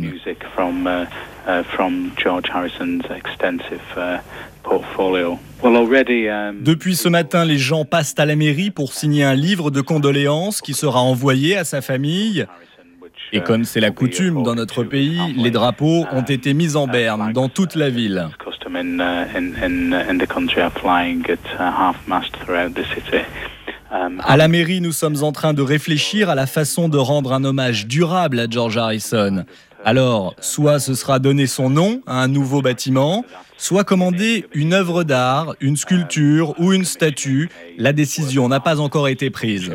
Depuis 6.60 6.96
ce 6.96 7.08
matin, 7.08 7.44
les 7.44 7.58
gens 7.58 7.84
passent 7.84 8.14
à 8.16 8.24
la 8.24 8.36
mairie 8.36 8.70
pour 8.70 8.92
signer 8.92 9.24
un 9.24 9.34
livre 9.34 9.70
de 9.70 9.80
condoléances 9.82 10.60
qui 10.62 10.72
sera 10.72 11.00
envoyé 11.00 11.56
à 11.56 11.64
sa 11.64 11.82
famille. 11.82 12.46
Et 13.32 13.40
comme 13.40 13.64
c'est 13.64 13.80
la 13.80 13.90
coutume 13.90 14.42
dans 14.42 14.54
notre 14.54 14.84
pays, 14.84 15.20
les 15.36 15.50
drapeaux 15.50 16.06
ont 16.12 16.22
été 16.22 16.54
mis 16.54 16.76
en 16.76 16.86
berne 16.86 17.32
dans 17.32 17.48
toute 17.48 17.74
la 17.74 17.90
ville. 17.90 18.28
À 24.20 24.36
la 24.36 24.48
mairie, 24.48 24.80
nous 24.80 24.92
sommes 24.92 25.22
en 25.22 25.32
train 25.32 25.54
de 25.54 25.62
réfléchir 25.62 26.28
à 26.30 26.34
la 26.34 26.46
façon 26.46 26.88
de 26.88 26.98
rendre 26.98 27.32
un 27.32 27.44
hommage 27.44 27.86
durable 27.86 28.40
à 28.40 28.46
George 28.48 28.76
Harrison. 28.76 29.44
Alors, 29.84 30.34
soit 30.40 30.78
ce 30.78 30.94
sera 30.94 31.18
donner 31.18 31.46
son 31.46 31.68
nom 31.68 32.00
à 32.06 32.22
un 32.22 32.28
nouveau 32.28 32.62
bâtiment, 32.62 33.24
soit 33.58 33.84
commander 33.84 34.46
une 34.54 34.72
œuvre 34.72 35.04
d'art, 35.04 35.54
une 35.60 35.76
sculpture 35.76 36.58
ou 36.58 36.72
une 36.72 36.84
statue. 36.84 37.50
La 37.76 37.92
décision 37.92 38.48
n'a 38.48 38.60
pas 38.60 38.80
encore 38.80 39.08
été 39.08 39.30
prise. 39.30 39.70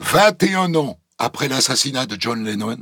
21 0.00 0.74
ans 0.74 0.98
après 1.18 1.46
l'assassinat 1.46 2.06
de 2.06 2.16
John 2.18 2.44
Lennon, 2.44 2.78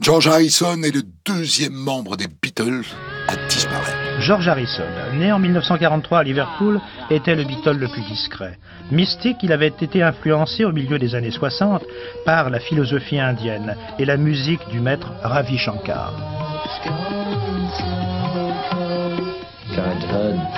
George 0.00 0.28
Harrison 0.28 0.82
est 0.82 0.94
le 0.94 1.02
deuxième 1.24 1.72
membre 1.72 2.16
des 2.16 2.26
Beatles 2.26 2.84
à 3.28 3.36
disparaître. 3.48 3.96
George 4.20 4.48
Harrison, 4.48 4.84
né 5.14 5.30
en 5.30 5.38
1943 5.38 6.18
à 6.18 6.22
Liverpool, 6.24 6.80
était 7.10 7.36
le 7.36 7.44
Beatle 7.44 7.76
le 7.76 7.88
plus 7.88 8.02
discret. 8.02 8.58
Mystique, 8.90 9.38
il 9.42 9.52
avait 9.52 9.68
été 9.68 10.02
influencé 10.02 10.64
au 10.64 10.72
milieu 10.72 10.98
des 10.98 11.14
années 11.14 11.30
60 11.30 11.84
par 12.24 12.50
la 12.50 12.58
philosophie 12.58 13.20
indienne 13.20 13.76
et 13.98 14.04
la 14.04 14.16
musique 14.16 14.66
du 14.70 14.80
maître 14.80 15.12
Ravi 15.22 15.58
Shankar. 15.58 16.57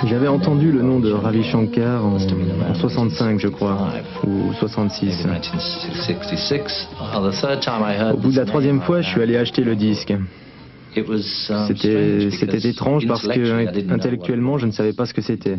J'avais 0.05 0.27
entendu 0.27 0.71
le 0.71 0.81
nom 0.81 0.99
de 0.99 1.11
Ravi 1.11 1.43
Shankar 1.43 2.03
en, 2.03 2.17
65, 2.19 3.39
je 3.39 3.47
crois, 3.47 3.89
ou 4.25 4.51
66. 4.59 5.27
Au 8.13 8.17
bout 8.17 8.31
de 8.31 8.37
la 8.37 8.45
troisième 8.45 8.81
fois, 8.81 9.01
je 9.01 9.09
suis 9.09 9.21
allé 9.21 9.37
acheter 9.37 9.63
le 9.63 9.75
disque. 9.75 10.13
C'était 10.93 12.67
étrange 12.67 13.07
parce 13.07 13.27
que 13.27 13.91
intellectuellement, 13.93 14.57
je 14.57 14.65
ne 14.65 14.71
savais 14.71 14.93
pas 14.93 15.05
ce 15.05 15.13
que 15.13 15.21
c'était. 15.21 15.57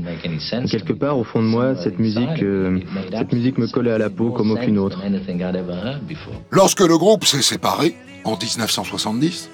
Quelque 0.70 0.92
part, 0.92 1.18
au 1.18 1.24
fond 1.24 1.40
de 1.40 1.48
moi, 1.48 1.76
cette 1.76 1.98
musique, 1.98 2.42
euh, 2.42 2.80
cette 3.10 3.32
musique 3.32 3.58
me 3.58 3.66
collait 3.66 3.92
à 3.92 3.98
la 3.98 4.10
peau 4.10 4.30
comme 4.30 4.50
aucune 4.50 4.78
autre. 4.78 5.00
Lorsque 6.50 6.80
le 6.80 6.98
groupe 6.98 7.24
s'est 7.24 7.42
séparé, 7.42 7.94
en 8.24 8.36
1970, 8.36 9.50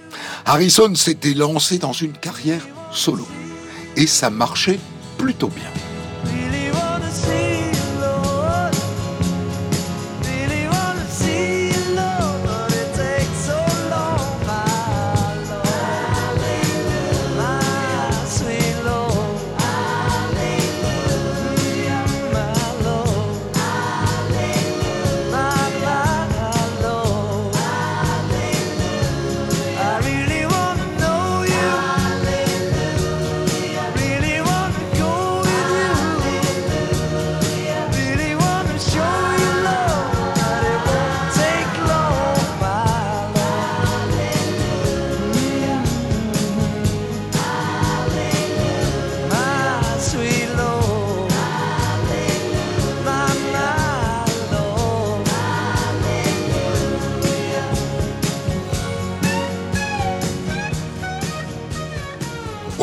Harrison 0.46 0.94
s'était 0.94 1.34
lancé 1.34 1.78
dans 1.78 1.92
une 1.92 2.12
carrière 2.12 2.66
solo 2.90 3.26
et 3.98 4.06
ça 4.06 4.30
marchait 4.30 4.78
plutôt 5.18 5.48
bien. 5.48 5.87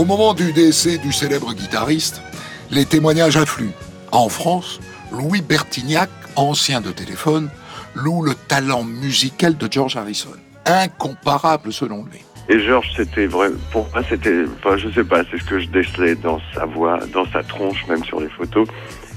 Au 0.06 0.08
moment 0.08 0.36
du 0.36 0.54
décès 0.54 1.00
du 1.00 1.12
célèbre 1.12 1.52
guitariste, 1.56 2.22
les 2.70 2.86
témoignages 2.86 3.38
affluent. 3.38 3.74
En 4.12 4.30
France, 4.30 4.80
Louis 5.12 5.42
Bertignac, 5.42 6.12
ancien 6.36 6.80
de 6.80 6.92
téléphone, 6.92 7.50
loue 7.96 8.22
le 8.22 8.36
talent 8.36 8.84
musical 8.84 9.58
de 9.58 9.68
George 9.68 9.98
Harrison. 9.98 10.30
Incomparable 10.68 11.74
selon 11.74 12.06
lui. 12.06 12.20
Et 12.50 12.60
George, 12.60 12.94
c'était 12.96 13.26
vrai, 13.26 13.48
pour 13.72 13.90
moi, 13.92 14.04
c'était, 14.08 14.44
enfin, 14.60 14.78
je 14.78 14.90
sais 14.92 15.04
pas, 15.04 15.24
c'est 15.32 15.40
ce 15.40 15.44
que 15.44 15.60
je 15.60 15.70
décelais 15.70 16.14
dans 16.14 16.40
sa 16.54 16.66
voix, 16.66 17.00
dans 17.12 17.26
sa 17.32 17.42
tronche, 17.42 17.84
même 17.90 18.04
sur 18.04 18.20
les 18.20 18.30
photos. 18.30 18.68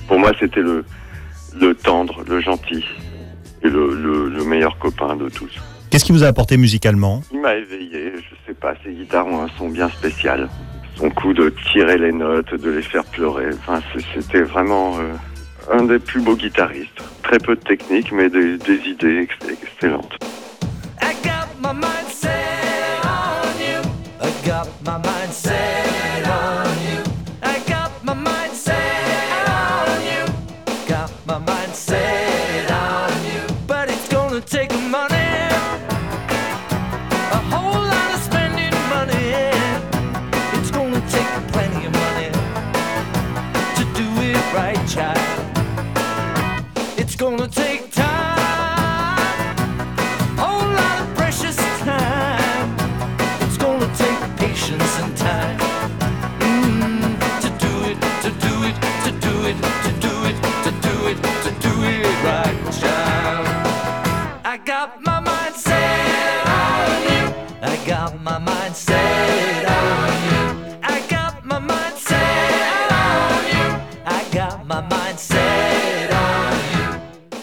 Pour 0.07 0.19
moi, 0.19 0.33
c'était 0.41 0.63
le, 0.63 0.87
le 1.55 1.75
tendre, 1.75 2.25
le 2.27 2.41
gentil 2.41 2.83
et 3.63 3.69
le, 3.69 3.95
le 4.31 4.45
meilleur 4.45 4.79
copain 4.79 5.17
de 5.17 5.29
tous. 5.29 5.53
Qu'est-ce 5.91 6.07
qui 6.07 6.13
vous 6.13 6.25
a 6.25 6.29
apporté 6.29 6.57
musicalement? 6.57 7.23
Il 7.31 7.43
m'a 7.43 7.57
éveillé, 7.57 8.13
je 8.17 8.35
sais 8.47 8.55
pas, 8.55 8.73
ses 8.83 8.95
guitares 8.95 9.27
ont 9.27 9.43
un 9.43 9.49
son 9.59 9.69
bien 9.69 9.91
spécial. 9.91 10.49
Son 10.99 11.11
coup 11.11 11.33
de 11.33 11.53
tirer 11.71 11.97
les 11.97 12.11
notes, 12.11 12.55
de 12.55 12.71
les 12.71 12.83
faire 12.83 13.05
pleurer, 13.05 13.51
c'était 14.15 14.43
vraiment 14.43 14.99
euh, 14.99 15.15
un 15.71 15.85
des 15.85 16.01
plus 16.01 16.21
beaux 16.21 16.35
guitaristes. 16.35 17.01
Très 17.23 17.39
peu 17.39 17.55
de 17.55 17.61
technique, 17.61 18.11
mais 18.11 18.29
des 18.29 18.57
idées 18.85 19.29
excellentes. 19.49 20.19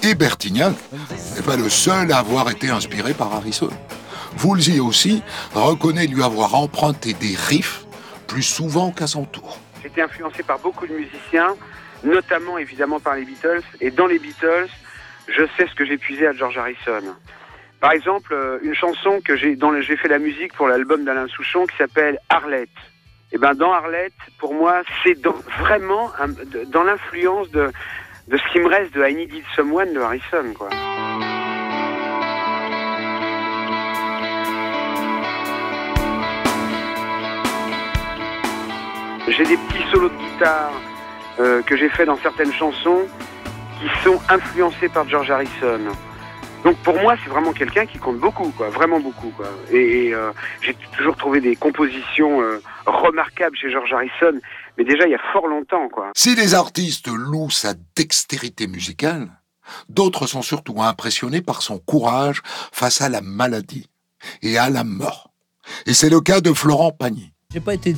Et 0.03 0.13
Bertignac 0.13 0.76
n'est 1.36 1.41
pas 1.41 1.55
le 1.55 1.67
seul 1.67 2.11
à 2.11 2.19
avoir 2.19 2.51
été 2.51 2.69
inspiré 2.69 3.15
par 3.15 3.34
Harrison. 3.34 3.69
Woolsey 4.43 4.80
aussi 4.80 5.23
reconnaît 5.55 6.05
lui 6.05 6.21
avoir 6.21 6.53
emprunté 6.53 7.13
des 7.13 7.36
riffs 7.36 7.86
plus 8.28 8.43
souvent 8.43 8.91
qu'à 8.91 9.07
son 9.07 9.26
tour. 9.26 9.57
J'étais 9.82 10.03
influencé 10.03 10.43
par 10.43 10.59
beaucoup 10.59 10.86
de 10.86 10.93
musiciens, 10.93 11.55
notamment 12.03 12.59
évidemment 12.59 12.99
par 12.99 13.15
les 13.15 13.26
Beatles. 13.26 13.63
Et 13.82 13.89
dans 13.89 14.05
les 14.05 14.19
Beatles, 14.19 14.69
je 15.28 15.43
sais 15.57 15.65
ce 15.67 15.73
que 15.73 15.86
j'ai 15.86 15.97
puisé 15.97 16.28
à 16.28 16.34
George 16.34 16.57
Harrison. 16.57 17.15
Par 17.80 17.91
exemple, 17.91 18.34
euh, 18.34 18.59
une 18.63 18.73
chanson 18.73 19.21
que 19.23 19.36
j'ai 19.36 19.55
dont 19.55 19.80
j'ai 19.82 19.97
fait 19.97 20.07
la 20.07 20.19
musique 20.19 20.53
pour 20.53 20.67
l'album 20.67 21.03
d'Alain 21.05 21.28
Souchon 21.28 21.65
qui 21.65 21.78
s'appelle 21.78 22.19
Arlette. 22.30 22.69
Et 23.32 23.38
ben 23.38 23.53
dans 23.53 23.71
Arlette, 23.71 24.13
pour 24.39 24.53
moi, 24.53 24.82
c'est 25.03 25.17
vraiment 25.59 26.11
dans 26.67 26.84
l'influence 26.84 27.49
de, 27.51 27.71
de 28.28 28.38
ce 28.38 28.51
qui 28.51 28.59
me 28.59 28.67
reste 28.67 28.93
de 28.93 29.05
I 29.05 29.15
Need 29.15 29.43
Someone 29.55 29.93
de 29.93 29.99
Harrison, 29.99 30.53
quoi. 30.57 30.69
J'ai 39.28 39.43
des 39.43 39.57
petits 39.57 39.84
solos 39.91 40.09
de 40.09 40.15
guitare 40.15 40.71
euh, 41.39 41.61
que 41.63 41.76
j'ai 41.76 41.89
fait 41.89 42.05
dans 42.05 42.17
certaines 42.17 42.53
chansons 42.53 43.07
qui 43.80 44.03
sont 44.03 44.19
influencés 44.30 44.88
par 44.88 45.09
George 45.09 45.30
Harrison. 45.30 45.82
Donc 46.66 46.78
pour 46.78 46.99
moi, 46.99 47.16
c'est 47.24 47.30
vraiment 47.30 47.53
quelqu'un 47.53 47.86
qui 47.86 47.99
compte 47.99 48.18
beaucoup, 48.18 48.49
quoi, 48.49 48.72
vraiment 48.72 48.99
beaucoup. 48.99 49.30
Quoi. 49.30 49.45
Et, 49.72 50.16
euh, 50.16 50.32
j'ai 50.61 50.76
toujours 50.97 51.16
trouvé 51.16 51.39
des 51.39 51.55
compositions 51.55 52.41
euh, 52.41 52.59
remarquables 52.88 53.55
chez 53.55 53.70
George 53.70 53.93
Harrison, 53.93 54.39
mais 54.76 54.84
déjà 54.84 55.05
il 55.05 55.11
y 55.11 55.16
a 55.16 55.22
fort 55.32 55.45
longtemps. 55.45 55.88
Quoi. 55.89 56.11
Si 56.16 56.34
les 56.34 56.55
artistes 56.55 57.07
louent 57.07 57.51
sa 57.51 57.76
dextérité 57.95 58.66
musicale, 58.66 59.30
d'autres 59.89 60.26
sont 60.26 60.41
surtout 60.41 60.82
impressionnés 60.82 61.43
par 61.43 61.61
son 61.61 61.78
courage 61.78 62.41
face 62.72 62.99
à 62.99 63.09
la 63.09 63.22
maladie 63.22 63.88
et 64.41 64.57
à 64.57 64.72
la 64.72 64.84
mort. 64.84 65.30
Et 65.86 65.93
c'est 65.93 66.09
le 66.09 66.20
cas 66.20 66.41
de 66.41 66.51
Florent 66.51 66.91
Pagny. 66.91 67.32
J'ai 67.53 67.59
pas 67.59 67.76
été 67.76 67.95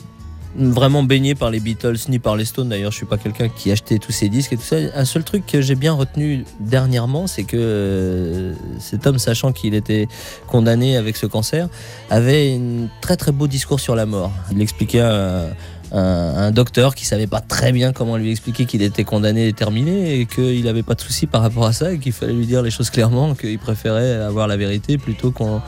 vraiment 0.58 1.04
baigné 1.04 1.36
par 1.36 1.52
les 1.52 1.60
Beatles 1.60 1.98
ni 2.10 2.20
par 2.20 2.36
les 2.36 2.46
Stones. 2.46 2.70
D'ailleurs, 2.70 2.92
je 2.92 2.98
suis 2.98 3.06
pas 3.06 3.18
quelqu'un 3.18 3.48
qui 3.48 3.72
achetait 3.72 4.00
tous 4.00 4.12
ces 4.12 4.30
disques 4.30 4.54
et 4.54 4.58
tout 4.58 4.64
ça. 4.64 4.78
Un 4.96 5.06
seul 5.06 5.24
truc 5.24 5.46
que 5.46 5.62
j'ai 5.62 5.76
bien 5.76 5.94
retenu 5.94 6.46
dernièrement, 6.60 7.28
c'est 7.28 7.44
que 7.44 7.58
euh, 7.58 8.54
cet 8.80 9.06
homme, 9.06 9.20
sachant 9.20 9.52
qu'il 9.52 9.76
était 9.76 10.08
condamné 10.48 10.98
avec 10.98 11.16
ce 11.16 11.26
cancer, 11.26 11.70
avait 12.10 12.56
un 12.56 12.88
très 13.02 13.18
très 13.18 13.32
beau 13.32 13.48
discours 13.48 13.80
sur 13.80 13.96
la 13.96 14.06
mort. 14.06 14.32
Il 14.52 14.62
expliquait 14.62 15.02
à, 15.02 15.46
un, 15.92 16.52
docteur 16.52 16.96
qui 16.96 17.06
savait 17.06 17.28
pas 17.28 17.40
très 17.40 17.72
bien 17.72 17.94
comment 17.94 18.18
lui 18.18 18.32
expliquer 18.32 18.66
qu'il 18.66 18.82
était 18.82 19.04
condamné 19.04 19.48
et 19.48 19.54
terminé 19.54 20.20
et 20.20 20.26
qu'il 20.26 20.64
n'avait 20.66 20.84
pas 20.84 20.96
de 20.96 21.02
soucis 21.02 21.28
par 21.28 21.42
rapport 21.42 21.66
à 21.66 21.74
ça 21.74 21.94
et 21.94 22.00
qu'il 22.00 22.12
fallait 22.12 22.34
lui 22.34 22.46
dire 22.46 22.62
les 22.62 22.72
choses 22.72 22.90
clairement, 22.90 23.36
qu'il 23.36 23.60
préférait 23.60 24.16
avoir 24.16 24.48
la 24.48 24.58
vérité 24.58 24.98
plutôt 24.98 25.32
qu'on 25.32 25.62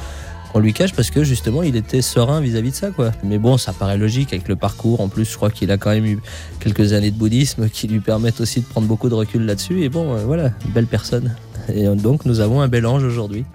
on 0.54 0.60
lui 0.60 0.74
cache 0.74 0.94
parce 0.94 1.12
que 1.12 1.24
justement 1.24 1.64
il 1.64 1.76
était 1.76 2.02
serein 2.02 2.42
vis-à-vis 2.42 2.72
de 2.72 2.76
ça 2.76 2.92
quoi. 2.92 3.12
Mais 3.24 3.38
bon, 3.38 3.58
ça 3.58 3.74
paraît 3.74 3.98
logique 3.98 4.34
avec 4.34 4.48
le 4.48 4.56
parcours. 4.56 5.02
En 5.02 5.08
plus, 5.08 5.26
je 5.26 5.36
crois 5.36 5.52
qu'il 5.52 5.72
a 5.72 5.78
quand 5.78 5.92
même 5.92 6.06
eu 6.06 6.20
quelques 6.60 6.94
années 6.94 7.12
de 7.12 7.18
bouddhisme 7.18 7.70
qui 7.70 7.88
lui 7.88 8.00
permettent 8.00 8.42
aussi 8.42 8.62
de 8.62 8.66
prendre 8.66 8.88
beaucoup 8.88 9.10
de 9.10 9.16
recul 9.16 9.46
là-dessus. 9.46 9.84
Et 9.84 9.90
bon, 9.90 10.16
euh, 10.16 10.24
voilà, 10.26 10.52
belle 10.74 10.88
personne. 10.88 11.36
Et 11.74 11.86
donc 11.86 12.26
nous 12.26 12.40
avons 12.40 12.62
un 12.62 12.68
bel 12.68 12.86
ange 12.86 13.04
aujourd'hui. 13.04 13.46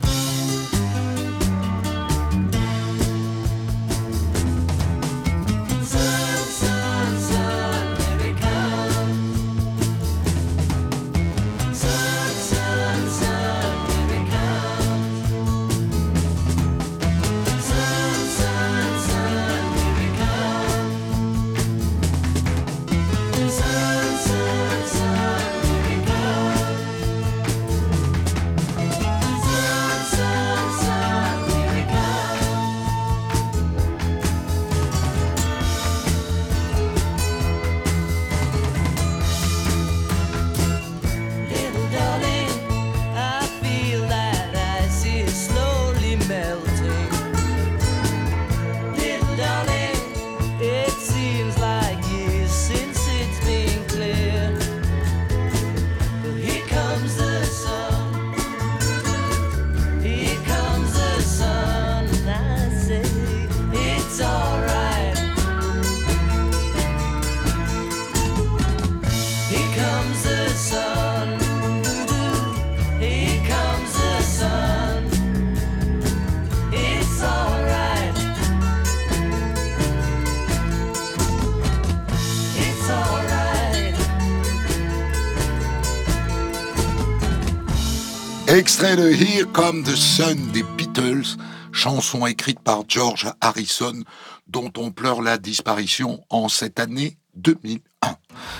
Here 88.96 89.46
Come 89.52 89.82
the 89.82 89.96
Sun 89.96 90.52
des 90.52 90.62
Beatles, 90.62 91.36
chanson 91.72 92.26
écrite 92.26 92.60
par 92.60 92.84
George 92.86 93.26
Harrison, 93.40 94.04
dont 94.46 94.70
on 94.76 94.92
pleure 94.92 95.20
la 95.20 95.36
disparition 95.36 96.20
en 96.30 96.48
cette 96.48 96.78
année 96.78 97.18
2001. 97.34 98.14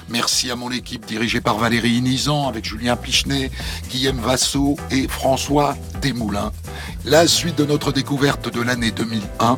Merci 0.09 0.51
à 0.51 0.57
mon 0.57 0.73
équipe 0.73 1.07
dirigée 1.07 1.41
par 1.41 1.59
Valérie 1.59 1.99
Inizan 1.99 2.49
avec 2.49 2.65
Julien 2.65 2.97
Pichenet, 2.97 3.53
Guillaume 3.91 4.19
Vassot 4.19 4.77
et 4.91 5.07
François 5.07 5.77
Desmoulins. 6.03 6.51
La 7.05 7.29
suite 7.29 7.57
de 7.57 7.65
notre 7.65 7.93
découverte 7.93 8.53
de 8.53 8.61
l'année 8.61 8.91
2001 8.91 9.57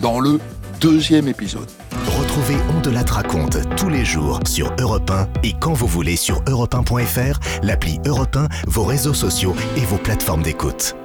dans 0.00 0.20
le 0.20 0.38
deuxième 0.80 1.26
épisode. 1.26 1.68
Retrouvez 2.32 2.56
On 2.74 2.80
de 2.80 2.88
la 2.88 3.04
tous 3.76 3.90
les 3.90 4.06
jours 4.06 4.40
sur 4.46 4.74
Europe 4.80 5.10
1 5.10 5.28
et 5.42 5.52
quand 5.52 5.74
vous 5.74 5.86
voulez 5.86 6.16
sur 6.16 6.42
europe1.fr, 6.44 7.38
l'appli 7.62 8.00
Europe 8.06 8.36
1, 8.36 8.48
vos 8.68 8.84
réseaux 8.84 9.12
sociaux 9.12 9.54
et 9.76 9.84
vos 9.84 9.98
plateformes 9.98 10.42
d'écoute. 10.42 10.96